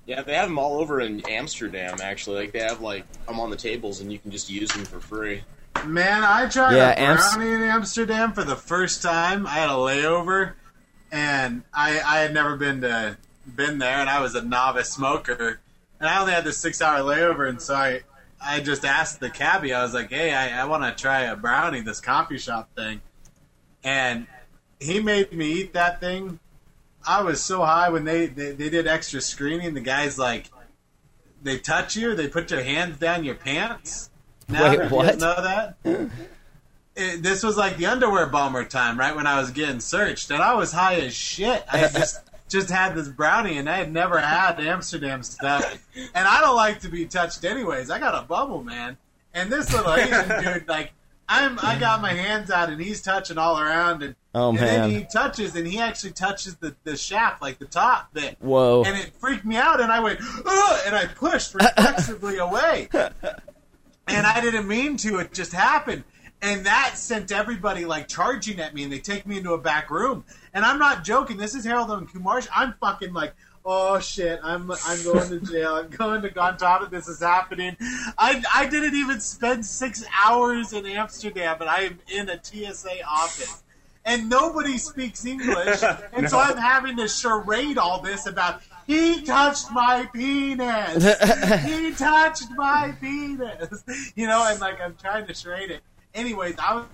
yeah, 0.07 0.22
they 0.22 0.35
have 0.35 0.48
them 0.48 0.59
all 0.59 0.81
over 0.81 1.00
in 1.00 1.20
Amsterdam. 1.28 1.98
Actually, 2.02 2.40
like 2.40 2.52
they 2.52 2.61
have 2.61 2.81
like 2.81 3.04
them 3.26 3.40
on 3.40 3.50
the 3.50 3.57
tables, 3.57 4.00
and 4.00 4.12
you 4.12 4.18
can 4.18 4.31
just 4.31 4.48
use 4.50 4.70
them 4.70 4.85
for 4.85 5.00
free. 5.00 5.42
Man, 5.87 6.24
I 6.24 6.48
tried 6.48 6.74
Yeah, 6.76 6.90
a 6.90 6.94
Amst- 6.94 7.35
brownie 7.37 7.52
in 7.52 7.62
Amsterdam 7.62 8.33
for 8.33 8.42
the 8.44 8.57
first 8.57 9.02
time. 9.02 9.46
I 9.46 9.50
had 9.50 9.68
a 9.70 9.74
layover, 9.74 10.54
and 11.12 11.62
I 11.72 12.00
I 12.00 12.18
had 12.20 12.35
never 12.35 12.57
been 12.57 12.81
to 12.83 13.16
been 13.54 13.78
there, 13.78 13.98
and 13.98 14.11
I 14.11 14.20
was 14.20 14.35
a 14.35 14.42
novice 14.42 14.90
smoker, 14.90 15.61
and 16.00 16.09
I 16.09 16.20
only 16.20 16.33
had 16.33 16.44
this 16.44 16.59
six 16.59 16.83
hour 16.83 16.98
layover, 17.00 17.48
and 17.48 17.61
so 17.62 17.74
I 17.74 18.00
I 18.40 18.61
just 18.61 18.85
asked 18.85 19.20
the 19.20 19.31
cabbie. 19.31 19.72
I 19.72 19.83
was 19.83 19.94
like, 19.94 20.11
"Hey, 20.11 20.33
I, 20.33 20.62
I 20.62 20.64
want 20.64 20.83
to 20.85 21.00
try 21.00 21.22
a 21.22 21.37
brownie, 21.37 21.81
this 21.81 22.00
coffee 22.00 22.38
shop 22.38 22.68
thing," 22.74 23.00
and 23.85 24.26
he 24.81 25.00
made 25.00 25.33
me 25.33 25.46
eat 25.52 25.72
that 25.74 26.00
thing. 26.00 26.38
I 27.09 27.23
was 27.23 27.42
so 27.42 27.64
high 27.64 27.88
when 27.88 28.05
they, 28.05 28.27
they, 28.27 28.53
they 28.53 28.68
did 28.68 28.87
extra 28.87 29.23
screening. 29.23 29.73
The 29.73 29.81
guys 29.81 30.18
like 30.18 30.51
they 31.42 31.59
touch 31.59 31.97
you, 31.97 32.14
they 32.14 32.29
put 32.29 32.51
your 32.51 32.62
hands 32.62 32.99
down 32.99 33.25
your 33.25 33.35
pants. 33.35 34.11
Now, 34.47 34.71
Wait, 34.71 34.90
what? 34.90 35.18
know 35.18 35.35
that? 35.42 35.77
It, 37.01 37.23
this 37.23 37.44
was 37.44 37.57
like 37.57 37.77
the 37.77 37.87
underwear 37.87 38.27
bomber 38.27 38.64
time, 38.64 38.99
right 38.99 39.14
when 39.14 39.29
I 39.29 39.38
was 39.38 39.53
getting 39.53 39.79
searched, 39.79 40.33
and 40.33 40.42
I 40.42 40.55
was 40.55 40.73
high 40.73 40.97
as 40.97 41.14
shit. 41.14 41.64
I 41.73 41.83
just 41.83 42.23
just 42.49 42.71
had 42.71 42.97
this 42.97 43.07
brownie, 43.07 43.57
and 43.57 43.71
I 43.71 43.77
had 43.77 43.92
never 43.92 44.18
had 44.18 44.59
Amsterdam 44.59 45.23
stuff, 45.23 45.79
and 45.94 46.27
I 46.27 46.40
don't 46.40 46.57
like 46.57 46.81
to 46.81 46.88
be 46.88 47.07
touched 47.07 47.44
anyways. 47.44 47.88
I 47.88 48.01
got 48.01 48.21
a 48.21 48.27
bubble, 48.27 48.64
man, 48.64 48.97
and 49.33 49.49
this 49.49 49.73
little 49.73 49.94
Asian 49.94 50.42
dude, 50.42 50.66
like, 50.66 50.90
I'm 51.29 51.57
I 51.62 51.79
got 51.79 52.03
my 52.03 52.14
hands 52.14 52.51
out, 52.51 52.68
and 52.68 52.83
he's 52.83 53.01
touching 53.01 53.38
all 53.38 53.61
around, 53.61 54.03
and 54.03 54.16
Oh 54.35 54.51
and 54.51 54.59
then 54.59 54.91
he 54.91 55.05
touches, 55.05 55.57
and 55.57 55.67
he 55.67 55.79
actually 55.79 56.12
touches 56.12 56.57
the 56.57 56.77
the 56.85 56.97
shaft, 56.97 57.41
like 57.41 57.59
the 57.59 57.64
top 57.64 58.12
bit, 58.12 58.37
Whoa. 58.41 58.85
and 58.85 58.97
it 58.97 59.14
freaked 59.14 59.45
me 59.45 59.57
out, 59.57 59.81
and 59.81 59.91
I 59.91 60.01
went, 60.01 60.21
Ugh! 60.21 60.81
and 60.87 60.95
I 60.95 61.07
pushed 61.07 61.55
reflexively 61.55 62.37
away. 62.38 62.88
And 64.11 64.27
I 64.27 64.41
didn't 64.41 64.67
mean 64.67 64.97
to, 64.99 65.19
it 65.19 65.35
just 65.35 65.53
happened. 65.53 66.05
And 66.41 66.67
that 66.67 66.93
sent 66.97 67.33
everybody 67.33 67.85
like 67.85 68.07
charging 68.09 68.61
at 68.61 68.75
me, 68.75 68.85
and 68.85 68.93
they 68.93 69.01
take 69.01 69.27
me 69.27 69.38
into 69.38 69.53
a 69.55 69.59
back 69.59 69.91
room. 69.91 70.25
And 70.55 70.64
I'm 70.64 70.79
not 70.79 71.05
joking. 71.05 71.37
This 71.37 71.55
is 71.55 71.64
Harold 71.64 71.91
and 71.91 72.11
Kumar. 72.11 72.41
I'm 72.55 72.75
fucking 72.81 73.12
like, 73.12 73.35
oh 73.64 73.99
shit, 73.99 74.38
I'm 74.43 74.71
I'm 74.71 75.03
going 75.03 75.29
to 75.29 75.41
jail. 75.41 75.75
I'm 75.75 75.88
going 75.91 76.23
to 76.23 76.31
Guantanamo. 76.31 76.87
This 76.87 77.09
is 77.09 77.21
happening. 77.21 77.77
I 78.17 78.43
I 78.55 78.67
didn't 78.67 78.95
even 78.95 79.21
spend 79.21 79.67
six 79.67 80.05
hours 80.25 80.73
in 80.73 80.87
Amsterdam, 80.87 81.57
but 81.59 81.67
I 81.67 81.83
am 81.83 81.99
in 82.09 82.29
a 82.29 82.43
TSA 82.43 83.05
office. 83.05 83.64
And 84.05 84.31
nobody 84.31 84.79
speaks 84.79 85.27
English, 85.27 85.83
and 86.13 86.31
so 86.31 86.39
I'm 86.39 86.57
having 86.57 86.97
to 86.97 87.09
charade 87.09 87.77
all 87.77 88.01
this 88.01 88.27
about 88.27 88.63
he 88.87 89.23
touched 89.23 89.71
my 89.71 90.09
penis. 90.15 91.05
he 91.65 91.93
touched 91.97 92.51
my 92.57 92.95
penis. 93.01 93.85
You 94.17 94.27
know, 94.27 94.47
and 94.49 94.59
like 94.61 94.81
I'm 94.81 94.97
trying 94.97 95.27
to 95.27 95.35
charade 95.35 95.71
it. 95.71 95.83
Anyways, 96.15 96.57
I 96.59 96.77
was 96.77 96.87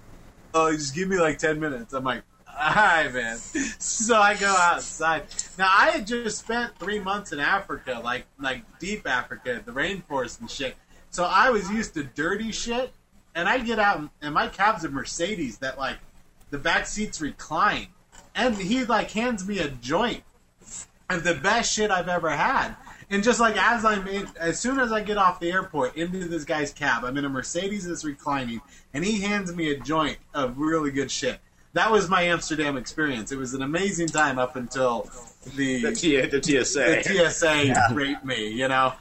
oh, 0.55 0.73
just 0.73 0.95
give 0.95 1.09
me 1.09 1.19
like 1.21 1.38
ten 1.38 1.61
minutes. 1.61 1.93
I'm 1.93 2.03
like, 2.03 2.23
all 2.49 2.75
right, 2.75 3.12
man. 3.12 3.38
So 3.79 4.17
I 4.17 4.35
go 4.35 4.49
outside. 4.49 5.25
Now 5.57 5.71
I 5.71 5.90
had 5.90 6.07
just 6.07 6.38
spent 6.38 6.77
three 6.79 6.99
months 6.99 7.33
in 7.33 7.38
Africa, 7.38 8.01
like 8.03 8.27
like 8.38 8.62
deep 8.79 9.07
Africa, 9.07 9.62
the 9.64 9.73
rainforest 9.73 10.40
and 10.40 10.51
shit. 10.51 10.75
So 11.11 11.25
I 11.25 11.51
was 11.51 11.71
used 11.71 11.95
to 11.95 12.03
dirty 12.03 12.51
shit, 12.51 12.93
and 13.35 13.49
I 13.49 13.59
get 13.59 13.79
out 13.79 13.99
and, 13.99 14.11
and 14.21 14.35
my 14.35 14.49
cab's 14.49 14.85
a 14.85 14.88
Mercedes 14.88 15.59
that 15.59 15.79
like 15.79 15.99
the 16.55 16.59
back 16.61 16.87
seats 16.87 17.21
recline, 17.21 17.88
and 18.37 18.55
he 18.57 18.85
like 18.85 19.11
hands 19.11 19.45
me 19.45 19.59
a 19.59 19.67
joint 19.69 20.23
of 21.11 21.25
the 21.25 21.35
best 21.35 21.73
shit 21.73 21.90
I've 21.90 22.09
ever 22.09 22.31
had. 22.31 22.77
And 23.11 23.25
just 23.25 23.40
like 23.40 23.57
as 23.57 23.85
I'm 23.85 24.07
in, 24.07 24.29
as 24.38 24.61
soon 24.61 24.79
as 24.79 24.93
I 24.93 25.01
get 25.01 25.19
off 25.19 25.40
the 25.40 25.51
airport 25.51 25.97
into 25.97 26.29
this 26.29 26.45
guy's 26.45 26.73
cab, 26.73 27.03
I'm 27.03 27.17
in 27.19 27.25
a 27.25 27.29
Mercedes 27.29 27.88
that's 27.88 28.05
reclining, 28.05 28.61
and 28.93 29.05
he 29.05 29.21
hands 29.21 29.53
me 29.53 29.73
a 29.73 29.81
joint 29.81 30.19
of 30.33 30.57
really 30.57 30.93
good 30.93 31.11
shit. 31.11 31.40
That 31.73 31.90
was 31.90 32.09
my 32.09 32.23
Amsterdam 32.23 32.77
experience. 32.77 33.33
It 33.33 33.37
was 33.38 33.53
an 33.55 33.62
amazing 33.62 34.07
time 34.07 34.38
up 34.38 34.55
until 34.55 35.11
the 35.57 35.83
The, 35.83 35.93
T- 35.93 36.21
the 36.21 36.40
TSA. 36.40 37.03
the 37.05 37.31
TSA 37.31 37.75
raped 37.95 38.25
me, 38.25 38.47
you 38.47 38.69
know. 38.69 38.93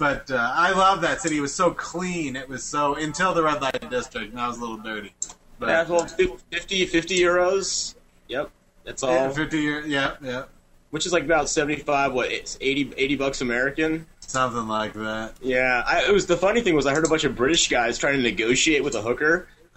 But 0.00 0.28
uh, 0.28 0.50
I 0.52 0.72
love 0.72 1.02
that 1.02 1.20
city. 1.20 1.36
It 1.38 1.40
was 1.40 1.54
so 1.54 1.70
clean. 1.70 2.34
It 2.34 2.48
was 2.48 2.64
so 2.64 2.96
until 2.96 3.32
the 3.32 3.44
red 3.44 3.62
light 3.62 3.88
district, 3.90 4.32
and 4.32 4.40
I 4.40 4.48
was 4.48 4.58
a 4.58 4.60
little 4.60 4.78
dirty. 4.78 5.14
But 5.58 5.68
Yeah, 5.68 5.84
well, 5.88 6.06
50, 6.06 6.86
50 6.86 7.18
euros. 7.18 7.94
Yep, 8.28 8.50
that's 8.84 9.02
all. 9.02 9.12
yeah, 9.14 9.30
fifty 9.30 9.58
years, 9.60 9.86
yeah, 9.86 10.16
yeah, 10.22 10.42
Which 10.90 11.06
is 11.06 11.12
like 11.12 11.24
about 11.24 11.48
seventy 11.48 11.80
five. 11.80 12.12
What? 12.12 12.30
It's 12.32 12.58
80, 12.60 12.92
80 12.96 13.16
bucks 13.16 13.40
American. 13.40 14.06
something 14.20 14.66
like 14.68 14.92
that. 14.94 15.34
Yeah, 15.40 15.82
I, 15.86 16.04
it 16.08 16.12
was 16.12 16.26
the 16.26 16.36
funny 16.36 16.60
thing 16.60 16.74
was 16.74 16.86
I 16.86 16.94
heard 16.94 17.04
a 17.06 17.08
bunch 17.08 17.24
of 17.24 17.34
British 17.36 17.68
guys 17.68 17.98
trying 17.98 18.16
to 18.16 18.22
negotiate 18.22 18.82
with 18.84 18.94
a 18.94 19.02
hooker. 19.02 19.48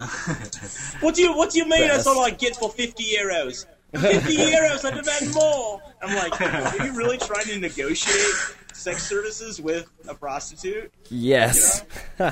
What 1.00 1.14
do 1.14 1.22
you 1.22 1.36
What 1.36 1.50
do 1.50 1.58
you 1.58 1.64
mean? 1.68 1.82
That's 1.88 2.04
Best. 2.04 2.08
all 2.08 2.24
I 2.24 2.30
get 2.30 2.56
for 2.56 2.70
fifty 2.70 3.04
euros. 3.16 3.66
Fifty 3.94 4.36
euros. 4.36 4.84
I 4.84 4.90
demand 4.90 5.34
more. 5.34 5.80
I'm 6.02 6.14
like, 6.16 6.40
are 6.40 6.86
you 6.86 6.92
really 6.94 7.18
trying 7.18 7.44
to 7.46 7.58
negotiate 7.58 8.34
sex 8.80 9.06
services 9.08 9.60
with 9.60 9.90
a 10.08 10.14
prostitute? 10.14 10.92
yes. 11.10 11.84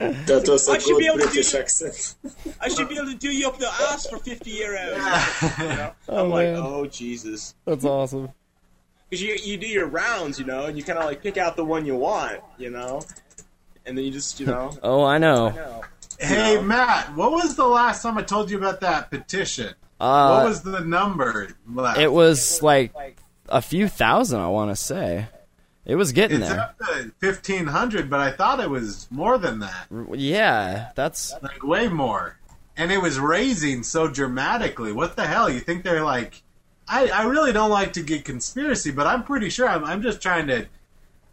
That 0.00 0.46
was 0.48 0.66
a 0.66 0.72
I 0.72 0.78
should 0.78 0.96
be 0.96 1.04
good 1.04 1.08
able 1.08 1.18
to 1.18 1.24
British 1.26 1.52
do- 1.52 1.58
accent. 1.58 2.14
I 2.58 2.68
should 2.68 2.88
be 2.88 2.96
able 2.96 3.08
to 3.12 3.16
do 3.16 3.30
you 3.30 3.46
up 3.48 3.58
the 3.58 3.66
ass 3.68 4.06
for 4.06 4.16
fifty 4.18 4.58
euros. 4.58 5.58
You 5.58 5.68
know? 5.68 5.92
Oh, 6.08 6.24
I'm 6.24 6.30
like, 6.30 6.46
oh 6.48 6.86
Jesus. 6.86 7.54
That's 7.66 7.84
awesome. 7.84 8.30
Because 9.10 9.22
you, 9.22 9.36
you 9.44 9.58
do 9.58 9.66
your 9.66 9.88
rounds, 9.88 10.38
you 10.38 10.46
know, 10.46 10.64
and 10.66 10.78
you 10.78 10.82
kind 10.84 10.98
of 10.98 11.04
like 11.04 11.22
pick 11.22 11.36
out 11.36 11.54
the 11.56 11.64
one 11.66 11.84
you 11.84 11.96
want, 11.96 12.40
you 12.56 12.70
know, 12.70 13.02
and 13.84 13.98
then 13.98 14.04
you 14.06 14.10
just, 14.10 14.40
you 14.40 14.46
know. 14.46 14.70
Oh, 14.82 15.04
I 15.04 15.18
know. 15.18 15.50
know. 15.50 15.82
Hey 16.18 16.54
know? 16.54 16.62
Matt, 16.62 17.14
what 17.14 17.32
was 17.32 17.56
the 17.56 17.66
last 17.66 18.02
time 18.02 18.16
I 18.16 18.22
told 18.22 18.50
you 18.50 18.56
about 18.56 18.80
that 18.80 19.10
petition? 19.10 19.74
what 19.98 20.06
Uh, 20.06 20.44
was 20.46 20.62
the 20.62 20.80
number 20.80 21.48
left? 21.68 21.98
it 22.00 22.10
was 22.10 22.62
like 22.62 22.94
a 23.50 23.60
few 23.60 23.86
thousand, 23.86 24.40
I 24.40 24.48
want 24.48 24.70
to 24.70 24.76
say. 24.76 25.26
It 25.90 25.96
was 25.96 26.12
getting 26.12 26.40
it's 26.40 26.48
there. 26.48 26.60
up 26.60 26.78
to 26.78 27.10
fifteen 27.18 27.66
hundred, 27.66 28.08
but 28.08 28.20
I 28.20 28.30
thought 28.30 28.60
it 28.60 28.70
was 28.70 29.08
more 29.10 29.38
than 29.38 29.58
that, 29.58 29.88
Yeah, 30.14 30.92
that's 30.94 31.34
like 31.42 31.64
way 31.64 31.88
more. 31.88 32.38
And 32.76 32.92
it 32.92 33.02
was 33.02 33.18
raising 33.18 33.82
so 33.82 34.06
dramatically. 34.06 34.92
What 34.92 35.16
the 35.16 35.26
hell? 35.26 35.50
You 35.50 35.58
think 35.58 35.82
they're 35.82 36.04
like? 36.04 36.42
I, 36.86 37.08
I 37.08 37.24
really 37.24 37.52
don't 37.52 37.70
like 37.70 37.94
to 37.94 38.02
get 38.02 38.24
conspiracy, 38.24 38.92
but 38.92 39.08
I'm 39.08 39.24
pretty 39.24 39.50
sure 39.50 39.68
I'm, 39.68 39.84
I'm 39.84 40.00
just 40.00 40.22
trying 40.22 40.46
to 40.46 40.68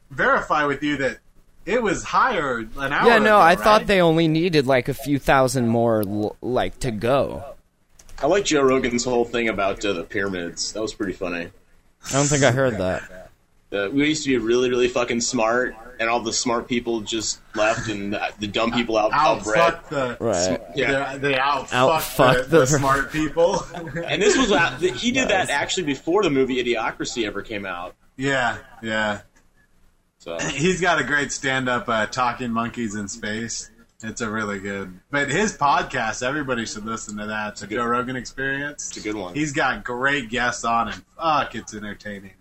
verify 0.09 0.65
with 0.65 0.81
you 0.81 0.97
that 0.97 1.19
it 1.67 1.83
was 1.83 2.03
higher 2.03 2.57
an 2.77 2.93
hour. 2.93 3.07
Yeah, 3.07 3.19
no, 3.19 3.35
ago, 3.35 3.37
I 3.37 3.49
right? 3.49 3.59
thought 3.59 3.85
they 3.85 4.01
only 4.01 4.27
needed 4.27 4.65
like 4.65 4.89
a 4.89 4.93
few 4.95 5.19
thousand 5.19 5.67
more, 5.67 6.03
like 6.41 6.79
to 6.79 6.89
go. 6.89 7.43
I 8.19 8.25
like 8.25 8.45
Joe 8.45 8.63
Rogan's 8.63 9.05
whole 9.05 9.23
thing 9.23 9.49
about 9.49 9.85
uh, 9.85 9.93
the 9.93 10.03
pyramids. 10.03 10.73
That 10.73 10.81
was 10.81 10.95
pretty 10.95 11.13
funny. 11.13 11.51
I 12.09 12.11
don't 12.11 12.25
think 12.25 12.43
I 12.43 12.49
heard 12.51 12.79
that. 12.79 13.26
Uh, 13.71 13.89
we 13.91 14.07
used 14.07 14.23
to 14.23 14.29
be 14.29 14.37
really, 14.37 14.69
really 14.69 14.87
fucking 14.87 15.19
smart, 15.19 15.75
and 15.99 16.09
all 16.09 16.21
the 16.21 16.31
smart 16.31 16.67
people 16.69 17.01
just 17.01 17.39
left, 17.53 17.89
and 17.89 18.13
the, 18.13 18.21
the 18.39 18.47
dumb 18.47 18.71
people 18.71 18.97
out 18.97 19.11
outbred. 19.11 19.55
outfuck 19.55 19.89
the 19.89 20.17
Right. 20.21 20.61
Yeah. 20.75 21.17
They, 21.17 21.31
they 21.31 21.37
outfuck, 21.37 21.67
Outfuck 21.99 22.35
the, 22.43 22.49
the, 22.49 22.59
the- 22.59 22.67
smart 22.67 23.11
people. 23.13 23.61
And 23.73 24.21
this 24.21 24.37
was 24.37 24.51
out- 24.53 24.79
he 24.79 25.11
did 25.11 25.27
that 25.29 25.49
actually 25.49 25.83
before 25.83 26.23
the 26.23 26.29
movie 26.29 26.63
Idiocracy 26.63 27.25
ever 27.25 27.41
came 27.41 27.65
out. 27.65 27.95
yeah, 28.15 28.57
yeah. 28.81 29.21
So 30.19 30.37
He's 30.49 30.79
got 30.81 30.99
a 30.99 31.03
great 31.03 31.31
stand-up, 31.31 31.87
uh, 31.89 32.05
"Talking 32.07 32.51
Monkeys 32.51 32.95
in 32.95 33.07
Space." 33.07 33.69
It's 34.03 34.21
a 34.21 34.29
really 34.29 34.59
good. 34.59 34.99
But 35.11 35.29
his 35.29 35.57
podcast, 35.57 36.21
everybody 36.23 36.65
should 36.65 36.85
listen 36.85 37.17
to 37.17 37.25
that. 37.27 37.53
It's 37.53 37.61
a 37.63 37.67
Joe 37.67 37.85
Rogan 37.85 38.15
Experience. 38.15 38.89
it's 38.89 38.97
a 38.97 39.01
good 39.01 39.15
one. 39.15 39.33
He's 39.35 39.53
got 39.53 39.83
great 39.83 40.29
guests 40.29 40.63
on, 40.63 40.89
and 40.89 41.03
fuck, 41.17 41.53
it's 41.55 41.73
entertaining. 41.73 42.31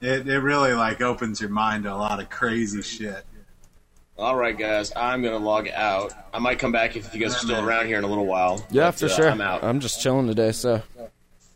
It 0.00 0.28
it 0.28 0.40
really 0.40 0.72
like 0.74 1.00
opens 1.00 1.40
your 1.40 1.50
mind 1.50 1.84
to 1.84 1.92
a 1.92 1.96
lot 1.96 2.20
of 2.20 2.28
crazy 2.30 2.82
shit. 2.82 3.24
All 4.16 4.36
right, 4.36 4.56
guys, 4.56 4.92
I'm 4.94 5.22
gonna 5.22 5.38
log 5.38 5.68
out. 5.68 6.12
I 6.32 6.38
might 6.38 6.58
come 6.58 6.70
back 6.72 6.94
if 6.96 7.12
you 7.14 7.20
guys 7.20 7.34
are 7.34 7.38
still 7.38 7.66
around 7.66 7.86
here 7.86 7.98
in 7.98 8.04
a 8.04 8.06
little 8.06 8.26
while. 8.26 8.64
Yeah, 8.70 8.88
But, 8.88 8.98
for 9.00 9.06
uh, 9.06 9.08
sure. 9.08 9.28
I'm 9.30 9.40
out. 9.40 9.64
I'm 9.64 9.80
just 9.80 10.00
chilling 10.00 10.26
today, 10.28 10.52
so 10.52 10.82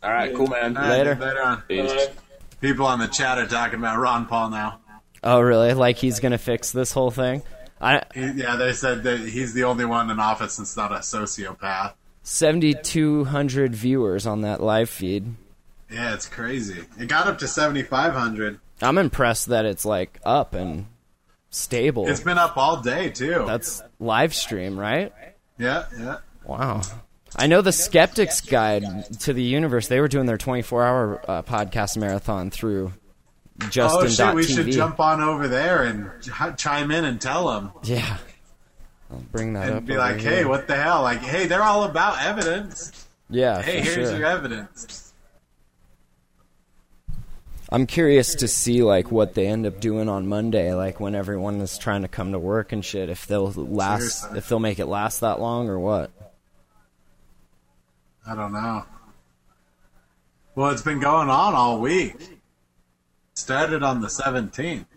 All 0.03 0.11
right, 0.11 0.33
cool, 0.35 0.47
man. 0.47 0.75
All 0.75 0.83
right, 0.83 0.97
Later. 1.05 1.15
later. 1.15 1.63
Peace. 1.67 2.07
People 2.59 2.85
on 2.85 2.99
the 2.99 3.07
chat 3.07 3.37
are 3.37 3.47
talking 3.47 3.79
about 3.79 3.97
Ron 3.99 4.25
Paul 4.25 4.49
now. 4.49 4.79
Oh, 5.23 5.39
really? 5.39 5.73
Like 5.73 5.97
he's 5.97 6.19
gonna 6.19 6.37
fix 6.37 6.71
this 6.71 6.91
whole 6.91 7.11
thing? 7.11 7.43
I 7.79 8.03
He, 8.13 8.25
yeah, 8.31 8.57
they 8.57 8.73
said 8.73 9.03
that 9.03 9.19
he's 9.21 9.53
the 9.53 9.63
only 9.63 9.85
one 9.85 10.09
in 10.09 10.19
office 10.19 10.57
that's 10.57 10.75
not 10.75 10.91
a 10.91 10.95
sociopath. 10.95 11.93
seventy 12.23 12.73
two 12.73 13.23
hundred 13.23 13.73
viewers 13.73 14.25
on 14.27 14.41
that 14.41 14.61
live 14.61 14.89
feed. 14.89 15.33
Yeah, 15.91 16.13
it's 16.13 16.27
crazy. 16.27 16.83
It 16.99 17.07
got 17.07 17.27
up 17.27 17.39
to 17.39 17.47
seventy 17.47 17.83
five 17.83 18.13
hundred. 18.13 18.59
I'm 18.81 18.97
impressed 18.97 19.47
that 19.47 19.65
it's 19.65 19.85
like 19.85 20.19
up 20.23 20.53
and 20.53 20.85
stable. 21.49 22.07
It's 22.07 22.19
been 22.21 22.37
up 22.37 22.57
all 22.57 22.81
day 22.81 23.09
too. 23.09 23.43
That's 23.47 23.81
live 23.99 24.33
stream, 24.35 24.79
right? 24.79 25.11
yeah, 25.57 25.85
yeah. 25.99 26.17
Wow. 26.45 26.81
I 27.35 27.45
know 27.47 27.61
the 27.61 27.71
Skeptics 27.71 28.41
Guide 28.41 28.83
to 29.21 29.33
the 29.33 29.43
Universe. 29.43 29.87
They 29.87 29.99
were 29.99 30.07
doing 30.07 30.25
their 30.25 30.37
24 30.37 30.83
hour 30.83 31.21
uh, 31.27 31.41
podcast 31.43 31.95
marathon 31.97 32.49
through 32.49 32.93
Justin. 33.69 34.05
oh 34.05 34.07
shit, 34.07 34.35
we 34.35 34.43
should 34.43 34.71
jump 34.71 34.99
on 34.99 35.21
over 35.21 35.47
there 35.47 35.83
and 35.83 36.09
ch- 36.23 36.57
chime 36.61 36.89
in 36.91 37.03
and 37.05 37.19
tell 37.21 37.49
them 37.49 37.71
Yeah. 37.83 38.17
I'll 39.11 39.17
bring 39.31 39.53
that 39.53 39.69
up. 39.69 39.77
and 39.79 39.85
be 39.87 39.97
like, 39.97 40.19
here. 40.19 40.31
"Hey, 40.31 40.45
what 40.45 40.67
the 40.67 40.75
hell? 40.75 41.01
Like, 41.01 41.19
hey, 41.19 41.45
they're 41.47 41.63
all 41.63 41.83
about 41.83 42.21
evidence. 42.23 43.07
Yeah, 43.29 43.61
Hey, 43.61 43.81
here's 43.81 44.09
sure. 44.09 44.17
your 44.19 44.25
evidence." 44.27 45.08
I'm 47.71 47.85
curious 47.85 48.33
to 48.35 48.47
see 48.47 48.81
like 48.81 49.11
what 49.11 49.35
they 49.35 49.45
end 49.47 49.65
up 49.67 49.79
doing 49.79 50.09
on 50.09 50.27
Monday, 50.27 50.73
like 50.73 50.99
when 50.99 51.13
everyone 51.13 51.61
is 51.61 51.77
trying 51.77 52.01
to 52.01 52.07
come 52.07 52.31
to 52.31 52.39
work 52.39 52.71
and 52.71 52.83
shit. 52.83 53.09
If 53.09 53.27
they'll 53.27 53.51
last, 53.51 53.99
Seriously. 54.21 54.37
if 54.39 54.49
they'll 54.49 54.59
make 54.59 54.79
it 54.79 54.87
last 54.87 55.19
that 55.21 55.39
long 55.39 55.69
or 55.69 55.79
what. 55.79 56.09
I 58.25 58.35
don't 58.35 58.53
know. 58.53 58.85
Well, 60.55 60.71
it's 60.71 60.81
been 60.81 60.99
going 60.99 61.29
on 61.29 61.53
all 61.53 61.79
week. 61.79 62.15
Started 63.35 63.83
on 63.83 64.01
the 64.01 64.09
seventeenth. 64.09 64.87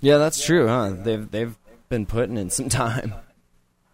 Yeah, 0.00 0.18
that's 0.18 0.44
true, 0.44 0.66
huh? 0.66 0.94
They've 0.96 1.30
they've 1.30 1.56
been 1.88 2.04
putting 2.04 2.36
in 2.36 2.50
some 2.50 2.68
time. 2.70 3.14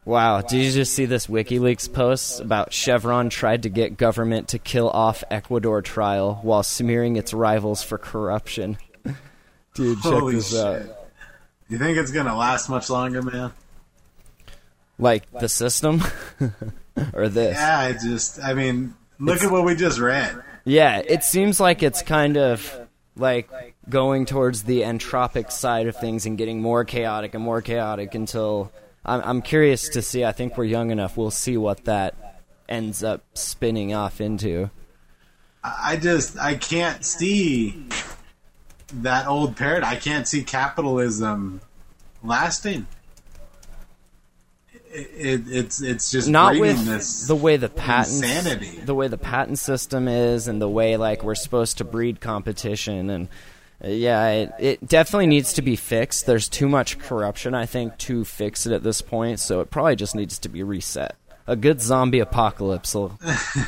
Wow, 0.06 0.40
did 0.40 0.58
you 0.64 0.70
just 0.70 0.94
see 0.94 1.04
this 1.04 1.26
WikiLeaks 1.26 1.92
post 1.92 2.40
about 2.40 2.72
Chevron 2.72 3.28
tried 3.28 3.64
to 3.64 3.68
get 3.68 3.96
government 3.96 4.46
to 4.50 4.60
kill 4.60 4.88
off 4.88 5.24
Ecuador 5.32 5.82
trial 5.82 6.38
while 6.42 6.62
smearing 6.62 7.16
its 7.16 7.34
rivals 7.34 7.82
for 7.82 7.98
corruption? 7.98 8.78
Dude, 9.74 10.00
check 10.00 10.12
Holy 10.12 10.36
this 10.36 10.52
shit! 10.52 10.64
out. 10.64 10.98
You 11.68 11.78
think 11.78 11.98
it's 11.98 12.12
gonna 12.12 12.36
last 12.36 12.68
much 12.68 12.88
longer, 12.88 13.20
man? 13.20 13.52
Like 14.96 15.28
the 15.32 15.48
system 15.48 16.00
or 17.12 17.28
this? 17.28 17.56
Yeah, 17.56 17.76
I 17.76 17.92
just, 17.94 18.40
I 18.40 18.54
mean, 18.54 18.94
look 19.18 19.42
at 19.42 19.50
what 19.50 19.64
we 19.64 19.74
just 19.74 19.98
read. 19.98 20.40
Yeah, 20.64 21.02
it 21.04 21.24
seems 21.24 21.58
like 21.58 21.82
it's 21.82 22.02
kind 22.02 22.36
of 22.36 22.88
like 23.16 23.50
going 23.88 24.24
towards 24.24 24.62
the 24.62 24.82
entropic 24.82 25.50
side 25.50 25.88
of 25.88 25.96
things 25.96 26.26
and 26.26 26.38
getting 26.38 26.62
more 26.62 26.84
chaotic 26.84 27.34
and 27.34 27.42
more 27.42 27.60
chaotic 27.60 28.14
until 28.14 28.70
I'm, 29.06 29.22
I'm 29.24 29.42
curious 29.42 29.88
to 29.90 30.02
see. 30.02 30.24
I 30.24 30.32
think 30.32 30.58
we're 30.58 30.64
young 30.64 30.90
enough. 30.90 31.16
We'll 31.16 31.30
see 31.30 31.56
what 31.56 31.84
that 31.84 32.42
ends 32.68 33.02
up 33.04 33.22
spinning 33.34 33.94
off 33.94 34.20
into. 34.20 34.70
I 35.62 35.96
just, 35.96 36.38
I 36.38 36.56
can't 36.56 37.04
see 37.04 37.86
that 38.92 39.26
old 39.26 39.56
paradigm. 39.56 39.90
I 39.90 39.96
can't 39.96 40.28
see 40.28 40.42
capitalism 40.42 41.60
lasting. 42.22 42.86
It, 44.92 45.10
it, 45.14 45.42
it's, 45.48 45.82
it's 45.82 46.10
just 46.10 46.28
Not 46.28 46.58
with 46.58 46.84
this. 46.86 47.26
the 47.26 47.36
way 47.36 47.56
the 47.56 47.68
patent 47.68 48.24
insanity. 48.24 48.78
the 48.78 48.94
way 48.94 49.08
the 49.08 49.18
patent 49.18 49.58
system 49.58 50.08
is, 50.08 50.48
and 50.48 50.60
the 50.62 50.68
way 50.68 50.96
like 50.96 51.22
we're 51.22 51.34
supposed 51.34 51.78
to 51.78 51.84
breed 51.84 52.20
competition 52.20 53.08
and. 53.10 53.28
Uh, 53.84 53.88
Yeah, 53.88 54.28
it, 54.30 54.52
it 54.58 54.86
definitely 54.86 55.26
needs 55.26 55.52
to 55.54 55.62
be 55.62 55.76
fixed. 55.76 56.26
There's 56.26 56.48
too 56.48 56.68
much 56.68 56.98
corruption, 56.98 57.54
I 57.54 57.66
think, 57.66 57.98
to 57.98 58.24
fix 58.24 58.66
it 58.66 58.72
at 58.72 58.82
this 58.82 59.02
point, 59.02 59.40
so 59.40 59.60
it 59.60 59.70
probably 59.70 59.96
just 59.96 60.14
needs 60.14 60.38
to 60.40 60.48
be 60.48 60.62
reset. 60.62 61.16
A 61.46 61.56
good 61.56 61.80
zombie 61.80 62.18
apocalypse 62.18 62.94
will 62.94 63.18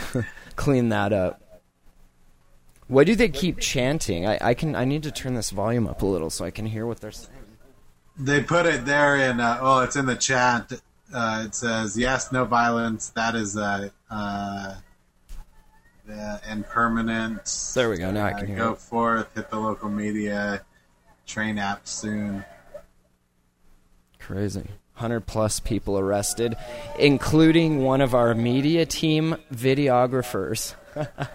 clean 0.56 0.88
that 0.88 1.12
up. 1.12 1.40
Why 2.88 3.04
do 3.04 3.14
they 3.14 3.28
keep 3.28 3.58
chanting? 3.60 4.26
I, 4.26 4.38
I 4.40 4.54
can 4.54 4.74
I 4.74 4.84
need 4.84 5.02
to 5.02 5.12
turn 5.12 5.34
this 5.34 5.50
volume 5.50 5.86
up 5.86 6.00
a 6.02 6.06
little 6.06 6.30
so 6.30 6.44
I 6.44 6.50
can 6.50 6.64
hear 6.66 6.86
what 6.86 7.00
they're 7.00 7.12
saying. 7.12 7.36
They 8.18 8.42
put 8.42 8.66
it 8.66 8.84
there 8.84 9.16
in. 9.16 9.40
Uh, 9.40 9.58
oh, 9.60 9.80
it's 9.80 9.94
in 9.94 10.06
the 10.06 10.16
chat. 10.16 10.72
Uh, 11.12 11.44
it 11.46 11.54
says, 11.54 11.96
"Yes, 11.96 12.32
no 12.32 12.44
violence. 12.46 13.10
That 13.10 13.34
is 13.34 13.56
uh, 13.56 13.90
uh, 14.10 14.74
uh, 16.10 16.38
and 16.46 16.64
permanent." 16.66 17.72
There 17.74 17.90
we 17.90 17.98
go. 17.98 18.10
Now 18.10 18.26
I 18.26 18.32
Uh, 18.32 18.38
can 18.38 18.46
hear 18.48 18.56
go 18.56 18.72
it. 18.72 18.78
forth. 18.78 19.34
Hit 19.34 19.50
the 19.50 19.58
local 19.58 19.88
media. 19.88 20.62
Train 21.26 21.58
app 21.58 21.86
soon. 21.86 22.44
Crazy. 24.18 24.64
100 24.94 25.26
plus 25.26 25.60
people 25.60 25.98
arrested, 25.98 26.56
including 26.98 27.82
one 27.84 28.00
of 28.00 28.14
our 28.14 28.34
media 28.34 28.84
team 28.86 29.36
videographers. 29.52 30.74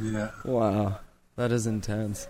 Yeah. 0.00 0.30
Wow, 0.44 1.00
that 1.34 1.50
is 1.50 1.66
intense. 1.66 2.28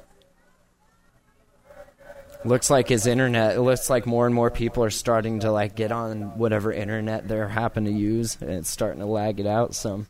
Looks 2.46 2.70
like 2.70 2.88
his 2.88 3.06
internet. 3.06 3.56
It 3.56 3.60
looks 3.60 3.90
like 3.90 4.06
more 4.06 4.24
and 4.24 4.34
more 4.34 4.50
people 4.50 4.82
are 4.84 4.90
starting 4.90 5.40
to 5.40 5.50
like 5.52 5.74
get 5.74 5.92
on 5.92 6.38
whatever 6.38 6.72
internet 6.72 7.28
they're 7.28 7.48
happen 7.48 7.84
to 7.84 7.90
use, 7.90 8.38
and 8.40 8.48
it's 8.50 8.70
starting 8.70 9.00
to 9.00 9.06
lag 9.06 9.38
it 9.38 9.46
out 9.46 9.74
some. 9.74 10.06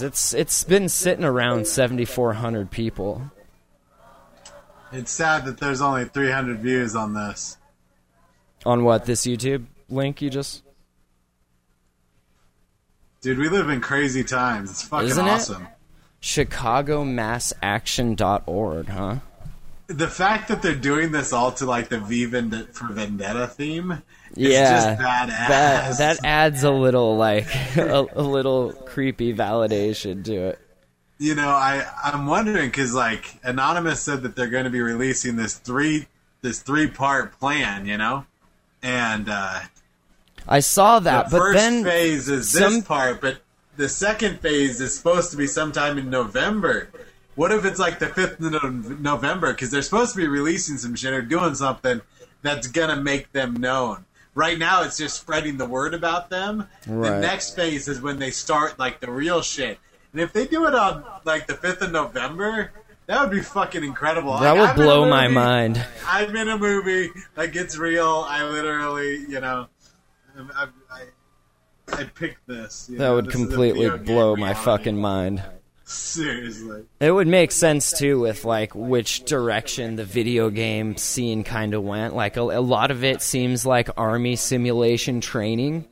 It's 0.00 0.32
it's 0.32 0.62
been 0.64 0.88
sitting 0.88 1.24
around 1.24 1.66
7,400 1.66 2.70
people. 2.70 3.30
It's 4.92 5.10
sad 5.10 5.44
that 5.46 5.58
there's 5.58 5.80
only 5.80 6.04
300 6.04 6.60
views 6.60 6.94
on 6.94 7.14
this. 7.14 7.56
On 8.64 8.84
what 8.84 9.06
this 9.06 9.26
YouTube 9.26 9.64
link 9.88 10.22
you 10.22 10.30
just? 10.30 10.62
Dude, 13.22 13.38
we 13.38 13.48
live 13.48 13.68
in 13.68 13.80
crazy 13.80 14.22
times. 14.24 14.70
It's 14.70 14.82
fucking 14.82 15.08
Isn't 15.08 15.26
it? 15.26 15.30
awesome. 15.30 15.66
ChicagoMassAction.org, 16.22 18.88
huh? 18.88 19.16
The 19.88 20.08
fact 20.08 20.48
that 20.48 20.62
they're 20.62 20.74
doing 20.74 21.12
this 21.12 21.32
all 21.32 21.52
to 21.52 21.66
like 21.66 21.88
the 21.88 21.98
V 21.98 22.24
Vend- 22.26 22.68
for 22.72 22.86
Vendetta 22.86 23.46
theme 23.48 24.02
Yeah, 24.34 24.94
that 24.96 25.98
that 25.98 26.18
adds 26.24 26.62
a 26.62 26.70
little 26.70 27.16
like 27.16 27.46
a, 27.76 28.06
a 28.14 28.22
little 28.22 28.72
creepy 28.72 29.34
validation 29.34 30.24
to 30.24 30.48
it. 30.48 30.58
You 31.18 31.34
know, 31.34 31.48
I 31.48 31.86
I'm 32.02 32.26
wondering 32.26 32.68
because 32.68 32.94
like 32.94 33.34
Anonymous 33.44 34.00
said 34.00 34.22
that 34.22 34.34
they're 34.34 34.48
going 34.48 34.64
to 34.64 34.70
be 34.70 34.80
releasing 34.80 35.36
this 35.36 35.54
three 35.54 36.06
this 36.40 36.60
three 36.60 36.86
part 36.88 37.38
plan. 37.38 37.86
You 37.86 37.98
know, 37.98 38.26
and 38.82 39.28
uh, 39.28 39.60
I 40.48 40.60
saw 40.60 40.98
that, 41.00 41.26
the 41.26 41.30
but 41.30 41.38
first 41.38 41.58
then 41.58 41.84
phase 41.84 42.28
is 42.28 42.50
some- 42.50 42.74
this 42.74 42.84
part, 42.84 43.20
but 43.20 43.38
the 43.76 43.88
second 43.88 44.40
phase 44.40 44.80
is 44.80 44.96
supposed 44.96 45.30
to 45.30 45.36
be 45.36 45.46
sometime 45.46 45.98
in 45.98 46.10
November. 46.10 46.88
What 47.34 47.50
if 47.52 47.64
it's 47.64 47.78
like 47.78 47.98
the 47.98 48.08
fifth 48.08 48.40
of 48.40 49.00
November? 49.00 49.52
Because 49.52 49.70
they're 49.70 49.80
supposed 49.80 50.12
to 50.12 50.18
be 50.18 50.26
releasing 50.26 50.76
some 50.76 50.94
shit 50.94 51.14
or 51.14 51.22
doing 51.22 51.54
something 51.54 52.02
that's 52.42 52.66
gonna 52.66 52.96
make 52.96 53.32
them 53.32 53.54
known. 53.54 54.04
Right 54.34 54.58
now, 54.58 54.82
it's 54.82 54.96
just 54.96 55.20
spreading 55.20 55.58
the 55.58 55.66
word 55.66 55.92
about 55.94 56.30
them. 56.30 56.66
The 56.86 57.20
next 57.20 57.54
phase 57.54 57.86
is 57.86 58.00
when 58.00 58.18
they 58.18 58.30
start 58.30 58.78
like 58.78 59.00
the 59.00 59.10
real 59.10 59.42
shit, 59.42 59.78
And 60.12 60.20
if 60.20 60.32
they 60.32 60.46
do 60.46 60.66
it 60.66 60.74
on 60.74 61.04
like 61.24 61.46
the 61.46 61.54
fifth 61.54 61.82
of 61.82 61.92
November, 61.92 62.72
that 63.06 63.20
would 63.20 63.30
be 63.30 63.42
fucking 63.42 63.82
incredible. 63.84 64.38
That 64.38 64.52
Like, 64.52 64.60
would 64.60 64.68
I'm 64.70 64.76
blow 64.76 65.08
my 65.08 65.28
mind. 65.28 65.84
I'm 66.06 66.34
in 66.34 66.48
a 66.48 66.56
movie 66.56 67.10
that 67.34 67.52
gets 67.52 67.76
real. 67.76 68.24
I 68.28 68.44
literally, 68.44 69.18
you 69.28 69.40
know, 69.40 69.68
I, 70.54 70.68
I, 70.90 71.02
I 71.92 72.04
picked 72.04 72.46
this. 72.46 72.86
That 72.86 72.98
know, 72.98 73.14
would 73.16 73.26
this 73.26 73.34
completely 73.34 73.90
blow 73.98 74.36
my 74.36 74.54
fucking 74.54 74.96
mind. 74.96 75.42
Seriously. 75.92 76.84
It 77.00 77.10
would 77.10 77.26
make 77.28 77.52
sense 77.52 77.92
too 77.92 78.20
with 78.20 78.44
like 78.44 78.74
which 78.74 79.24
direction 79.24 79.96
the 79.96 80.04
video 80.04 80.50
game 80.50 80.96
scene 80.96 81.44
kind 81.44 81.74
of 81.74 81.82
went. 81.82 82.14
Like 82.14 82.36
a, 82.36 82.40
a 82.40 82.60
lot 82.60 82.90
of 82.90 83.04
it 83.04 83.22
seems 83.22 83.66
like 83.66 83.88
army 83.96 84.36
simulation 84.36 85.20
training. 85.20 85.86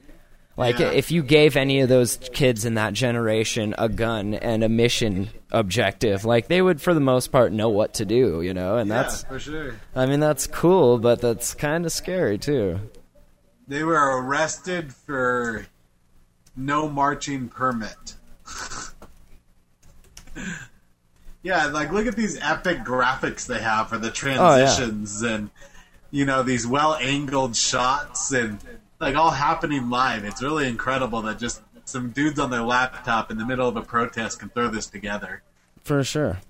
Like 0.57 0.79
Yeah. 0.79 0.91
if 0.91 1.11
you 1.11 1.23
gave 1.23 1.57
any 1.57 1.81
of 1.81 1.89
those 1.89 2.17
kids 2.33 2.65
in 2.65 2.75
that 2.75 2.93
generation 2.93 3.75
a 3.79 3.89
gun 3.89 4.35
and 4.35 4.63
a 4.65 4.69
mission 4.69 5.31
objective, 5.53 6.25
like 6.25 6.49
they 6.49 6.61
would 6.63 6.81
for 6.81 6.93
the 6.95 7.01
most 7.01 7.29
part 7.33 7.53
know 7.53 7.69
what 7.69 7.95
to 7.95 8.05
do, 8.05 8.43
you 8.43 8.53
know? 8.55 8.77
And 8.77 8.91
that's 8.91 9.23
for 9.25 9.39
sure. 9.39 9.75
I 9.95 10.07
mean 10.07 10.21
that's 10.21 10.47
cool, 10.47 10.99
but 10.99 11.21
that's 11.21 11.55
kind 11.55 11.85
of 11.87 11.93
scary 11.93 12.37
too. 12.39 12.79
They 13.69 13.85
were 13.85 14.23
arrested 14.23 14.93
for 14.95 15.67
no 16.57 16.89
marching 16.89 17.49
permit. 17.49 18.17
yeah, 21.43 21.67
like 21.67 21.93
look 21.93 22.07
at 22.07 22.17
these 22.17 22.39
epic 22.41 22.79
graphics 22.79 23.47
they 23.47 23.61
have 23.61 23.89
for 23.89 23.99
the 23.99 24.09
oh, 24.09 24.57
yeah. 24.57 24.75
transitions 24.75 25.23
and 25.23 25.51
you 26.11 26.25
know 26.25 26.43
these 26.43 26.67
well 26.67 26.95
angled 26.97 27.57
shots 27.57 28.33
and 28.33 28.59
like 29.01 29.17
all 29.17 29.31
happening 29.31 29.91
live. 29.91 30.25
It's 30.25 30.43
really 30.43 30.69
incredible 30.69 31.23
that 31.23 31.39
just 31.39 31.63
some 31.85 32.11
dudes 32.11 32.39
on 32.39 32.51
their 32.51 32.63
laptop 32.63 33.31
in 33.31 33.39
the 33.39 33.47
middle 33.47 33.69
of 33.69 33.77
a 33.77 33.83
protest 33.83 34.41
can 34.41 34.49
throw 34.51 34.69
this 34.69 34.87
together. 34.87 35.43
For 35.83 36.05
sure. 36.05 36.41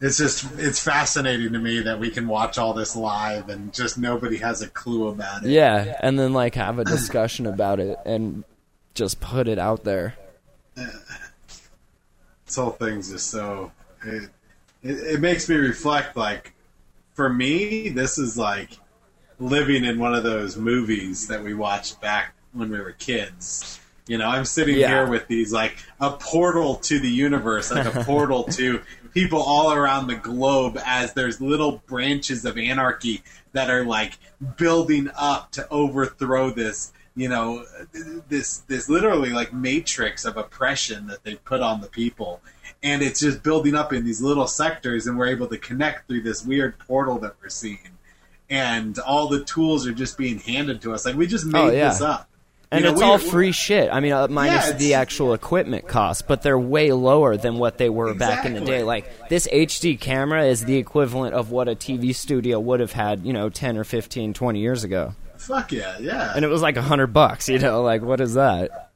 It's 0.00 0.18
just 0.18 0.58
it's 0.58 0.80
fascinating 0.80 1.52
to 1.52 1.58
me 1.58 1.80
that 1.80 1.98
we 1.98 2.10
can 2.10 2.26
watch 2.26 2.58
all 2.58 2.74
this 2.74 2.96
live 2.96 3.48
and 3.48 3.72
just 3.72 3.96
nobody 3.96 4.36
has 4.38 4.60
a 4.60 4.68
clue 4.68 5.08
about 5.08 5.44
it. 5.44 5.50
Yeah, 5.50 5.96
and 6.00 6.18
then 6.18 6.32
like 6.32 6.56
have 6.56 6.78
a 6.78 6.84
discussion 6.84 7.46
about 7.46 7.80
it 7.80 7.98
and 8.04 8.44
just 8.94 9.20
put 9.20 9.48
it 9.48 9.58
out 9.58 9.84
there. 9.84 10.14
This 12.54 12.62
whole 12.62 12.70
thing's 12.70 13.10
just 13.10 13.30
so 13.30 13.72
it, 14.04 14.30
it, 14.84 15.14
it 15.14 15.20
makes 15.20 15.48
me 15.48 15.56
reflect 15.56 16.16
like 16.16 16.52
for 17.14 17.28
me 17.28 17.88
this 17.88 18.16
is 18.16 18.38
like 18.38 18.70
living 19.40 19.84
in 19.84 19.98
one 19.98 20.14
of 20.14 20.22
those 20.22 20.56
movies 20.56 21.26
that 21.26 21.42
we 21.42 21.52
watched 21.52 22.00
back 22.00 22.32
when 22.52 22.70
we 22.70 22.78
were 22.78 22.92
kids 22.92 23.80
you 24.06 24.16
know 24.18 24.28
i'm 24.28 24.44
sitting 24.44 24.76
Yeah. 24.76 24.88
here 24.88 25.06
with 25.08 25.26
these 25.26 25.52
like 25.52 25.76
a 26.00 26.10
portal 26.12 26.76
to 26.76 27.00
the 27.00 27.08
universe 27.08 27.72
like 27.72 27.92
a 27.92 28.04
portal 28.04 28.44
to 28.44 28.80
people 29.12 29.42
all 29.42 29.72
around 29.72 30.06
the 30.06 30.14
globe 30.14 30.78
as 30.86 31.12
there's 31.12 31.40
little 31.40 31.82
branches 31.88 32.44
of 32.44 32.56
anarchy 32.56 33.24
that 33.52 33.68
are 33.68 33.84
like 33.84 34.12
building 34.56 35.10
up 35.16 35.50
to 35.52 35.68
overthrow 35.70 36.50
this 36.50 36.92
you 37.16 37.28
know 37.28 37.64
this 38.28 38.58
this 38.68 38.88
literally 38.88 39.30
like 39.30 39.52
matrix 39.52 40.24
of 40.24 40.36
oppression 40.36 41.06
that 41.06 41.22
they 41.24 41.34
put 41.36 41.60
on 41.60 41.80
the 41.80 41.86
people 41.88 42.40
and 42.82 43.02
it's 43.02 43.20
just 43.20 43.42
building 43.42 43.74
up 43.74 43.92
in 43.92 44.04
these 44.04 44.20
little 44.20 44.46
sectors 44.46 45.06
and 45.06 45.16
we're 45.18 45.28
able 45.28 45.46
to 45.46 45.56
connect 45.58 46.08
through 46.08 46.22
this 46.22 46.44
weird 46.44 46.78
portal 46.78 47.18
that 47.18 47.34
we're 47.40 47.48
seeing 47.48 47.78
and 48.50 48.98
all 48.98 49.28
the 49.28 49.44
tools 49.44 49.86
are 49.86 49.92
just 49.92 50.18
being 50.18 50.38
handed 50.40 50.82
to 50.82 50.92
us 50.92 51.04
like 51.06 51.14
we 51.14 51.26
just 51.26 51.46
made 51.46 51.60
Oh, 51.60 51.70
yeah. 51.70 51.88
this 51.90 52.00
up 52.00 52.28
You 52.72 52.78
And 52.78 52.84
know, 52.84 52.92
it's 52.92 53.02
all 53.02 53.18
free 53.18 53.52
shit. 53.52 53.88
I 53.92 54.00
mean, 54.00 54.12
uh, 54.12 54.26
minus 54.28 54.64
it's- 54.66 54.80
the 54.80 54.94
actual 54.94 55.32
equipment 55.34 55.86
costs, 55.86 56.22
but 56.22 56.42
they're 56.42 56.58
way 56.58 56.90
lower 56.90 57.36
than 57.36 57.58
what 57.58 57.78
they 57.78 57.88
were 57.88 58.12
back 58.14 58.44
in 58.44 58.54
the 58.54 58.60
day. 58.60 58.82
Like 58.82 59.28
this 59.28 59.46
HD 59.52 59.96
camera 60.00 60.44
is 60.46 60.64
the 60.64 60.76
equivalent 60.76 61.34
of 61.34 61.52
what 61.52 61.68
a 61.68 61.76
TV 61.76 62.12
studio 62.12 62.58
would 62.58 62.80
have 62.80 62.90
had, 62.92 63.24
you 63.24 63.32
know, 63.32 63.48
10 63.48 63.76
or 63.78 63.84
15, 63.84 64.32
20 64.34 64.58
years 64.58 64.82
ago. 64.82 65.14
Fuck 65.44 65.72
yeah 65.72 65.98
yeah 65.98 66.32
And 66.34 66.44
it 66.44 66.48
was 66.48 66.62
like 66.62 66.76
a 66.76 66.80
100 66.80 67.08
bucks, 67.08 67.48
you 67.48 67.58
know, 67.58 67.82
like 67.82 68.02
what 68.02 68.20
is 68.20 68.34
that? 68.34 68.90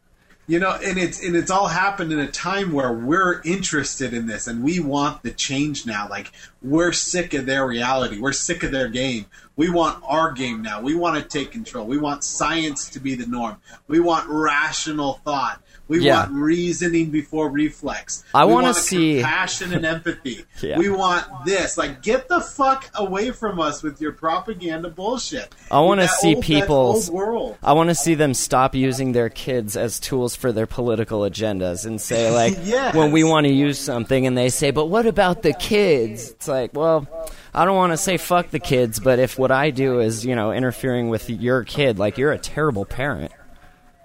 You 0.50 0.58
know, 0.58 0.78
and 0.82 0.96
it's 0.96 1.22
and 1.22 1.36
it's 1.36 1.50
all 1.50 1.66
happened 1.66 2.10
in 2.10 2.18
a 2.18 2.26
time 2.26 2.72
where 2.72 2.90
we're 2.90 3.42
interested 3.42 4.14
in 4.14 4.26
this 4.26 4.46
and 4.46 4.64
we 4.64 4.80
want 4.80 5.22
the 5.22 5.30
change 5.30 5.84
now. 5.84 6.08
Like 6.08 6.32
we're 6.62 6.92
sick 6.92 7.34
of 7.34 7.44
their 7.44 7.66
reality. 7.66 8.18
We're 8.18 8.32
sick 8.32 8.62
of 8.62 8.72
their 8.72 8.88
game. 8.88 9.26
We 9.56 9.68
want 9.68 10.02
our 10.06 10.32
game 10.32 10.62
now. 10.62 10.80
We 10.80 10.94
want 10.94 11.22
to 11.22 11.28
take 11.28 11.52
control. 11.52 11.84
We 11.86 11.98
want 11.98 12.24
science 12.24 12.88
to 12.90 12.98
be 12.98 13.14
the 13.14 13.26
norm. 13.26 13.58
We 13.88 14.00
want 14.00 14.26
rational 14.26 15.20
thought. 15.22 15.62
We 15.88 16.00
Yeah. 16.00 16.20
want 16.26 16.32
reasoning 16.32 17.06
before 17.10 17.48
reflex. 17.50 18.22
I 18.34 18.44
We 18.44 18.52
wanna 18.52 18.74
see- 18.74 19.16
compassion 19.20 19.72
and 19.72 19.84
empathy. 19.86 20.44
Yeah. 20.60 20.76
We 20.78 20.88
want 20.90 21.24
this. 21.46 21.78
Like, 21.78 22.02
get 22.02 22.28
the 22.28 22.40
fuck 22.40 22.90
away 22.94 23.30
from 23.30 23.60
us 23.60 23.82
with 23.82 24.00
your 24.00 24.12
propaganda 24.12 24.90
bullshit. 24.90 25.54
I 25.70 26.06
see 26.06 26.34
that 26.34 26.42
people's- 26.42 27.08
old 27.08 27.16
world. 27.16 27.56
I 27.62 27.72
want 27.72 27.88
to 27.90 27.94
see 27.94 28.14
them 28.14 28.34
stop 28.34 28.74
using 28.74 29.12
their 29.12 29.28
kids 29.28 29.76
as 29.76 29.98
tools 30.00 30.34
for 30.36 30.50
their 30.52 30.66
political 30.66 31.20
agendas 31.20 31.86
and 31.86 32.00
say, 32.00 32.30
like, 32.34 32.58
Yes. 32.64 32.94
when 32.94 33.12
we 33.12 33.24
want 33.24 33.46
to 33.46 33.52
use 33.52 33.78
something 33.78 34.26
and 34.26 34.36
they 34.36 34.48
say, 34.48 34.70
but 34.72 34.86
what 34.86 35.06
about 35.06 35.42
the 35.42 35.52
kids? 35.54 36.30
It's 36.30 36.48
like, 36.48 36.72
well, 36.74 37.06
I 37.54 37.64
don't 37.64 37.76
want 37.76 37.92
to 37.92 37.96
say 37.96 38.16
fuck 38.16 38.50
the 38.50 38.58
kids, 38.58 38.98
but 39.00 39.18
if 39.18 39.38
what 39.38 39.50
I 39.50 39.70
do 39.70 40.00
is, 40.00 40.24
you 40.26 40.34
know, 40.34 40.52
interfering 40.52 41.08
with 41.08 41.30
your 41.30 41.64
kid, 41.64 41.98
like, 41.98 42.18
you're 42.18 42.32
a 42.32 42.38
terrible 42.38 42.84
parent. 42.84 43.32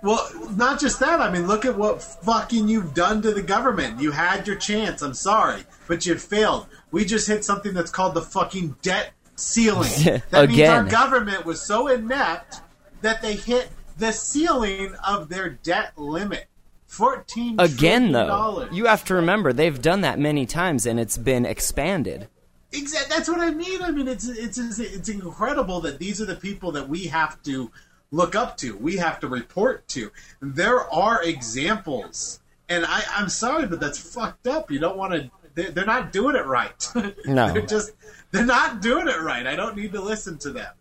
Well, 0.03 0.29
not 0.57 0.81
just 0.81 0.99
that. 0.99 1.21
I 1.21 1.31
mean, 1.31 1.47
look 1.47 1.63
at 1.63 1.77
what 1.77 2.03
fucking 2.03 2.67
you've 2.67 2.93
done 2.93 3.21
to 3.21 3.31
the 3.33 3.41
government. 3.41 4.01
You 4.01 4.11
had 4.11 4.45
your 4.45 4.57
chance. 4.57 5.01
I'm 5.01 5.13
sorry, 5.13 5.63
but 5.87 6.05
you 6.05 6.17
failed. 6.17 6.67
We 6.91 7.05
just 7.05 7.25
hit 7.25 7.45
something 7.45 7.73
that's 7.73 7.89
called 7.89 8.13
the 8.13 8.21
fucking 8.21 8.75
debt 8.81 9.13
ceiling. 9.37 10.21
That 10.29 10.49
means 10.49 10.69
our 10.69 10.83
government 10.83 11.45
was 11.45 11.61
so 11.61 11.87
inept 11.87 12.59
that 13.01 13.21
they 13.21 13.35
hit 13.35 13.69
the 13.97 14.11
ceiling 14.11 14.93
of 15.07 15.29
their 15.29 15.49
debt 15.49 15.97
limit. 15.97 16.47
Fourteen 16.85 17.55
Again, 17.57 18.11
though, 18.11 18.27
dollars. 18.27 18.73
you 18.73 18.85
have 18.85 19.03
to 19.05 19.15
remember 19.15 19.51
they've 19.51 19.81
done 19.81 20.01
that 20.01 20.19
many 20.19 20.45
times 20.45 20.85
and 20.85 20.99
it's 20.99 21.17
been 21.17 21.45
expanded. 21.45 22.27
Exactly. 22.71 23.15
That's 23.15 23.29
what 23.29 23.39
I 23.39 23.51
mean. 23.51 23.81
I 23.81 23.89
mean, 23.89 24.07
it's 24.07 24.27
it's 24.27 24.57
it's 24.57 25.09
incredible 25.09 25.79
that 25.81 25.97
these 25.97 26.21
are 26.21 26.25
the 26.25 26.35
people 26.35 26.71
that 26.73 26.89
we 26.89 27.05
have 27.05 27.41
to 27.43 27.71
look 28.13 28.35
up 28.35 28.55
to. 28.57 28.77
We 28.77 28.97
have 28.97 29.19
to 29.21 29.27
report 29.27 29.85
to. 29.89 30.11
There 30.39 30.79
are 30.93 31.21
examples, 31.23 32.39
and 32.69 32.85
I, 32.85 33.01
I'm 33.15 33.27
sorry, 33.27 33.65
but 33.65 33.79
that's 33.81 33.97
fucked 33.99 34.47
up. 34.47 34.71
You 34.71 34.79
don't 34.79 34.95
want 34.97 35.13
to. 35.13 35.31
They're, 35.55 35.71
they're 35.71 35.85
not 35.85 36.13
doing 36.13 36.35
it 36.35 36.45
right. 36.45 36.87
No. 37.25 37.51
they're 37.51 37.61
just 37.65 37.91
they're 38.31 38.45
not 38.45 38.81
doing 38.81 39.07
it 39.07 39.19
right. 39.19 39.45
I 39.45 39.55
don't 39.55 39.75
need 39.75 39.91
to 39.93 40.01
listen 40.01 40.37
to 40.39 40.51
them. 40.51 40.71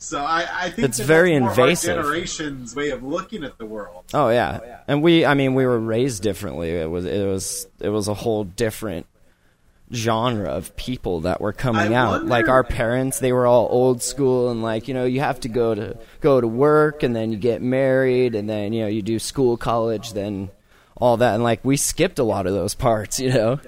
So 0.00 0.20
I, 0.20 0.46
I 0.52 0.70
think 0.70 0.88
It's 0.88 1.00
very 1.00 1.32
that's 1.32 1.40
more 1.40 1.50
our 1.50 1.60
invasive. 1.60 1.96
generation's 1.96 2.76
way 2.76 2.90
of 2.90 3.02
looking 3.02 3.42
at 3.44 3.58
the 3.58 3.66
world. 3.66 4.04
Oh, 4.14 4.26
oh 4.26 4.30
yeah. 4.30 4.80
and 4.86 5.02
we 5.02 5.24
I 5.26 5.34
mean 5.34 5.54
we 5.54 5.64
were 5.66 5.78
raised 5.78 6.22
differently. 6.22 6.70
It 6.70 6.88
was 6.90 7.04
it 7.04 7.26
was 7.26 7.66
it 7.80 7.88
was 7.88 8.08
a 8.08 8.14
whole 8.14 8.44
different 8.44 9.06
genre 9.92 10.50
of 10.50 10.74
people 10.76 11.20
that 11.20 11.40
were 11.40 11.52
coming 11.52 11.92
I 11.92 11.96
out. 11.96 12.10
wonder- 12.10 12.26
Like 12.28 12.48
our 12.48 12.64
parents, 12.64 13.18
they 13.20 13.32
were 13.32 13.46
all 13.46 13.68
old 13.70 14.02
school 14.02 14.50
and 14.50 14.62
like, 14.62 14.88
you 14.88 14.94
know, 14.94 15.04
you 15.04 15.20
have 15.20 15.40
to 15.40 15.48
go 15.48 15.74
to 15.74 15.96
go 16.20 16.40
to 16.40 16.46
work 16.48 17.02
and 17.02 17.14
then 17.16 17.32
you 17.32 17.38
get 17.38 17.62
married 17.62 18.34
and 18.34 18.48
then, 18.48 18.72
you 18.72 18.82
know, 18.82 18.88
you 18.88 19.02
do 19.02 19.18
school, 19.18 19.56
college, 19.56 20.12
then 20.12 20.50
all 20.96 21.16
that 21.18 21.34
and 21.34 21.42
like 21.44 21.64
we 21.64 21.76
skipped 21.76 22.18
a 22.18 22.24
lot 22.24 22.46
of 22.46 22.52
those 22.52 22.74
parts, 22.74 23.18
you 23.20 23.32
know. 23.32 23.60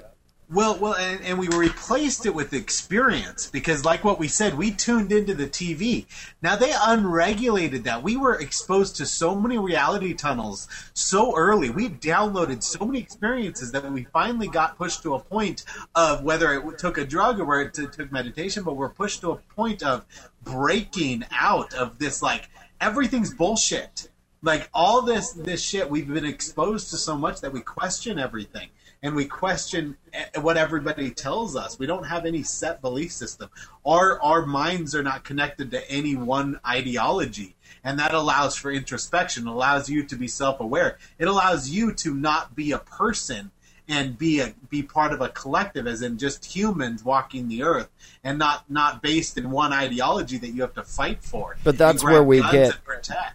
Well, 0.53 0.77
well, 0.77 0.95
and, 0.95 1.23
and 1.23 1.39
we 1.39 1.47
replaced 1.47 2.25
it 2.25 2.35
with 2.35 2.51
experience 2.51 3.49
because, 3.49 3.85
like 3.85 4.03
what 4.03 4.19
we 4.19 4.27
said, 4.27 4.57
we 4.57 4.71
tuned 4.71 5.13
into 5.13 5.33
the 5.33 5.47
TV. 5.47 6.07
Now 6.41 6.57
they 6.57 6.73
unregulated 6.77 7.85
that. 7.85 8.03
We 8.03 8.17
were 8.17 8.37
exposed 8.37 8.97
to 8.97 9.05
so 9.05 9.33
many 9.33 9.57
reality 9.57 10.13
tunnels 10.13 10.67
so 10.93 11.37
early. 11.37 11.69
We 11.69 11.87
downloaded 11.87 12.63
so 12.63 12.83
many 12.83 12.99
experiences 12.99 13.71
that 13.71 13.89
we 13.89 14.03
finally 14.03 14.49
got 14.49 14.77
pushed 14.77 15.03
to 15.03 15.15
a 15.15 15.19
point 15.19 15.63
of 15.95 16.21
whether 16.21 16.53
it 16.53 16.77
took 16.77 16.97
a 16.97 17.05
drug 17.05 17.39
or 17.39 17.45
where 17.45 17.61
it 17.61 17.73
took 17.73 18.11
meditation, 18.11 18.63
but 18.63 18.75
we're 18.75 18.89
pushed 18.89 19.21
to 19.21 19.31
a 19.31 19.37
point 19.37 19.81
of 19.81 20.05
breaking 20.43 21.23
out 21.31 21.73
of 21.73 21.97
this 21.97 22.21
like 22.21 22.49
everything's 22.81 23.33
bullshit. 23.33 24.09
Like 24.43 24.69
all 24.73 25.01
this 25.01 25.31
this 25.31 25.63
shit, 25.63 25.89
we've 25.89 26.13
been 26.13 26.25
exposed 26.25 26.89
to 26.89 26.97
so 26.97 27.17
much 27.17 27.39
that 27.39 27.53
we 27.53 27.61
question 27.61 28.19
everything 28.19 28.67
and 29.03 29.15
we 29.15 29.25
question 29.25 29.97
what 30.41 30.57
everybody 30.57 31.09
tells 31.09 31.55
us. 31.55 31.79
We 31.79 31.87
don't 31.87 32.05
have 32.05 32.25
any 32.25 32.43
set 32.43 32.81
belief 32.81 33.11
system. 33.11 33.49
Our 33.85 34.21
our 34.21 34.45
minds 34.45 34.93
are 34.93 35.03
not 35.03 35.23
connected 35.23 35.71
to 35.71 35.89
any 35.89 36.15
one 36.15 36.59
ideology, 36.67 37.55
and 37.83 37.97
that 37.99 38.13
allows 38.13 38.55
for 38.55 38.71
introspection. 38.71 39.47
Allows 39.47 39.89
you 39.89 40.03
to 40.03 40.15
be 40.15 40.27
self 40.27 40.59
aware. 40.59 40.99
It 41.17 41.27
allows 41.27 41.69
you 41.69 41.93
to 41.95 42.13
not 42.13 42.55
be 42.55 42.71
a 42.71 42.79
person 42.79 43.51
and 43.87 44.17
be 44.17 44.39
a 44.39 44.53
be 44.69 44.83
part 44.83 45.11
of 45.11 45.21
a 45.21 45.29
collective, 45.29 45.87
as 45.87 46.01
in 46.01 46.17
just 46.17 46.45
humans 46.45 47.03
walking 47.03 47.47
the 47.47 47.63
earth, 47.63 47.89
and 48.23 48.37
not 48.39 48.69
not 48.69 49.01
based 49.01 49.37
in 49.37 49.51
one 49.51 49.73
ideology 49.73 50.37
that 50.37 50.49
you 50.49 50.61
have 50.61 50.73
to 50.75 50.83
fight 50.83 51.23
for. 51.23 51.57
But 51.63 51.77
that's 51.77 52.03
where 52.03 52.23
we 52.23 52.41
get- 52.51 52.77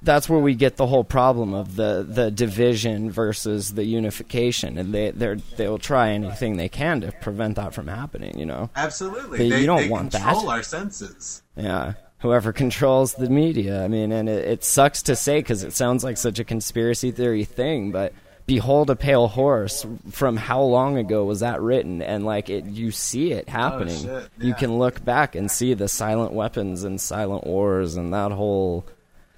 that's 0.03 0.29
where 0.29 0.39
we 0.41 0.55
get 0.55 0.77
the 0.77 0.87
whole 0.87 1.05
problem 1.05 1.53
of 1.55 1.77
the, 1.77 2.07
the 2.09 2.31
division 2.31 3.11
versus 3.11 3.75
the 3.75 3.85
unification, 3.85 4.79
and 4.79 4.95
they 4.95 5.11
they 5.11 5.35
they 5.57 5.69
will 5.69 5.79
try 5.79 6.11
anything 6.11 6.57
they 6.57 6.69
can 6.69 7.01
to 7.03 7.13
prevent 7.13 7.57
that 7.57 7.75
from 7.75 7.89
happening. 7.89 8.39
You 8.39 8.47
know, 8.47 8.71
Absolutely, 8.77 9.39
But 9.39 9.49
they, 9.51 9.61
you 9.61 9.67
don't 9.67 9.83
they 9.83 9.89
want 9.89 10.13
that. 10.13 10.37
our 10.37 10.63
senses. 10.63 11.43
yeah. 11.57 11.95
Whoever 12.21 12.53
controls 12.53 13.13
the 13.15 13.29
media, 13.29 13.85
I 13.85 13.89
mean, 13.89 14.11
and 14.11 14.27
it, 14.29 14.45
it 14.49 14.65
sucks 14.65 15.03
to 15.03 15.15
say 15.15 15.41
because 15.41 15.63
it 15.63 15.75
sounds 15.75 16.03
like 16.03 16.17
such 16.17 16.39
a 16.39 16.45
conspiracy 16.45 17.11
theory 17.11 17.45
thing, 17.45 17.93
but 17.93 18.15
behold 18.47 18.91
a 18.91 18.97
pale 18.97 19.29
horse 19.29 19.85
from 20.11 20.37
how 20.37 20.63
long 20.63 20.97
ago 20.97 21.25
was 21.25 21.41
that 21.41 21.61
written? 21.61 22.01
And 22.01 22.25
like 22.25 22.49
it 22.49 22.65
you 22.67 22.91
see 22.91 23.33
it 23.33 23.45
oh, 23.49 23.51
happening. 23.51 24.03
shit, 24.03 24.29
you 24.39 24.55
can 24.55 24.79
look 24.79 25.05
back 25.05 25.35
and 25.35 25.51
see 25.51 25.75
the 25.75 25.89
silent 25.89 26.33
weapons 26.33 26.85
and 26.85 27.01
silent 27.01 27.45
wars 27.45 27.97
and 27.97 28.15
that 28.15 28.33
whole 28.33 28.87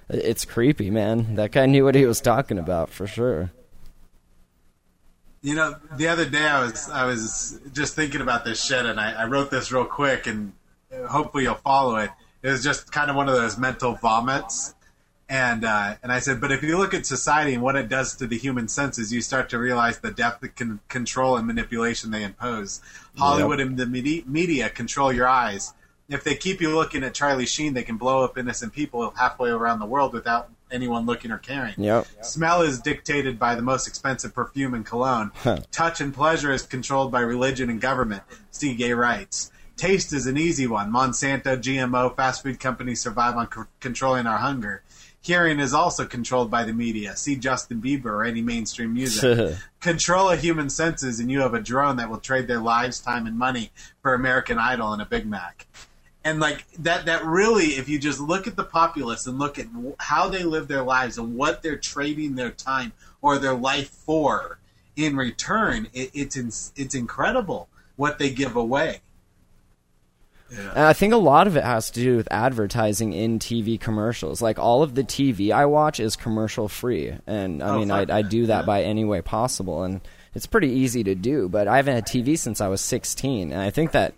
it's 0.09 0.45
creepy 0.45 0.89
man. 0.89 1.35
That 1.35 1.51
guy 1.51 1.65
knew 1.65 1.85
what 1.85 1.95
he 1.95 2.05
was 2.05 2.21
talking 2.21 2.57
about 2.57 2.89
for 2.89 3.05
sure. 3.05 3.51
You 5.41 5.55
know, 5.55 5.75
the 5.95 6.07
other 6.07 6.25
day 6.25 6.45
I 6.45 6.63
was 6.63 6.89
I 6.89 7.05
was 7.05 7.59
just 7.71 7.95
thinking 7.95 8.21
about 8.21 8.43
this 8.43 8.61
shit, 8.63 8.85
and 8.85 8.99
I, 8.99 9.11
I 9.13 9.25
wrote 9.25 9.49
this 9.49 9.71
real 9.71 9.85
quick, 9.85 10.27
and 10.27 10.51
hopefully 11.07 11.43
you'll 11.43 11.55
follow 11.55 11.95
it. 11.95 12.09
It 12.43 12.49
was 12.49 12.63
just 12.63 12.91
kind 12.91 13.09
of 13.09 13.15
one 13.15 13.29
of 13.29 13.35
those 13.35 13.57
mental 13.57 13.95
vomits, 13.95 14.73
and 15.29 15.63
uh, 15.63 15.95
and 16.01 16.11
I 16.11 16.19
said, 16.19 16.41
but 16.41 16.51
if 16.51 16.63
you 16.63 16.77
look 16.77 16.93
at 16.93 17.05
society 17.05 17.53
and 17.53 17.61
what 17.61 17.75
it 17.75 17.87
does 17.87 18.15
to 18.15 18.25
the 18.27 18.37
human 18.37 18.67
senses, 18.67 19.13
you 19.13 19.21
start 19.21 19.47
to 19.49 19.59
realize 19.59 19.99
the 19.99 20.11
depth 20.11 20.43
of 20.43 20.55
con- 20.55 20.79
control 20.89 21.37
and 21.37 21.45
manipulation 21.45 22.09
they 22.09 22.23
impose. 22.23 22.81
Hollywood 23.17 23.59
and 23.59 23.77
the 23.77 23.85
media, 23.85 24.23
media 24.25 24.69
control 24.69 25.13
your 25.13 25.27
eyes. 25.27 25.73
If 26.09 26.23
they 26.23 26.33
keep 26.35 26.59
you 26.59 26.73
looking 26.75 27.03
at 27.03 27.13
Charlie 27.13 27.45
Sheen, 27.45 27.75
they 27.75 27.83
can 27.83 27.97
blow 27.97 28.23
up 28.23 28.37
innocent 28.37 28.73
people 28.73 29.13
halfway 29.15 29.51
around 29.51 29.77
the 29.79 29.85
world 29.85 30.13
without 30.13 30.49
anyone 30.71 31.05
looking 31.05 31.29
or 31.29 31.37
caring. 31.37 31.75
yep 31.77 32.07
Smell 32.21 32.63
is 32.63 32.79
dictated 32.79 33.37
by 33.37 33.53
the 33.53 33.61
most 33.61 33.87
expensive 33.87 34.33
perfume 34.33 34.73
and 34.73 34.85
cologne. 34.85 35.31
Touch 35.71 36.01
and 36.01 36.11
pleasure 36.13 36.51
is 36.51 36.63
controlled 36.63 37.11
by 37.11 37.19
religion 37.21 37.69
and 37.69 37.79
government. 37.79 38.23
See 38.49 38.73
gay 38.73 38.93
rights. 38.93 39.51
Taste 39.77 40.11
is 40.11 40.25
an 40.27 40.37
easy 40.37 40.67
one. 40.67 40.91
Monsanto, 40.91 41.55
GMO, 41.55 42.13
fast 42.15 42.43
food 42.43 42.59
companies 42.59 42.99
survive 42.99 43.37
on 43.37 43.49
c- 43.49 43.61
controlling 43.79 44.27
our 44.27 44.39
hunger. 44.39 44.81
Hearing 45.21 45.59
is 45.59 45.73
also 45.73 46.05
controlled 46.05 46.49
by 46.49 46.63
the 46.63 46.73
media. 46.73 47.15
See 47.15 47.35
Justin 47.35 47.81
Bieber 47.81 48.05
or 48.05 48.23
any 48.23 48.41
mainstream 48.41 48.93
music. 48.93 49.57
Control 49.81 50.29
a 50.29 50.37
human 50.37 50.69
senses, 50.69 51.19
and 51.19 51.29
you 51.29 51.41
have 51.41 51.53
a 51.53 51.59
drone 51.59 51.97
that 51.97 52.09
will 52.09 52.19
trade 52.19 52.47
their 52.47 52.59
lives, 52.59 52.99
time, 52.99 53.27
and 53.27 53.37
money 53.37 53.71
for 54.01 54.13
American 54.13 54.57
Idol 54.57 54.93
and 54.93 55.01
a 55.01 55.05
Big 55.05 55.25
Mac 55.25 55.67
and 56.23 56.39
like 56.39 56.65
that 56.73 57.05
that 57.05 57.23
really 57.23 57.67
if 57.67 57.87
you 57.87 57.97
just 57.99 58.19
look 58.19 58.47
at 58.47 58.55
the 58.55 58.63
populace 58.63 59.27
and 59.27 59.39
look 59.39 59.57
at 59.57 59.71
w- 59.73 59.95
how 59.99 60.27
they 60.27 60.43
live 60.43 60.67
their 60.67 60.83
lives 60.83 61.17
and 61.17 61.35
what 61.35 61.61
they're 61.63 61.77
trading 61.77 62.35
their 62.35 62.51
time 62.51 62.91
or 63.21 63.37
their 63.37 63.53
life 63.53 63.89
for 63.89 64.59
in 64.95 65.15
return 65.15 65.87
it, 65.93 66.09
it's 66.13 66.35
in, 66.35 66.47
it's 66.75 66.95
incredible 66.95 67.69
what 67.95 68.19
they 68.19 68.29
give 68.29 68.55
away 68.55 69.01
And 70.51 70.79
I 70.85 70.93
think 70.93 71.13
a 71.13 71.17
lot 71.17 71.47
of 71.47 71.55
it 71.57 71.63
has 71.63 71.91
to 71.91 71.99
do 72.01 72.17
with 72.17 72.27
advertising 72.31 73.13
in 73.13 73.39
TV 73.39 73.79
commercials. 73.79 74.41
Like 74.41 74.57
all 74.59 74.81
of 74.83 74.95
the 74.95 75.03
TV 75.03 75.51
I 75.51 75.65
watch 75.65 75.99
is 75.99 76.15
commercial 76.15 76.67
free, 76.67 77.13
and 77.27 77.61
I 77.61 77.69
Oh, 77.69 77.79
mean 77.79 77.91
I, 77.91 78.05
I 78.09 78.21
do 78.23 78.47
that 78.47 78.61
Yeah. 78.61 78.65
by 78.65 78.83
any 78.83 79.05
way 79.05 79.21
possible, 79.21 79.83
and 79.83 80.01
it's 80.33 80.45
pretty 80.47 80.69
easy 80.69 81.03
to 81.03 81.15
do. 81.15 81.49
But 81.49 81.67
I 81.67 81.75
haven't 81.77 81.95
had 81.95 82.05
TV 82.07 82.37
since 82.37 82.61
I 82.61 82.67
was 82.67 82.81
16, 82.81 83.51
and 83.51 83.61
I 83.61 83.69
think 83.69 83.91
that 83.91 84.13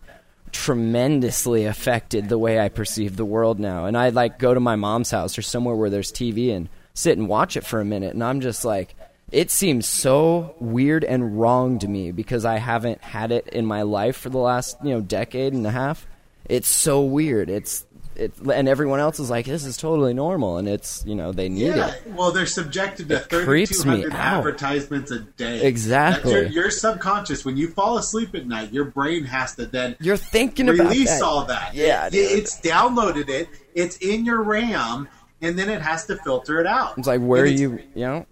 tremendously 0.51 1.65
affected 1.65 2.29
the 2.29 2.37
way 2.37 2.59
I 2.59 2.69
perceive 2.69 3.15
the 3.17 3.25
world 3.25 3.59
now. 3.59 3.85
And 3.85 3.97
I 3.97 4.09
like 4.09 4.37
go 4.39 4.53
to 4.53 4.59
my 4.59 4.75
mom's 4.75 5.11
house 5.11 5.37
or 5.37 5.41
somewhere 5.41 5.75
where 5.75 5.89
there's 5.89 6.11
TV 6.11 6.53
and 6.55 6.69
sit 6.93 7.17
and 7.17 7.27
watch 7.27 7.57
it 7.57 7.65
for 7.65 7.79
a 7.81 7.85
minute, 7.85 8.13
and 8.13 8.23
I'm 8.23 8.41
just 8.41 8.63
like. 8.65 8.95
It 9.31 9.49
seems 9.49 9.87
so 9.87 10.55
weird 10.59 11.05
and 11.05 11.39
wrong 11.39 11.79
to 11.79 11.87
me 11.87 12.11
because 12.11 12.43
I 12.43 12.57
haven't 12.57 12.99
had 13.01 13.31
it 13.31 13.47
in 13.47 13.65
my 13.65 13.83
life 13.83 14.17
for 14.17 14.27
the 14.27 14.39
last, 14.39 14.75
you 14.83 14.89
know, 14.89 14.99
decade 14.99 15.53
and 15.53 15.65
a 15.65 15.71
half 15.71 16.05
it's 16.51 16.67
so 16.69 17.01
weird. 17.01 17.49
It's 17.49 17.85
it, 18.15 18.33
and 18.39 18.67
everyone 18.67 18.99
else 18.99 19.19
is 19.21 19.29
like, 19.29 19.45
this 19.45 19.63
is 19.65 19.77
totally 19.77 20.13
normal, 20.13 20.57
and 20.57 20.67
it's 20.67 21.03
you 21.07 21.15
know 21.15 21.31
they 21.31 21.47
need 21.47 21.67
yeah 21.67 21.91
it. 21.93 22.07
well 22.07 22.31
they're 22.31 22.45
subjected 22.45 23.07
to 23.07 23.19
creeps 23.21 23.85
me 23.85 24.01
3200 24.03 24.13
advertisements 24.13 25.11
a 25.11 25.19
day 25.19 25.65
Exactly. 25.65 26.33
Your, 26.33 26.43
your 26.43 26.71
subconscious 26.71 27.45
when 27.45 27.55
you 27.55 27.69
fall 27.69 27.97
asleep 27.97 28.35
at 28.35 28.45
night 28.45 28.73
your 28.73 28.83
brain 28.85 29.23
has 29.23 29.55
to 29.55 29.65
then 29.65 29.95
You're 30.01 30.17
thinking 30.17 30.67
about 30.67 30.89
release 30.89 31.09
that. 31.09 31.21
all 31.23 31.45
that 31.45 31.73
Yeah, 31.73 32.07
It- 32.07 32.15
it's 32.15 32.59
downloaded 32.59 33.29
it 33.29 33.47
it's 33.73 33.95
in 33.97 34.25
your 34.25 34.43
ram 34.43 35.07
and 35.41 35.57
then 35.57 35.69
it 35.69 35.81
has 35.81 36.05
to 36.07 36.17
filter 36.17 36.59
it 36.59 36.67
out 36.67 36.97
It's 36.97 37.07
like 37.07 37.21
where 37.21 37.45
And 37.45 37.53
it's- 37.53 37.61
you 37.61 37.79
you 37.95 38.05
know 38.05 38.25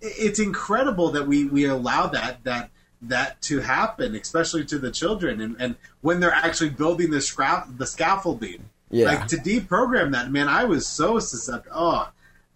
it's 0.00 0.38
incredible 0.38 1.10
that 1.10 1.26
we 1.26 1.46
we 1.46 1.64
allow 1.64 2.06
that 2.06 2.44
that 2.44 2.70
that 3.02 3.40
to 3.42 3.60
happen, 3.60 4.14
especially 4.14 4.64
to 4.66 4.78
the 4.78 4.90
children, 4.90 5.40
and 5.40 5.56
and 5.58 5.74
when 6.00 6.20
they're 6.20 6.32
actually 6.32 6.70
building 6.70 7.10
the 7.10 7.20
scrap 7.20 7.68
the 7.76 7.86
scaffolding, 7.86 8.70
Yeah. 8.90 9.06
like 9.06 9.28
to 9.28 9.36
deprogram 9.36 10.12
that. 10.12 10.30
Man, 10.30 10.48
I 10.48 10.64
was 10.64 10.86
so 10.86 11.18
susceptible. 11.18 11.76
Oh, 11.78 12.08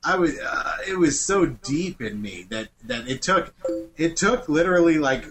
I 0.03 0.17
was. 0.17 0.39
Uh, 0.39 0.77
it 0.89 0.99
was 0.99 1.21
so 1.21 1.45
deep 1.47 2.01
in 2.01 2.23
me 2.23 2.47
that 2.51 2.69
that 2.85 3.07
it 3.09 3.21
took 3.23 3.53
it 3.97 4.17
took 4.17 4.49
literally 4.49 4.99
like 4.99 5.27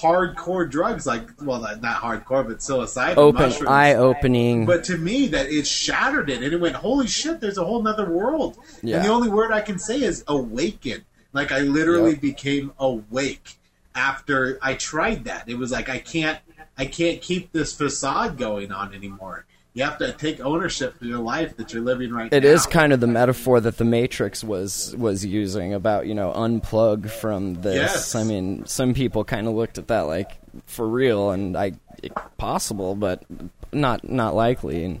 hardcore 0.00 0.68
drugs, 0.68 1.06
like 1.06 1.28
well, 1.42 1.60
not, 1.60 1.80
not 1.82 2.00
hardcore, 2.02 2.46
but 2.46 2.58
psilocybin, 2.58 3.16
open 3.16 3.66
eye 3.68 3.94
opening. 3.94 4.66
But 4.66 4.84
to 4.84 4.96
me, 4.98 5.28
that 5.28 5.50
it 5.50 5.66
shattered 5.66 6.30
it, 6.30 6.42
and 6.42 6.52
it 6.52 6.60
went, 6.60 6.76
"Holy 6.76 7.06
shit! 7.06 7.40
There's 7.40 7.58
a 7.58 7.64
whole 7.64 7.82
nother 7.82 8.10
world." 8.10 8.56
Yeah. 8.82 8.96
And 8.96 9.04
the 9.04 9.10
only 9.10 9.28
word 9.28 9.52
I 9.52 9.60
can 9.60 9.78
say 9.78 10.02
is 10.02 10.24
awaken. 10.26 11.04
Like 11.32 11.52
I 11.52 11.60
literally 11.60 12.12
Yep. 12.12 12.20
became 12.20 12.72
awake 12.78 13.58
after 13.94 14.58
I 14.62 14.74
tried 14.74 15.24
that. 15.24 15.48
It 15.48 15.58
was 15.58 15.70
like 15.72 15.88
I 15.88 15.98
can't, 15.98 16.38
I 16.76 16.86
can't 16.86 17.20
keep 17.20 17.52
this 17.52 17.72
facade 17.72 18.36
going 18.36 18.72
on 18.72 18.94
anymore. 18.94 19.46
You 19.76 19.82
have 19.82 19.98
to 19.98 20.12
take 20.12 20.38
ownership 20.40 20.96
for 20.98 21.04
your 21.04 21.18
life 21.18 21.56
that 21.56 21.72
you're 21.72 21.82
living 21.82 22.12
right 22.12 22.32
It 22.32 22.44
now. 22.44 22.48
is 22.48 22.64
kind 22.64 22.92
of 22.92 23.00
the 23.00 23.08
metaphor 23.08 23.60
that 23.60 23.76
the 23.76 23.84
Matrix 23.84 24.44
was 24.44 24.94
was 24.96 25.24
using 25.26 25.74
about 25.74 26.06
you 26.06 26.14
know 26.14 26.32
unplug 26.32 27.10
from 27.10 27.54
this. 27.54 27.74
Yes. 27.74 28.14
I 28.14 28.22
mean, 28.22 28.66
some 28.66 28.94
people 28.94 29.24
kind 29.24 29.48
of 29.48 29.54
looked 29.54 29.76
at 29.78 29.88
that 29.88 30.02
like 30.02 30.30
for 30.66 30.86
real, 30.88 31.30
and 31.32 31.56
I 31.56 31.72
it, 32.04 32.12
possible, 32.36 32.94
but 32.94 33.24
not 33.72 34.08
not 34.08 34.36
likely. 34.36 34.84
And 34.84 35.00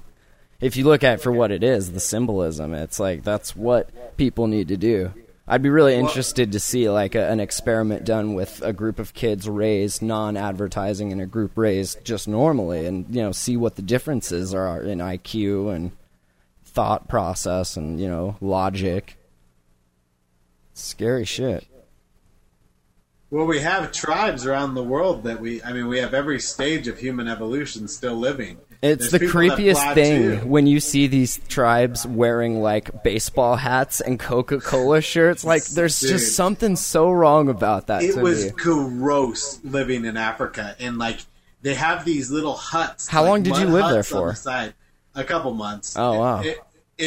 if 0.60 0.76
you 0.76 0.84
look 0.84 1.04
at 1.04 1.14
it 1.14 1.22
for 1.22 1.30
what 1.30 1.52
it 1.52 1.62
is, 1.62 1.92
the 1.92 2.00
symbolism, 2.00 2.74
it's 2.74 2.98
like 2.98 3.22
that's 3.22 3.54
what 3.54 4.16
people 4.16 4.48
need 4.48 4.66
to 4.68 4.76
do. 4.76 5.12
I'd 5.46 5.62
be 5.62 5.68
really 5.68 5.94
interested 5.94 6.52
to 6.52 6.60
see 6.60 6.88
like 6.88 7.14
a, 7.14 7.28
an 7.28 7.38
experiment 7.38 8.04
done 8.04 8.32
with 8.32 8.62
a 8.62 8.72
group 8.72 8.98
of 8.98 9.12
kids 9.12 9.46
raised 9.46 10.00
non-advertising 10.00 11.12
and 11.12 11.20
a 11.20 11.26
group 11.26 11.52
raised 11.56 12.02
just 12.02 12.26
normally, 12.26 12.86
and 12.86 13.14
you 13.14 13.20
know 13.20 13.32
see 13.32 13.56
what 13.56 13.76
the 13.76 13.82
differences 13.82 14.54
are 14.54 14.80
in 14.80 14.98
IQ 14.98 15.74
and 15.74 15.92
thought 16.64 17.08
process 17.08 17.76
and 17.76 18.00
you 18.00 18.08
know 18.08 18.36
logic. 18.40 19.18
Scary 20.72 21.26
shit. 21.26 21.66
Well, 23.30 23.46
we 23.46 23.60
have 23.60 23.92
tribes 23.92 24.46
around 24.46 24.74
the 24.74 24.82
world 24.82 25.24
that 25.24 25.40
we. 25.40 25.62
I 25.62 25.72
mean, 25.72 25.88
we 25.88 25.98
have 25.98 26.14
every 26.14 26.40
stage 26.40 26.88
of 26.88 26.98
human 26.98 27.28
evolution 27.28 27.86
still 27.88 28.14
living. 28.16 28.58
It's 28.84 29.10
There's 29.10 29.22
the 29.22 29.26
creepiest 29.28 29.94
thing 29.94 30.40
too. 30.40 30.46
when 30.46 30.66
you 30.66 30.78
see 30.78 31.06
these 31.06 31.38
tribes 31.48 32.06
wearing 32.06 32.60
like 32.60 33.02
baseball 33.02 33.56
hats 33.56 34.02
and 34.02 34.20
Coca 34.20 34.60
Cola 34.60 35.00
shirts. 35.00 35.42
Like, 35.42 35.64
there's 35.64 35.98
Dude. 35.98 36.10
just 36.10 36.36
something 36.36 36.76
so 36.76 37.10
wrong 37.10 37.48
about 37.48 37.86
that. 37.86 38.02
it 38.02 38.14
was 38.14 38.44
me. 38.44 38.50
gross 38.50 39.58
living 39.64 40.04
in 40.04 40.18
Africa, 40.18 40.76
and 40.78 40.98
like 40.98 41.20
they 41.62 41.72
have 41.72 42.04
these 42.04 42.30
little 42.30 42.52
huts. 42.52 43.08
How 43.08 43.22
like 43.22 43.30
long 43.30 43.42
did 43.42 43.56
you 43.56 43.68
live 43.68 43.90
there 43.90 44.02
for? 44.02 44.32
the 44.32 44.36
side. 44.36 44.74
A 45.14 45.24
couple 45.24 45.54
months. 45.54 45.96
Oh, 45.96 46.18
wow. 46.18 46.42
It, 46.42 46.46
it, 46.48 46.58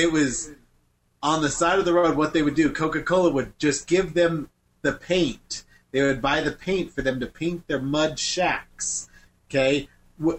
it 0.06 0.12
was 0.12 0.50
on 1.22 1.44
the 1.44 1.50
side 1.50 1.78
of 1.78 1.86
the 1.86 1.94
road. 1.94 2.18
What 2.18 2.34
they 2.34 2.42
would 2.42 2.56
do, 2.56 2.72
Coca 2.72 3.04
Cola 3.04 3.30
would 3.30 3.60
just 3.60 3.86
give 3.86 4.16
them 4.16 4.50
the 4.82 4.94
paint. 4.94 5.64
They 5.92 6.02
would 6.02 6.24
buy 6.24 6.42
the 6.42 6.54
paint 6.54 6.92
for 6.92 7.04
them 7.04 7.20
to 7.20 7.28
paint 7.28 7.68
their 7.68 7.82
mud 7.82 8.18
shacks. 8.18 9.10
Okay, 9.48 9.90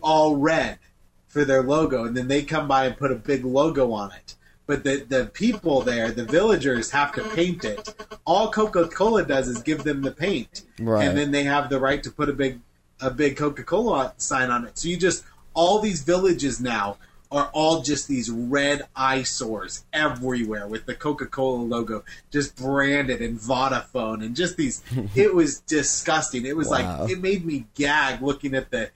all 0.02 0.34
red 0.36 0.80
for 1.28 1.44
their 1.44 1.62
logo, 1.62 2.04
and 2.04 2.16
then 2.16 2.28
they 2.28 2.42
come 2.42 2.66
by 2.66 2.86
and 2.86 2.96
put 2.96 3.12
a 3.12 3.14
big 3.16 3.44
logo 3.44 3.92
on 3.92 4.10
it. 4.12 4.34
But 4.66 4.84
the 4.84 5.04
the 5.08 5.26
people 5.26 5.80
there, 5.82 6.10
the 6.10 6.24
villagers, 6.24 6.90
have 6.90 7.12
to 7.12 7.22
paint 7.22 7.64
it. 7.64 7.88
All 8.26 8.50
Coca 8.50 8.86
Cola 8.88 9.24
does 9.24 9.48
is 9.48 9.62
give 9.62 9.84
them 9.84 10.02
the 10.02 10.10
paint, 10.10 10.62
Right. 10.78 11.06
and 11.08 11.16
then 11.16 11.30
they 11.30 11.44
have 11.44 11.70
the 11.70 11.78
right 11.80 12.02
to 12.02 12.10
put 12.10 12.28
a 12.28 12.32
big 12.34 12.60
a 13.00 13.10
big 13.10 13.36
Coca 13.36 13.62
Cola 13.62 14.12
sign 14.18 14.50
on 14.50 14.66
it. 14.66 14.76
So 14.78 14.88
you 14.88 14.96
just 14.96 15.24
all 15.54 15.78
these 15.80 16.02
villages 16.02 16.60
now 16.60 16.98
are 17.30 17.50
all 17.52 17.82
just 17.82 18.08
these 18.08 18.30
red 18.30 18.86
eyesores 18.96 19.84
everywhere 19.92 20.66
with 20.66 20.86
the 20.86 20.94
Coca-Cola 20.94 21.62
logo 21.62 22.02
just 22.30 22.56
branded 22.56 23.20
and 23.20 23.38
Vodafone 23.38 24.24
and 24.24 24.34
just 24.34 24.56
these 24.56 24.82
it 25.14 25.34
was 25.34 25.60
disgusting. 25.60 26.46
It 26.46 26.56
was 26.56 26.68
Wow. 26.68 27.00
like 27.02 27.10
it 27.10 27.20
made 27.20 27.44
me 27.44 27.66
gag 27.74 28.22
looking 28.22 28.54
at 28.54 28.70
the 28.70 28.90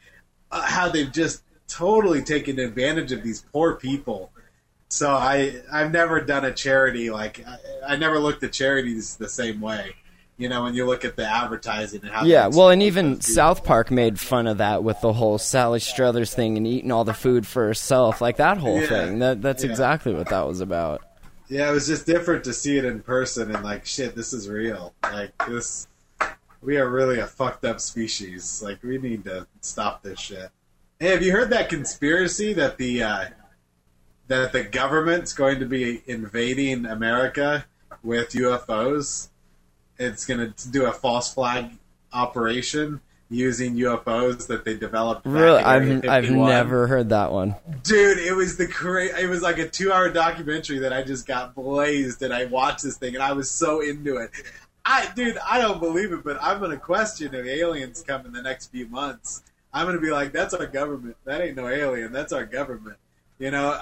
uh, 0.51 0.63
how 0.63 0.89
they've 0.89 1.13
just 1.13 1.43
totally 1.73 2.23
taken 2.23 2.59
advantage 2.59 3.13
of 3.13 3.23
these 3.23 3.43
poor 3.53 3.75
people. 3.75 4.31
So 4.89 5.11
I 5.11 5.63
I've 5.73 5.91
never 5.93 6.21
done 6.21 6.45
a 6.45 6.53
charity 6.53 7.11
like 7.11 7.45
I, 7.47 7.95
I 7.95 7.97
never 7.97 8.19
looked 8.19 8.43
at 8.45 8.53
charities 8.53 9.17
the 9.17 9.29
same 9.29 9.61
way. 9.61 9.95
You 10.39 10.49
know, 10.49 10.65
when 10.65 10.75
you 10.75 10.87
look 10.87 11.05
at 11.05 11.15
the 11.17 11.27
advertising 11.27 12.01
and 12.03 12.11
how 12.11 12.25
Yeah, 12.25 12.49
well, 12.49 12.71
and 12.71 12.83
even. 12.83 13.21
South 13.21 13.65
Park 13.65 13.91
made 13.91 14.19
fun 14.19 14.47
of 14.47 14.59
that 14.59 14.83
with 14.83 15.01
the 15.01 15.13
whole 15.13 15.39
Sally 15.39 15.79
Struthers 15.79 16.35
thing 16.35 16.57
and 16.57 16.67
eating 16.67 16.91
all 16.91 17.05
the 17.05 17.15
food 17.15 17.47
for 17.47 17.67
herself, 17.67 18.21
like 18.21 18.39
that 18.39 18.59
whole 18.59 18.81
Yeah. 18.81 18.87
thing. 18.87 19.19
That 19.21 19.41
that's 19.41 19.63
Yeah. 19.63 19.71
exactly 19.71 20.15
what 20.15 20.29
that 20.31 20.47
was 20.47 20.61
about. 20.61 21.03
Yeah, 21.49 21.69
it 21.71 21.73
was 21.73 21.87
just 21.87 22.07
different 22.07 22.45
to 22.45 22.53
see 22.53 22.77
it 22.79 22.85
in 22.85 23.01
person 23.01 23.55
and 23.55 23.63
like 23.65 23.87
shit, 23.87 24.15
this 24.17 24.33
is 24.33 24.49
real. 24.49 24.95
Like 25.05 25.33
this 25.47 25.87
we 26.61 26.77
are 26.77 26.89
really 26.89 27.19
a 27.19 27.27
fucked 27.27 27.65
up 27.65 27.81
species. 27.81 28.63
Like 28.65 28.83
we 28.83 28.99
need 28.99 29.25
to 29.25 29.47
stop 29.61 30.03
this 30.03 30.19
shit. 30.19 30.51
Hey, 31.03 31.09
have 31.09 31.23
you 31.25 31.33
heard 31.33 31.51
that 31.51 31.69
conspiracy 31.69 32.53
that 32.53 32.79
the 32.79 33.03
uh 33.03 33.25
that 34.29 34.53
the 34.53 34.63
government's 34.63 35.33
going 35.33 35.59
to 35.59 35.67
be 35.67 36.01
invading 36.07 36.87
America 36.87 37.67
with 38.05 38.31
UFOs? 38.31 39.27
It's 39.99 40.25
going 40.25 40.53
to 40.53 40.69
do 40.71 40.87
a 40.87 40.93
false 40.93 41.35
flag 41.35 41.73
operation 42.13 43.01
using 43.29 43.75
UFOs 43.79 44.47
that 44.47 44.65
they 44.65 44.77
developed. 44.77 45.27
Really, 45.27 45.65
I've 45.65 46.09
I've 46.09 46.31
never 46.31 46.87
heard 46.87 47.09
that 47.09 47.33
one. 47.33 47.57
Dude, 47.83 48.19
it 48.19 48.37
was 48.37 48.57
the 48.57 48.69
cra- 48.69 49.21
It 49.21 49.29
was 49.29 49.43
like 49.43 49.59
a 49.59 49.69
two-hour 49.69 50.11
documentary 50.11 50.79
that 50.79 50.93
I 50.93 51.03
just 51.03 51.27
got 51.27 51.57
blazed, 51.57 52.23
and 52.23 52.33
I 52.33 52.45
watched 52.45 52.85
this 52.85 52.97
thing, 52.97 53.15
and 53.15 53.25
I 53.25 53.33
was 53.33 53.51
so 53.51 53.81
into 53.81 54.19
it. 54.19 54.31
I, 54.85 55.11
dude, 55.17 55.37
I 55.39 55.61
don't 55.61 55.81
believe 55.81 56.13
it, 56.13 56.23
but 56.23 56.41
I'm 56.41 56.61
gonna 56.61 56.77
question 56.77 57.35
if 57.35 57.45
aliens 57.45 58.05
come 58.07 58.25
in 58.25 58.33
the 58.33 58.43
next 58.43 58.71
few 58.71 58.87
months. 58.87 59.43
I'm 59.73 59.87
gonna 59.87 60.01
be 60.01 60.11
like, 60.11 60.33
that's 60.33 60.55
our 60.55 60.67
government. 60.67 61.17
That 61.25 61.41
ain't 61.41 61.57
no 61.57 61.69
alien. 61.69 62.13
That's 62.13 62.33
our 62.33 62.45
government. 62.45 62.97
You 63.39 63.51
know, 63.51 63.79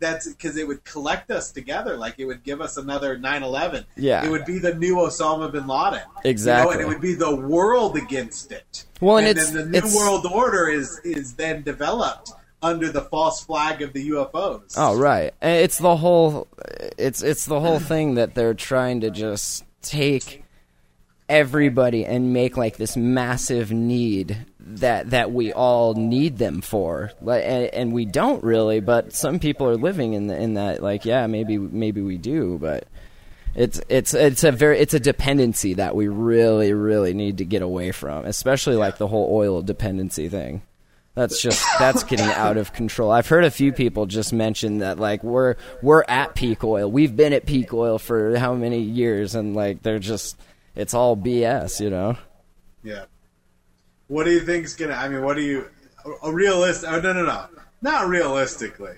that's 0.00 0.28
because 0.28 0.56
it 0.56 0.66
would 0.66 0.82
collect 0.84 1.30
us 1.30 1.52
together. 1.52 1.96
Like 1.96 2.16
it 2.18 2.24
would 2.24 2.42
give 2.42 2.60
us 2.60 2.76
another 2.76 3.16
9/11. 3.16 3.84
Yeah. 3.96 4.24
it 4.24 4.30
would 4.30 4.44
be 4.44 4.58
the 4.58 4.74
new 4.74 4.96
Osama 4.96 5.50
bin 5.52 5.66
Laden. 5.68 6.00
You 6.00 6.14
know, 6.14 6.20
Exactly. 6.24 6.72
and 6.74 6.82
it 6.82 6.88
would 6.88 7.00
be 7.00 7.14
the 7.14 7.34
world 7.36 7.96
against 7.96 8.50
it. 8.50 8.84
Well, 9.00 9.18
and 9.18 9.28
and 9.28 9.38
it's- 9.38 9.52
then 9.52 9.70
the 9.70 9.80
new 9.80 9.96
world 9.96 10.26
order 10.26 10.68
is 10.68 10.98
is 11.04 11.34
then 11.34 11.62
developed 11.62 12.32
under 12.64 12.90
the 12.92 13.02
false 13.02 13.42
flag 13.44 13.80
of 13.82 13.92
the 13.92 14.08
UFOs. 14.10 14.74
Oh 14.76 14.96
right, 14.96 15.32
it's 15.40 15.78
the 15.78 15.96
whole 15.96 16.48
it's 16.98 17.22
it's 17.22 17.44
the 17.46 17.60
whole 17.60 17.78
thing 17.78 18.14
that 18.16 18.34
they're 18.34 18.54
trying 18.54 19.00
to 19.02 19.10
just 19.10 19.64
take 19.82 20.42
everybody 21.28 22.04
and 22.04 22.32
make 22.32 22.56
like 22.56 22.76
this 22.76 22.96
massive 22.96 23.70
need 23.72 24.46
that 24.80 25.10
that 25.10 25.32
we 25.32 25.52
all 25.52 25.94
need 25.94 26.38
them 26.38 26.60
for 26.60 27.12
and, 27.20 27.66
and 27.66 27.92
we 27.92 28.04
don't 28.04 28.42
really 28.42 28.80
but 28.80 29.12
some 29.12 29.38
people 29.38 29.68
are 29.68 29.76
living 29.76 30.12
in 30.14 30.26
the, 30.26 30.36
in 30.36 30.54
that 30.54 30.82
like 30.82 31.04
yeah 31.04 31.26
maybe 31.26 31.58
maybe 31.58 32.00
we 32.00 32.18
do 32.18 32.58
but 32.58 32.86
it's 33.54 33.80
it's 33.88 34.14
it's 34.14 34.44
a 34.44 34.52
very 34.52 34.78
it's 34.78 34.94
a 34.94 35.00
dependency 35.00 35.74
that 35.74 35.94
we 35.94 36.08
really 36.08 36.72
really 36.72 37.12
need 37.12 37.38
to 37.38 37.44
get 37.44 37.62
away 37.62 37.92
from 37.92 38.24
especially 38.24 38.76
like 38.76 38.98
the 38.98 39.06
whole 39.06 39.28
oil 39.32 39.62
dependency 39.62 40.28
thing 40.28 40.62
that's 41.14 41.42
just 41.42 41.62
that's 41.78 42.04
getting 42.04 42.26
out 42.26 42.56
of 42.56 42.72
control. 42.72 43.10
I've 43.10 43.28
heard 43.28 43.44
a 43.44 43.50
few 43.50 43.72
people 43.72 44.06
just 44.06 44.32
mention 44.32 44.78
that 44.78 44.98
like 44.98 45.22
we're 45.22 45.56
we're 45.82 46.04
at 46.08 46.34
peak 46.34 46.64
oil. 46.64 46.90
We've 46.90 47.14
been 47.14 47.34
at 47.34 47.44
peak 47.44 47.74
oil 47.74 47.98
for 47.98 48.38
how 48.38 48.54
many 48.54 48.80
years 48.80 49.34
and 49.34 49.54
like 49.54 49.82
they're 49.82 49.98
just 49.98 50.40
it's 50.74 50.94
all 50.94 51.14
BS, 51.14 51.80
you 51.80 51.90
know. 51.90 52.16
Yeah. 52.82 53.04
What 54.12 54.24
do 54.24 54.30
you 54.30 54.40
think's 54.40 54.76
gonna? 54.76 54.92
I 54.92 55.08
mean, 55.08 55.22
what 55.22 55.36
do 55.36 55.42
you? 55.42 55.70
A, 56.04 56.28
a 56.28 56.32
realist? 56.32 56.84
Oh 56.86 57.00
no, 57.00 57.14
no, 57.14 57.24
no, 57.24 57.46
not 57.80 58.08
realistically, 58.08 58.96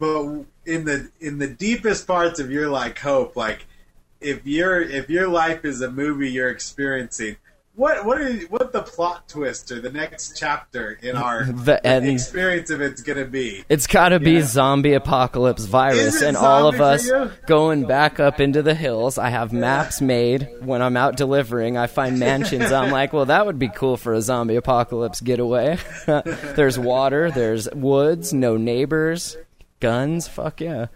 but 0.00 0.24
in 0.66 0.84
the 0.84 1.08
in 1.20 1.38
the 1.38 1.46
deepest 1.46 2.04
parts 2.04 2.40
of 2.40 2.50
your 2.50 2.68
like 2.68 2.98
hope, 2.98 3.36
like 3.36 3.64
if 4.20 4.44
your 4.44 4.82
if 4.82 5.08
your 5.08 5.28
life 5.28 5.64
is 5.64 5.80
a 5.82 5.90
movie 5.90 6.32
you're 6.32 6.50
experiencing. 6.50 7.36
What 7.76 8.04
what 8.04 8.20
are 8.20 8.32
what 8.50 8.72
the 8.72 8.82
plot 8.82 9.28
twist 9.28 9.72
or 9.72 9.80
the 9.80 9.90
next 9.90 10.36
chapter 10.38 10.96
in 11.02 11.16
our 11.16 11.44
The 11.52 11.84
end. 11.84 12.06
experience 12.08 12.70
of 12.70 12.80
it's 12.80 13.02
gonna 13.02 13.24
be? 13.24 13.64
It's 13.68 13.88
got 13.88 14.10
to 14.10 14.20
be 14.20 14.34
Yeah. 14.34 14.42
zombie 14.42 14.92
apocalypse 14.94 15.64
virus 15.64 16.22
and 16.22 16.36
all 16.36 16.68
of 16.68 16.80
us 16.80 17.10
going 17.46 17.84
back 17.84 18.20
up 18.20 18.40
into 18.40 18.62
the 18.62 18.74
hills. 18.76 19.18
I 19.18 19.30
have 19.30 19.52
maps 19.52 20.00
made 20.00 20.48
when 20.60 20.82
I'm 20.82 20.96
out 20.96 21.16
delivering. 21.16 21.76
I 21.76 21.88
find 21.88 22.20
mansions. 22.20 22.70
I'm 22.70 22.92
like, 22.92 23.12
well, 23.12 23.24
that 23.26 23.44
would 23.44 23.58
be 23.58 23.68
cool 23.68 23.96
for 23.96 24.14
a 24.14 24.22
zombie 24.22 24.54
apocalypse 24.54 25.20
getaway. 25.20 25.76
there's 26.06 26.78
water, 26.78 27.32
there's 27.32 27.68
woods, 27.72 28.32
no 28.32 28.56
neighbors, 28.56 29.36
guns. 29.80 30.28
Fuck 30.28 30.60
yeah. 30.60 30.86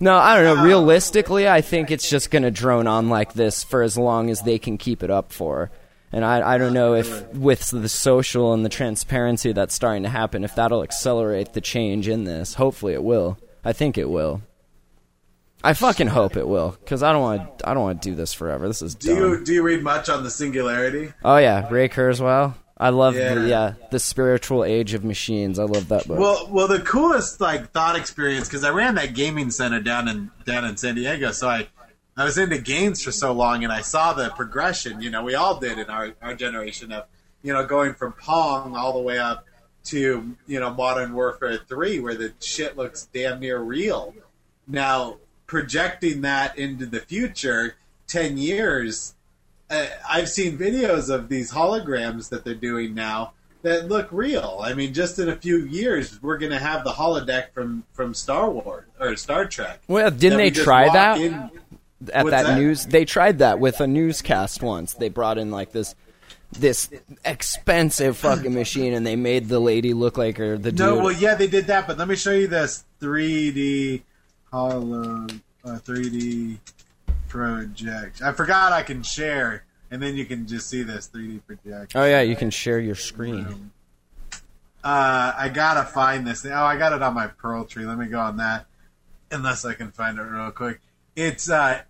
No, 0.00 0.16
I 0.16 0.40
don't 0.42 0.56
know. 0.56 0.64
Realistically, 0.64 1.46
I 1.48 1.60
think 1.60 1.90
it's 1.90 2.08
just 2.08 2.30
going 2.30 2.42
to 2.44 2.50
drone 2.50 2.86
on 2.86 3.10
like 3.10 3.34
this 3.34 3.62
for 3.62 3.82
as 3.82 3.98
long 3.98 4.30
as 4.30 4.40
they 4.40 4.58
can 4.58 4.78
keep 4.78 5.02
it 5.02 5.10
up 5.10 5.30
for. 5.30 5.70
And 6.14 6.24
I, 6.24 6.54
I 6.54 6.58
don't 6.58 6.72
know 6.74 6.94
if 6.94 7.26
with 7.34 7.70
the 7.70 7.88
social 7.88 8.52
and 8.52 8.64
the 8.64 8.68
transparency 8.68 9.50
that's 9.50 9.74
starting 9.74 10.04
to 10.04 10.08
happen, 10.08 10.44
if 10.44 10.54
that'll 10.54 10.84
accelerate 10.84 11.54
the 11.54 11.60
change 11.60 12.06
in 12.06 12.22
this. 12.22 12.54
Hopefully, 12.54 12.92
it 12.92 13.02
will. 13.02 13.36
I 13.64 13.72
think 13.72 13.98
it 13.98 14.08
will. 14.08 14.40
I 15.64 15.72
fucking 15.72 16.08
hope 16.08 16.36
it 16.36 16.46
will, 16.46 16.76
because 16.80 17.02
I 17.02 17.10
don't 17.10 17.22
want 17.22 17.58
to. 17.58 17.68
I 17.68 17.74
don't 17.74 17.82
want 17.82 18.02
to 18.02 18.10
do 18.10 18.14
this 18.14 18.32
forever. 18.34 18.68
This 18.68 18.80
is 18.82 18.94
Do 18.94 19.08
dumb. 19.08 19.18
you 19.18 19.44
do 19.44 19.52
you 19.54 19.62
read 19.62 19.82
much 19.82 20.08
on 20.08 20.22
the 20.22 20.30
singularity? 20.30 21.12
oh 21.24 21.38
yeah, 21.38 21.66
Ray 21.70 21.88
Kurzweil. 21.88 22.54
I 22.76 22.90
love 22.90 23.16
Yeah. 23.16 23.34
the 23.34 23.54
uh, 23.54 23.72
the 23.90 23.98
spiritual 23.98 24.62
age 24.64 24.94
of 24.94 25.04
machines. 25.04 25.58
I 25.58 25.64
love 25.64 25.88
that 25.88 26.06
book. 26.06 26.18
Well, 26.18 26.48
well, 26.50 26.68
the 26.68 26.80
coolest 26.80 27.40
like 27.40 27.70
thought 27.72 27.96
experience 27.96 28.46
because 28.46 28.62
I 28.62 28.70
ran 28.70 28.94
that 28.96 29.14
gaming 29.14 29.50
center 29.50 29.80
down 29.80 30.06
in 30.08 30.30
down 30.44 30.64
in 30.64 30.76
San 30.76 30.94
Diego, 30.96 31.30
so 31.32 31.48
I 31.48 31.66
I 32.16 32.24
was 32.24 32.38
into 32.38 32.58
games 32.58 33.02
for 33.02 33.10
so 33.12 33.32
long, 33.32 33.64
and 33.64 33.72
I 33.72 33.80
saw 33.80 34.12
the 34.12 34.30
progression. 34.30 35.00
You 35.00 35.10
know, 35.10 35.24
we 35.24 35.34
all 35.34 35.58
did 35.58 35.78
in 35.78 35.90
our 35.90 36.14
our 36.22 36.34
generation 36.34 36.92
of 36.92 37.06
you 37.42 37.52
know 37.52 37.66
going 37.66 37.94
from 37.94 38.12
Pong 38.12 38.76
all 38.76 38.92
the 38.92 39.00
way 39.00 39.18
up 39.18 39.46
to 39.84 40.36
you 40.46 40.60
know 40.60 40.72
Modern 40.72 41.12
Warfare 41.12 41.58
Three, 41.68 41.98
where 41.98 42.14
the 42.14 42.32
shit 42.40 42.76
looks 42.76 43.08
damn 43.12 43.40
near 43.40 43.58
real. 43.58 44.14
Now 44.66 45.16
projecting 45.46 46.22
that 46.22 46.56
into 46.58 46.86
the 46.86 47.00
future, 47.00 47.74
ten 48.06 48.38
years. 48.38 49.14
Uh, 49.70 49.86
I've 50.08 50.28
seen 50.28 50.58
videos 50.58 51.12
of 51.12 51.28
these 51.28 51.52
holograms 51.52 52.28
that 52.28 52.44
they're 52.44 52.54
doing 52.54 52.94
now 52.94 53.32
that 53.62 53.88
look 53.88 54.08
real. 54.12 54.60
I 54.62 54.74
mean, 54.74 54.92
just 54.92 55.18
in 55.18 55.28
a 55.30 55.36
few 55.36 55.56
years, 55.56 56.22
we're 56.22 56.36
going 56.36 56.52
to 56.52 56.58
have 56.58 56.84
the 56.84 56.92
holodeck 56.92 57.52
from 57.52 57.82
from 57.92 58.14
Star 58.14 58.48
Wars 58.50 58.84
or 59.00 59.16
Star 59.16 59.46
Trek. 59.46 59.80
well, 59.88 60.10
didn't 60.10 60.38
we 60.38 60.50
they 60.50 60.62
try 60.62 60.88
that 60.92 61.18
in- 61.18 61.50
at 62.10 62.24
What's 62.24 62.32
that, 62.32 62.46
that? 62.46 62.58
news? 62.58 62.86
They 62.86 63.04
tried 63.04 63.38
that 63.38 63.58
with 63.58 63.80
a 63.80 63.86
newscast 63.86 64.62
once. 64.62 64.94
They 64.94 65.08
brought 65.08 65.38
in 65.38 65.50
like 65.50 65.72
this 65.72 65.94
this 66.52 66.90
expensive 67.24 68.16
fucking 68.16 68.54
machine, 68.54 68.92
and 68.94 69.06
they 69.06 69.16
made 69.16 69.48
the 69.48 69.60
lady 69.60 69.92
look 69.92 70.16
like 70.16 70.38
her. 70.38 70.56
The 70.56 70.70
dude. 70.70 70.78
No, 70.78 70.96
well, 70.96 71.12
yeah, 71.12 71.34
they 71.34 71.46
did 71.46 71.66
that, 71.66 71.86
but 71.86 71.98
let 71.98 72.08
me 72.08 72.16
show 72.16 72.32
you 72.32 72.46
this 72.46 72.84
3D 73.00 74.02
holo, 74.52 75.26
uh, 75.64 75.78
3D 75.78 76.58
project. 77.28 78.22
I 78.22 78.32
forgot 78.32 78.72
I 78.72 78.82
can 78.82 79.02
share, 79.02 79.64
and 79.90 80.02
then 80.02 80.16
you 80.16 80.24
can 80.24 80.46
just 80.46 80.68
see 80.68 80.82
this 80.82 81.08
3D 81.12 81.40
project. 81.46 81.92
oh 81.96 82.04
yeah, 82.04 82.20
you 82.20 82.36
can 82.36 82.50
share 82.50 82.78
your 82.78 82.94
screen. 82.94 83.72
Uh, 84.82 85.32
I 85.36 85.48
gotta 85.48 85.84
find 85.84 86.26
this. 86.26 86.44
Oh, 86.44 86.52
I 86.52 86.76
got 86.76 86.92
it 86.92 87.02
on 87.02 87.14
my 87.14 87.26
Pearl 87.26 87.64
tree. 87.64 87.86
Let 87.86 87.98
me 87.98 88.06
go 88.06 88.20
on 88.20 88.36
that, 88.36 88.66
unless 89.30 89.64
I 89.64 89.74
can 89.74 89.90
find 89.90 90.18
it 90.18 90.22
real 90.22 90.50
quick. 90.50 90.80
It's 91.16 91.48
uh, 91.48 91.80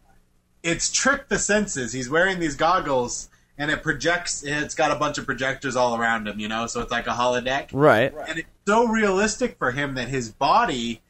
it's 0.65 0.91
tricked 0.91 1.29
the 1.29 1.39
senses. 1.39 1.93
He's 1.93 2.11
wearing 2.11 2.41
these 2.41 2.57
goggles, 2.57 3.29
and 3.57 3.71
it 3.71 3.83
projects. 3.85 4.43
It's 4.43 4.75
got 4.75 4.91
a 4.91 4.97
bunch 4.97 5.19
of 5.19 5.27
projectors 5.27 5.77
all 5.77 5.95
around 5.97 6.27
him, 6.27 6.41
you 6.41 6.49
know. 6.49 6.67
So 6.67 6.81
it's 6.81 6.91
like 6.91 7.07
a 7.07 7.11
holodeck, 7.11 7.69
Right. 7.73 8.12
and 8.27 8.41
it's 8.41 8.49
so 8.67 8.89
realistic 8.89 9.59
for 9.59 9.71
him 9.71 9.95
that 9.95 10.09
his 10.09 10.33
body, 10.33 11.03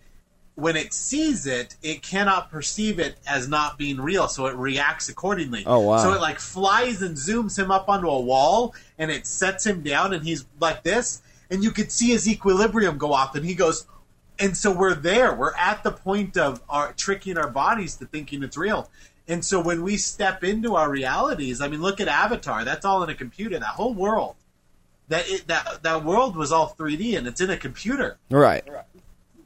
when 0.57 0.77
it 0.77 0.93
sees 0.93 1.47
it, 1.47 1.77
it 1.83 2.03
cannot 2.03 2.51
perceive 2.51 2.99
it 2.99 3.17
as 3.27 3.49
not 3.49 3.79
being 3.79 4.01
real, 4.01 4.29
so 4.29 4.47
it 4.47 4.57
reacts 4.57 5.09
accordingly. 5.09 5.63
Oh, 5.65 5.79
wow. 5.81 5.99
So 5.99 6.13
it 6.13 6.21
like 6.21 6.39
flies 6.41 7.01
and 7.01 7.17
zooms 7.17 7.59
him 7.59 7.71
up 7.71 7.89
onto 7.89 8.09
a 8.09 8.21
wall, 8.21 8.75
and 8.99 9.11
it 9.11 9.27
sets 9.27 9.65
him 9.65 9.83
down, 9.83 10.13
and 10.13 10.25
he's 10.25 10.45
like 10.61 10.83
this, 10.83 11.23
and 11.51 11.63
you 11.63 11.71
could 11.71 11.93
see 11.93 12.11
his 12.11 12.29
equilibrium 12.29 12.99
go 12.99 13.13
off, 13.13 13.35
and 13.37 13.45
he 13.47 13.55
goes. 13.55 13.87
And 14.37 14.57
so 14.57 14.73
we're 14.73 14.95
there. 14.97 15.33
We're 15.33 15.55
at 15.55 15.85
the 15.85 15.93
point 15.93 16.37
of 16.37 16.61
our 16.69 16.93
tricking 16.95 17.39
our 17.39 17.49
bodies 17.49 17.95
to 17.99 18.07
thinking 18.07 18.43
it's 18.43 18.57
real. 18.57 18.91
And 19.27 19.45
so 19.45 19.61
when 19.61 19.83
we 19.83 19.97
step 19.97 20.45
into 20.45 20.77
our 20.77 20.91
realities, 20.91 21.61
I 21.61 21.69
mean, 21.69 21.81
look 21.81 22.01
at 22.01 22.09
Avatar. 22.09 22.65
That's 22.65 22.85
all 22.85 23.03
in 23.03 23.11
a 23.11 23.15
computer. 23.15 23.59
That 23.59 23.69
whole 23.69 23.95
world, 23.95 24.37
that 25.09 25.29
it, 25.29 25.47
that 25.49 25.83
that 25.83 26.05
world 26.05 26.37
was 26.37 26.53
all 26.53 26.75
3D, 26.79 27.17
and 27.17 27.27
it's 27.27 27.41
in 27.41 27.51
a 27.51 27.57
computer. 27.57 28.19
Right. 28.31 28.65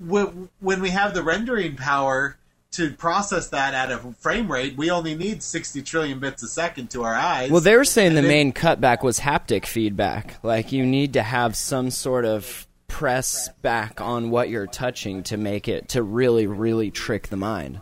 w- 0.05 0.49
when 0.61 0.81
we 0.81 0.91
have 0.91 1.15
the 1.15 1.23
rendering 1.23 1.77
power 1.77 2.37
to 2.73 2.91
process 2.93 3.49
that 3.49 3.73
at 3.73 3.91
a 3.91 3.99
frame 4.19 4.51
rate, 4.51 4.77
we 4.77 4.91
only 4.91 5.15
need 5.15 5.43
60 5.43 5.81
trillion 5.83 6.19
bits 6.19 6.43
a 6.43 6.49
second 6.49 6.91
to 6.91 7.03
our 7.03 7.15
eyes. 7.15 7.51
Well, 7.51 7.61
they 7.61 7.77
were 7.77 7.85
saying 7.85 8.15
the 8.15 8.21
then- 8.21 8.29
main 8.29 8.53
cutback 8.53 9.03
was 9.03 9.21
haptic 9.21 9.65
feedback. 9.65 10.39
Like 10.43 10.73
you 10.73 10.85
need 10.85 11.15
to 11.15 11.23
have 11.23 11.57
some 11.57 11.91
sort 11.91 12.25
of 12.25 12.67
press 12.87 13.49
back 13.63 14.01
on 14.01 14.31
what 14.31 14.49
you're 14.49 14.67
touching 14.67 15.23
to 15.23 15.37
make 15.37 15.69
it 15.69 15.91
to 15.91 16.03
really, 16.03 16.47
really 16.47 16.91
trick 16.91 17.29
the 17.29 17.37
mind. 17.37 17.81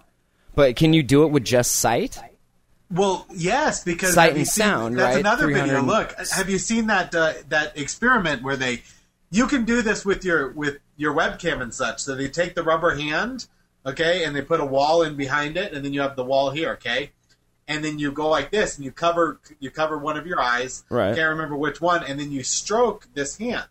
But 0.57 0.75
can 0.75 0.93
you 0.95 1.05
do 1.05 1.23
it 1.25 1.29
with 1.29 1.45
just 1.45 1.77
sight? 1.77 2.19
Well, 2.91 3.27
yes, 3.35 3.85
because 3.85 4.15
Sight 4.15 4.37
and 4.37 4.47
seen- 4.49 4.65
sound, 4.65 4.99
That's 4.99 5.15
right? 5.15 5.21
another 5.21 5.49
video. 5.49 5.83
Look, 5.83 6.15
have 6.31 6.49
you 6.49 6.59
seen 6.59 6.87
that 6.87 7.15
uh, 7.15 7.35
that 7.51 7.79
experiment 7.79 8.43
where 8.43 8.57
they? 8.57 8.83
You 9.31 9.47
can 9.49 9.65
do 9.65 9.83
this 9.83 10.05
with 10.05 10.25
your 10.25 10.51
with 10.53 10.79
your 10.97 11.15
webcam 11.15 11.61
and 11.61 11.75
such. 11.75 12.01
So 12.01 12.15
they 12.15 12.29
take 12.29 12.55
the 12.55 12.63
rubber 12.63 12.95
hand, 12.97 13.47
okay, 13.85 14.25
and 14.25 14.35
they 14.35 14.41
put 14.41 14.61
a 14.61 14.65
wall 14.65 15.03
in 15.03 15.15
behind 15.17 15.57
it, 15.57 15.73
and 15.73 15.85
then 15.85 15.93
you 15.93 16.01
have 16.01 16.17
the 16.17 16.25
wall 16.25 16.51
here, 16.51 16.73
okay, 16.73 17.11
and 17.69 17.85
then 17.85 17.99
you 17.99 18.11
go 18.13 18.29
like 18.29 18.51
this, 18.51 18.77
and 18.77 18.85
you 18.85 18.93
cover 18.93 19.41
you 19.61 19.71
cover 19.71 19.99
one 19.99 20.17
of 20.17 20.27
your 20.27 20.41
eyes. 20.41 20.85
Right. 20.89 21.15
Can't 21.15 21.31
remember 21.31 21.57
which 21.57 21.81
one, 21.83 22.03
and 22.03 22.19
then 22.19 22.31
you 22.31 22.43
stroke 22.45 23.09
this 23.15 23.37
hand, 23.37 23.67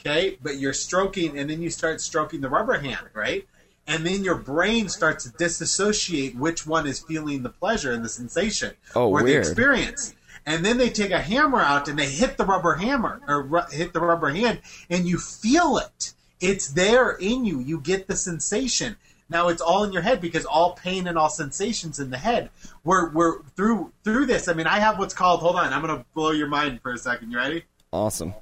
okay, 0.00 0.38
but 0.42 0.56
you're 0.56 0.72
stroking, 0.72 1.38
and 1.38 1.48
then 1.48 1.62
you 1.62 1.70
start 1.70 2.00
stroking 2.00 2.40
the 2.40 2.48
rubber 2.48 2.78
hand, 2.78 3.06
right. 3.12 3.46
And 3.86 4.06
then 4.06 4.24
your 4.24 4.36
brain 4.36 4.88
starts 4.88 5.24
to 5.24 5.30
disassociate 5.30 6.34
which 6.36 6.66
one 6.66 6.86
is 6.86 7.00
feeling 7.00 7.42
the 7.42 7.50
pleasure 7.50 7.92
and 7.92 8.04
the 8.04 8.08
sensation 8.08 8.72
Oh, 8.94 9.10
or 9.10 9.18
the 9.20 9.24
weird. 9.24 9.44
experience. 9.44 10.14
And 10.46 10.64
then 10.64 10.78
they 10.78 10.90
take 10.90 11.10
a 11.10 11.20
hammer 11.20 11.60
out 11.60 11.88
and 11.88 11.98
they 11.98 12.08
hit 12.08 12.36
the 12.36 12.44
rubber 12.44 12.74
hammer 12.74 13.20
or 13.28 13.42
ru- 13.42 13.60
hit 13.70 13.92
the 13.92 14.00
rubber 14.00 14.30
hand, 14.30 14.60
and 14.90 15.06
you 15.06 15.18
feel 15.18 15.78
it. 15.78 16.12
It's 16.40 16.68
there 16.68 17.12
in 17.12 17.44
you. 17.44 17.60
You 17.60 17.80
get 17.80 18.06
the 18.08 18.16
sensation. 18.16 18.96
Now 19.30 19.48
it's 19.48 19.62
all 19.62 19.84
in 19.84 19.92
your 19.92 20.02
head 20.02 20.20
because 20.20 20.44
all 20.44 20.72
pain 20.72 21.06
and 21.06 21.16
all 21.16 21.30
sensations 21.30 21.98
in 21.98 22.10
the 22.10 22.18
head. 22.18 22.50
We're 22.84 23.08
we're 23.10 23.42
through 23.56 23.92
through 24.04 24.26
this. 24.26 24.48
I 24.48 24.52
mean, 24.52 24.66
I 24.66 24.80
have 24.80 24.98
what's 24.98 25.14
called. 25.14 25.40
Hold 25.40 25.56
on, 25.56 25.72
I'm 25.72 25.80
gonna 25.80 26.04
blow 26.14 26.30
your 26.32 26.48
mind 26.48 26.80
for 26.82 26.92
a 26.92 26.98
second. 26.98 27.30
You 27.30 27.38
ready? 27.38 27.64
Awesome. 27.90 28.34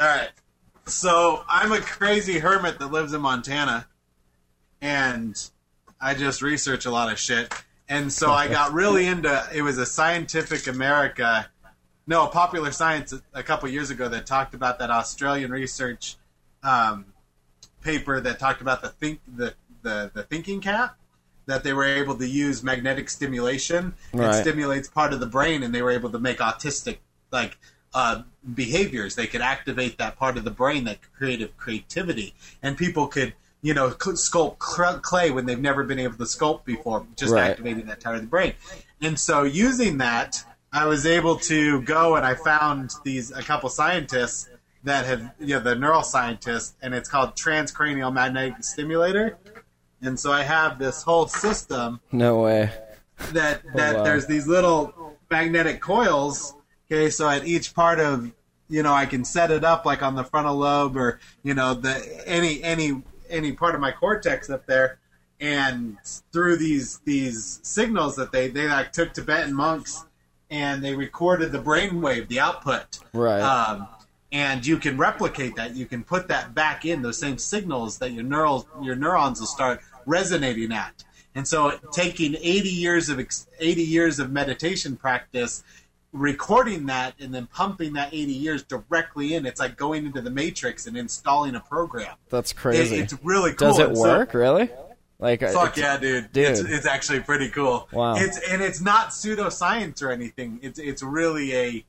All 0.00 0.08
right. 0.08 0.30
So 0.86 1.44
I'm 1.48 1.70
a 1.70 1.80
crazy 1.80 2.40
hermit 2.40 2.78
that 2.80 2.88
lives 2.90 3.12
in 3.12 3.20
Montana, 3.20 3.86
and 4.84 5.50
I 5.98 6.12
just 6.12 6.42
research 6.42 6.84
a 6.84 6.90
lot 6.90 7.10
of 7.10 7.18
shit. 7.18 7.52
And 7.88 8.12
so 8.12 8.30
I 8.30 8.48
got 8.48 8.72
really 8.74 9.06
into 9.06 9.42
it 9.52 9.62
was 9.62 9.78
a 9.78 9.86
Scientific 9.86 10.66
America, 10.66 11.48
no, 12.06 12.26
Popular 12.26 12.70
Science 12.70 13.14
a 13.32 13.42
couple 13.42 13.68
years 13.70 13.88
ago 13.88 14.08
that 14.10 14.26
talked 14.26 14.54
about 14.54 14.78
that 14.80 14.90
Australian 14.90 15.50
research 15.50 16.16
um, 16.62 17.06
paper 17.80 18.20
that 18.20 18.38
talked 18.38 18.60
about 18.60 18.82
the 18.82 18.88
think 18.90 19.20
the, 19.26 19.54
the 19.82 20.10
the 20.12 20.22
thinking 20.22 20.60
cap 20.60 20.96
that 21.46 21.64
they 21.64 21.72
were 21.72 21.84
able 21.84 22.16
to 22.16 22.26
use 22.26 22.62
magnetic 22.62 23.08
stimulation. 23.08 23.94
Right. 24.12 24.34
It 24.34 24.42
stimulates 24.42 24.88
part 24.88 25.14
of 25.14 25.20
the 25.20 25.26
brain, 25.26 25.62
and 25.62 25.74
they 25.74 25.82
were 25.82 25.92
able 25.92 26.10
to 26.10 26.18
make 26.18 26.38
autistic 26.38 26.98
like 27.32 27.56
uh, 27.94 28.22
behaviors. 28.54 29.14
They 29.14 29.26
could 29.26 29.40
activate 29.40 29.96
that 29.96 30.16
part 30.16 30.36
of 30.36 30.44
the 30.44 30.50
brain, 30.50 30.84
that 30.84 30.98
creative 31.16 31.56
creativity, 31.56 32.34
and 32.62 32.76
people 32.76 33.06
could 33.06 33.32
you 33.64 33.72
know 33.72 33.88
sculpt 33.88 34.58
clay 35.02 35.30
when 35.30 35.46
they've 35.46 35.58
never 35.70 35.84
been 35.84 35.98
able 35.98 36.18
to 36.18 36.24
sculpt 36.24 36.64
before, 36.66 37.06
just 37.16 37.32
Right. 37.32 37.50
activating 37.50 37.86
that 37.86 38.04
part 38.04 38.14
of 38.16 38.20
the 38.20 38.28
brain. 38.28 38.52
And 39.00 39.18
so 39.18 39.42
using 39.42 39.96
that, 39.98 40.44
I 40.70 40.86
was 40.86 41.06
able 41.06 41.36
to 41.52 41.80
go 41.82 42.14
and 42.16 42.26
I 42.26 42.34
found 42.34 42.90
these 43.04 43.30
a 43.30 43.42
couple 43.42 43.70
scientists 43.70 44.48
that 44.84 45.06
have 45.06 45.32
you 45.40 45.54
know 45.54 45.60
the 45.60 45.74
neuroscientists, 45.74 46.74
and 46.82 46.94
it's 46.94 47.08
called 47.08 47.36
transcranial 47.36 48.12
magnetic 48.12 48.62
stimulator. 48.62 49.38
And 50.02 50.20
so 50.20 50.30
I 50.30 50.42
have 50.42 50.78
this 50.78 51.02
whole 51.02 51.26
system 51.26 52.00
No 52.12 52.40
way. 52.40 52.70
that 53.32 53.62
oh, 53.66 53.76
that 53.76 53.96
wow. 53.96 54.02
there's 54.04 54.26
these 54.26 54.46
little 54.46 55.16
magnetic 55.30 55.80
coils. 55.80 56.54
Okay, 56.92 57.08
so 57.08 57.26
at 57.30 57.46
each 57.46 57.74
part 57.74 57.98
of 57.98 58.30
you 58.68 58.82
know 58.82 58.92
I 58.92 59.06
can 59.06 59.24
set 59.24 59.50
it 59.50 59.64
up 59.64 59.86
like 59.86 60.02
on 60.02 60.16
the 60.16 60.24
frontal 60.24 60.56
lobe 60.56 60.98
or 60.98 61.18
you 61.42 61.54
know 61.54 61.72
the 61.72 61.94
any 62.26 62.62
any 62.62 63.02
any 63.28 63.52
part 63.52 63.74
of 63.74 63.80
my 63.80 63.92
cortex 63.92 64.50
up 64.50 64.66
there, 64.66 64.98
and 65.40 65.96
through 66.32 66.56
these 66.56 66.98
these 67.04 67.60
signals 67.62 68.16
that 68.16 68.32
they 68.32 68.48
they 68.48 68.68
like 68.68 68.92
took 68.92 69.12
Tibetan 69.12 69.54
monks 69.54 70.04
and 70.50 70.84
they 70.84 70.94
recorded 70.94 71.52
the 71.52 71.58
brainwave, 71.58 72.28
the 72.28 72.40
output. 72.40 73.00
Right. 73.12 73.40
Um, 73.40 73.88
and 74.30 74.66
you 74.66 74.78
can 74.78 74.96
replicate 74.98 75.56
that. 75.56 75.76
You 75.76 75.86
can 75.86 76.02
put 76.02 76.28
that 76.28 76.54
back 76.54 76.84
in 76.84 77.02
those 77.02 77.18
same 77.18 77.38
signals 77.38 77.98
that 77.98 78.12
your 78.12 78.24
neural 78.24 78.68
your 78.82 78.96
neurons 78.96 79.40
will 79.40 79.46
start 79.46 79.80
resonating 80.06 80.72
at. 80.72 81.04
And 81.36 81.46
so, 81.48 81.78
taking 81.92 82.36
80 82.36 82.68
years 82.68 83.08
of 83.08 83.18
ex- 83.18 83.48
80 83.58 83.82
years 83.82 84.18
of 84.20 84.30
meditation 84.30 84.96
practice, 84.96 85.64
recording 86.14 86.86
that, 86.86 87.14
and 87.20 87.34
then 87.34 87.46
pumping 87.48 87.92
that 87.94 88.08
80 88.14 88.32
years 88.32 88.62
directly 88.62 89.34
in, 89.34 89.44
it's 89.44 89.60
like 89.60 89.76
going 89.76 90.06
into 90.06 90.20
the 90.22 90.30
matrix 90.30 90.86
and 90.86 90.96
installing 90.96 91.54
a 91.56 91.60
program. 91.60 92.14
That's 92.30 92.52
It- 92.52 92.56
crazy. 92.56 92.96
it's 92.96 93.14
really 93.22 93.52
cool. 93.52 93.68
Does 93.68 93.78
it 93.80 93.88
And 93.88 93.96
so- 93.98 94.02
work? 94.02 94.32
really? 94.32 94.70
Like, 95.18 95.42
uh, 95.42 95.48
Fuck 95.52 95.76
yeah, 95.76 95.96
dude! 95.96 96.32
Dude. 96.32 96.44
It's, 96.50 96.60
it's 96.60 96.86
actually 96.86 97.20
pretty 97.20 97.48
cool. 97.48 97.88
Wow. 97.92 98.14
It's 98.16 98.36
and 98.50 98.60
it's 98.60 98.80
not 98.80 99.10
pseudoscience 99.10 100.02
or 100.02 100.10
anything. 100.10 100.58
It's 100.62 100.78
it's 100.78 101.02
really 101.02 101.54
a. 101.54 101.84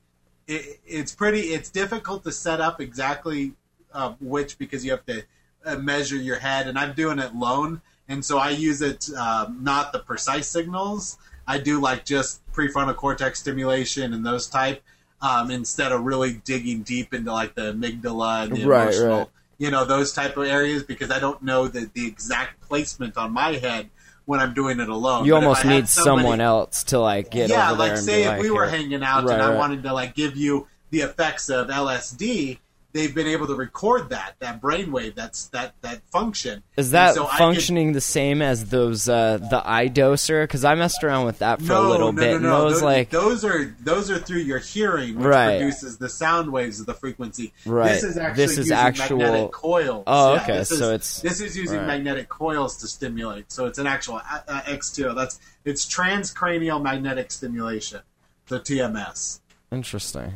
It, 0.48 0.80
it's 0.86 1.14
pretty. 1.14 1.42
It's 1.54 1.70
difficult 1.70 2.24
to 2.26 2.32
set 2.32 2.62
up 2.62 2.80
exactly 2.80 3.54
uh, 3.94 4.14
which 4.22 4.58
because 4.60 4.86
you 4.86 4.92
have 4.92 5.06
to 5.08 5.24
uh, 5.66 5.76
measure 5.78 6.16
your 6.16 6.38
head, 6.38 6.68
and 6.68 6.78
I'm 6.78 6.94
doing 6.94 7.18
it 7.18 7.36
lone, 7.36 7.82
and 8.08 8.24
so 8.24 8.38
I 8.38 8.52
use 8.52 8.82
it 8.84 9.10
um, 9.18 9.58
not 9.64 9.92
the 9.92 10.00
precise 10.00 10.48
signals. 10.48 11.18
I 11.48 11.58
do 11.60 11.80
like 11.80 12.06
just 12.06 12.42
prefrontal 12.54 12.96
cortex 12.96 13.40
stimulation 13.40 14.14
and 14.14 14.26
those 14.26 14.48
type 14.48 14.82
um, 15.22 15.52
instead 15.52 15.92
of 15.92 16.02
really 16.04 16.42
digging 16.46 16.82
deep 16.84 17.14
into 17.14 17.32
like 17.32 17.56
the 17.56 17.74
amygdala 17.74 18.44
and 18.46 18.56
the 18.56 18.66
Right, 18.66 18.84
emotional 18.84 19.18
right. 19.20 19.28
you 19.58 19.72
know 19.72 19.86
those 19.86 20.12
type 20.14 20.36
of 20.38 20.46
areas 20.46 20.84
because 20.84 21.12
I 21.12 21.20
don't 21.20 21.42
know 21.44 21.68
the, 21.68 21.90
the 21.94 22.06
exact 22.08 22.62
placement 22.62 23.18
on 23.18 23.32
my 23.32 23.54
head 23.54 23.90
when 24.26 24.40
I'm 24.40 24.54
doing 24.56 24.80
it 24.80 24.90
alone. 24.90 25.26
you 25.26 25.34
But 25.34 25.38
almost 25.44 25.66
need 25.66 25.88
somebody- 25.88 26.22
someone 26.24 26.42
else 26.42 26.84
to 26.86 27.00
like 27.00 27.30
get 27.32 27.50
yeah, 27.50 27.72
over 27.72 27.80
like 27.80 27.98
say 27.98 28.24
if 28.24 28.28
like, 28.30 28.42
we 28.42 28.50
were 28.52 28.66
hanging 28.68 29.04
out 29.04 29.24
Right, 29.26 29.34
and 29.34 29.42
I 29.44 29.56
wanted 29.56 29.84
to 29.84 29.94
like 29.94 30.16
give 30.16 30.36
you 30.36 30.68
the 30.90 31.02
effects 31.02 31.50
of 31.50 31.68
LSD, 31.68 32.58
they've 32.96 33.14
been 33.14 33.28
able 33.28 33.46
to 33.46 33.56
record 33.56 34.10
that 34.10 34.36
that 34.40 34.62
brainwave 34.62 35.14
that's 35.16 35.48
that 35.48 35.76
that 35.82 36.02
function. 36.12 36.64
Is 36.78 36.92
that 36.92 37.14
so 37.14 37.26
I 37.26 37.30
could- 37.32 37.38
functioning 37.38 37.92
the 37.92 38.00
same 38.02 38.42
as 38.42 38.70
those 38.70 39.10
uh, 39.10 39.38
the 39.38 39.62
doser? 39.94 40.44
Because 40.46 40.64
I 40.64 40.74
messed 40.76 41.04
around 41.04 41.26
with 41.26 41.40
that 41.40 41.62
for 41.62 41.74
a 41.74 41.82
little 41.82 42.14
no, 42.14 42.22
bit, 42.22 42.32
No, 42.32 42.32
no, 42.32 42.36
and 42.38 42.46
those 42.46 42.74
those, 42.76 42.82
like 42.82 43.10
those 43.10 43.44
are 43.46 43.76
those 43.82 44.10
are 44.10 44.18
through 44.18 44.40
your 44.40 44.60
hearing, 44.60 45.16
which 45.18 45.26
Right. 45.26 45.58
produces 45.60 45.98
the 45.98 46.08
sound 46.08 46.52
waves 46.52 46.80
of 46.80 46.86
the 46.86 46.94
frequency. 46.94 47.54
Right. 47.66 47.90
This 47.90 48.04
is 48.06 48.18
actually 48.18 48.44
This 48.44 48.52
is 48.54 48.58
using 48.60 48.78
actual- 48.78 49.18
magnetic 49.18 49.52
coils. 49.52 50.04
Oh, 50.08 50.34
Yeah, 50.36 50.42
okay, 50.44 50.58
is- 50.60 50.70
so 50.70 50.86
it's- 50.94 51.20
this 51.20 51.42
is 51.42 51.58
using 51.58 51.80
right. 51.80 51.88
magnetic 51.88 52.30
coils 52.30 52.78
to 52.78 52.88
stimulate. 52.88 53.52
So 53.52 53.66
it's 53.66 53.78
an 53.78 53.88
actual 53.88 54.16
uh, 54.32 54.40
uh, 54.48 54.62
X2. 54.62 55.14
That's 55.14 55.40
it's 55.66 55.86
transcranial 55.86 56.82
magnetic 56.82 57.30
stimulation, 57.32 58.00
the 58.48 58.62
TMS. 58.62 59.42
interesting. 59.72 60.36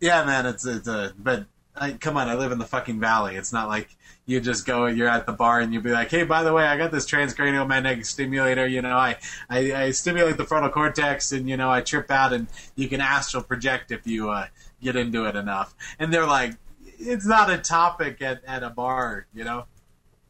Yeah, 0.00 0.24
man, 0.24 0.46
it's 0.46 0.66
it's 0.66 0.88
a 0.88 1.14
but. 1.16 1.46
I, 1.76 1.92
come 1.92 2.16
on, 2.16 2.28
I 2.28 2.34
live 2.34 2.52
in 2.52 2.58
the 2.58 2.64
fucking 2.64 3.00
valley. 3.00 3.36
It's 3.36 3.52
not 3.52 3.68
like 3.68 3.96
you 4.24 4.40
just 4.40 4.66
go, 4.66 4.86
you're 4.86 5.08
at 5.08 5.26
the 5.26 5.32
bar, 5.32 5.60
and 5.60 5.72
you'll 5.72 5.82
be 5.82 5.92
like, 5.92 6.10
"Hey, 6.10 6.24
by 6.24 6.42
the 6.42 6.52
way, 6.52 6.64
I 6.64 6.76
got 6.76 6.90
this 6.90 7.06
transcranial 7.06 7.66
magnetic 7.66 8.04
stimulator. 8.04 8.66
You 8.66 8.82
know, 8.82 8.96
I, 8.96 9.16
I, 9.48 9.72
I 9.72 9.90
stimulate 9.90 10.36
the 10.36 10.44
frontal 10.44 10.70
cortex, 10.70 11.32
and 11.32 11.48
you 11.48 11.56
know, 11.56 11.70
I 11.70 11.80
trip 11.80 12.10
out, 12.10 12.32
and 12.32 12.48
you 12.74 12.88
can 12.88 13.00
astral 13.00 13.42
project 13.42 13.92
if 13.92 14.06
you 14.06 14.30
uh, 14.30 14.46
get 14.82 14.96
into 14.96 15.26
it 15.26 15.36
enough." 15.36 15.74
And 15.98 16.12
they're 16.12 16.26
like, 16.26 16.54
"It's 16.98 17.26
not 17.26 17.50
a 17.50 17.58
topic 17.58 18.20
at, 18.20 18.42
at 18.46 18.62
a 18.62 18.70
bar, 18.70 19.26
you 19.32 19.44
know." 19.44 19.66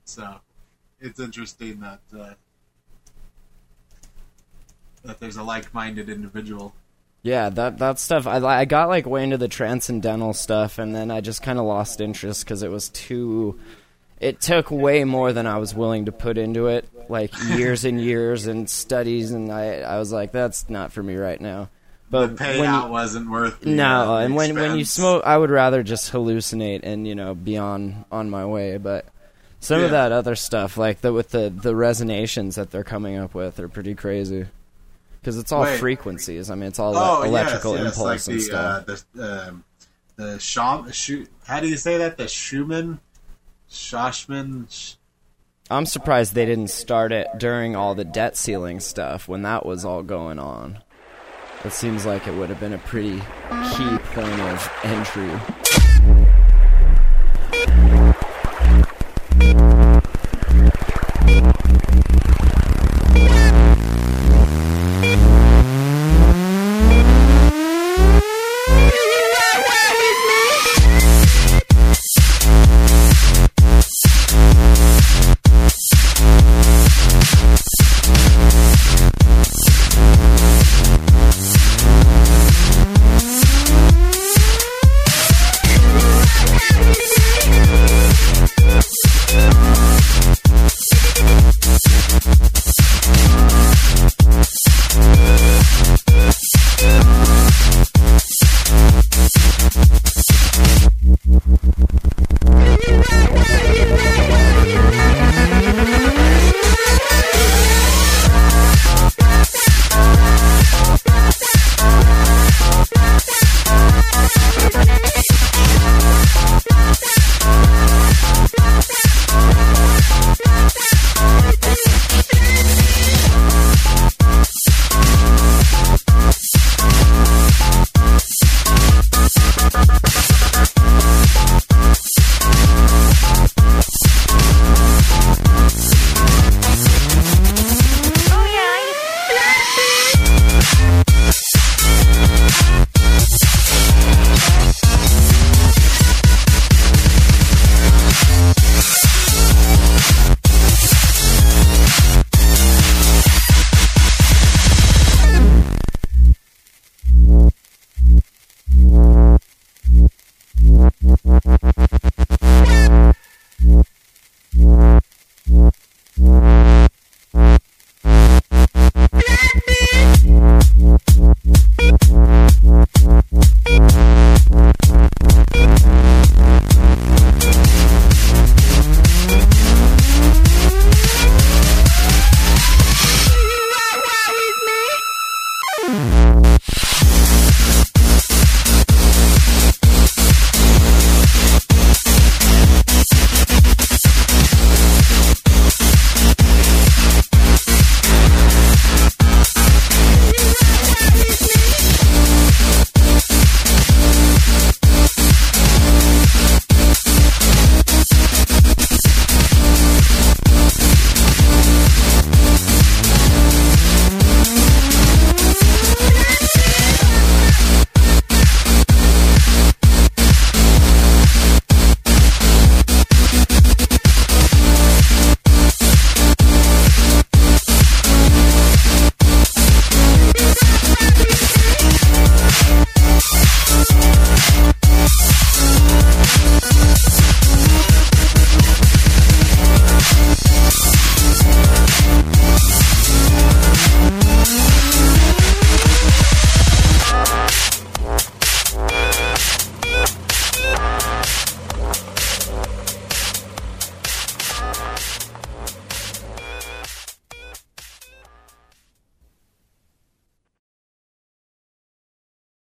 So 0.05 0.40
it's 1.01 1.20
interesting 1.20 1.80
that 1.80 2.01
uh, 2.16 2.34
that 5.05 5.20
there's 5.20 5.36
a 5.36 5.42
like-minded 5.42 6.09
individual. 6.09 6.74
Yeah, 7.26 7.48
that 7.50 7.78
that 7.78 7.98
stuff. 7.98 8.28
I 8.28 8.36
I 8.36 8.64
got 8.66 8.88
like 8.88 9.04
way 9.04 9.24
into 9.24 9.36
the 9.36 9.48
transcendental 9.48 10.32
stuff, 10.32 10.78
and 10.78 10.94
then 10.94 11.10
I 11.10 11.20
just 11.20 11.42
kind 11.42 11.58
of 11.58 11.64
lost 11.64 12.00
interest 12.00 12.44
because 12.44 12.62
it 12.62 12.70
was 12.70 12.88
too. 12.90 13.58
It 14.20 14.40
took 14.40 14.70
way 14.70 15.02
more 15.02 15.32
than 15.32 15.44
I 15.44 15.58
was 15.58 15.74
willing 15.74 16.04
to 16.04 16.12
put 16.12 16.38
into 16.38 16.68
it, 16.68 16.88
like 17.08 17.32
years 17.48 17.84
and 17.84 18.00
years 18.00 18.46
and 18.46 18.70
studies, 18.70 19.32
and 19.32 19.50
I 19.50 19.80
I 19.80 19.98
was 19.98 20.12
like, 20.12 20.30
that's 20.30 20.70
not 20.70 20.92
for 20.92 21.02
me 21.02 21.16
right 21.16 21.40
now. 21.40 21.68
The 22.10 22.28
But 22.28 22.36
payout 22.36 22.82
when 22.82 22.90
wasn't 22.92 23.28
worth 23.28 23.58
the, 23.58 23.70
no, 23.70 23.84
uh, 23.84 24.18
the 24.18 24.24
and 24.26 24.36
when 24.36 24.54
when 24.54 24.78
you 24.78 24.84
smoke, 24.84 25.24
I 25.26 25.36
would 25.36 25.50
rather 25.50 25.82
just 25.82 26.12
hallucinate 26.12 26.82
and 26.84 27.08
you 27.08 27.16
know 27.16 27.34
be 27.34 27.58
on 27.58 28.04
on 28.12 28.30
my 28.30 28.46
way. 28.46 28.76
But 28.76 29.04
some 29.58 29.82
of 29.82 29.90
that 29.90 30.12
other 30.12 30.36
stuff, 30.36 30.76
like 30.76 31.00
the 31.00 31.12
with 31.12 31.30
the 31.30 31.50
the 31.50 31.74
resonations 31.74 32.54
that 32.54 32.70
they're 32.70 32.84
coming 32.84 33.16
up 33.16 33.34
with, 33.34 33.58
are 33.58 33.68
pretty 33.68 33.96
crazy 33.96 34.46
because 35.26 35.38
it's 35.38 35.50
all 35.50 35.62
Wait. 35.62 35.80
frequencies. 35.80 36.50
I 36.50 36.54
mean, 36.54 36.68
it's 36.68 36.78
all 36.78 36.96
oh, 36.96 37.24
electrical 37.24 37.74
yes, 37.74 37.82
yes, 37.82 37.96
impulse 37.96 38.28
like 38.28 38.32
and 38.32 38.38
the, 38.38 38.96
stuff. 38.96 39.06
Uh, 39.18 39.48
um, 39.48 39.64
the 40.14 40.24
the 40.24 40.92
Sh- 40.92 41.26
how 41.44 41.58
do 41.58 41.66
you 41.66 41.76
say 41.76 41.98
that? 41.98 42.16
The 42.16 42.28
Schumann, 42.28 43.00
Shoshman. 43.68 44.70
Sh- 44.70 44.94
I'm 45.68 45.84
surprised 45.84 46.34
they 46.34 46.46
didn't 46.46 46.70
start 46.70 47.10
it 47.10 47.26
during 47.38 47.74
all 47.74 47.96
the 47.96 48.04
debt 48.04 48.36
ceiling 48.36 48.78
stuff 48.78 49.26
when 49.26 49.42
that 49.42 49.66
was 49.66 49.84
all 49.84 50.04
going 50.04 50.38
on. 50.38 50.78
It 51.64 51.72
seems 51.72 52.06
like 52.06 52.28
it 52.28 52.34
would 52.34 52.48
have 52.48 52.60
been 52.60 52.74
a 52.74 52.78
pretty 52.78 53.18
key 53.74 53.98
point 54.14 54.40
of 54.42 54.72
entry. 54.84 55.32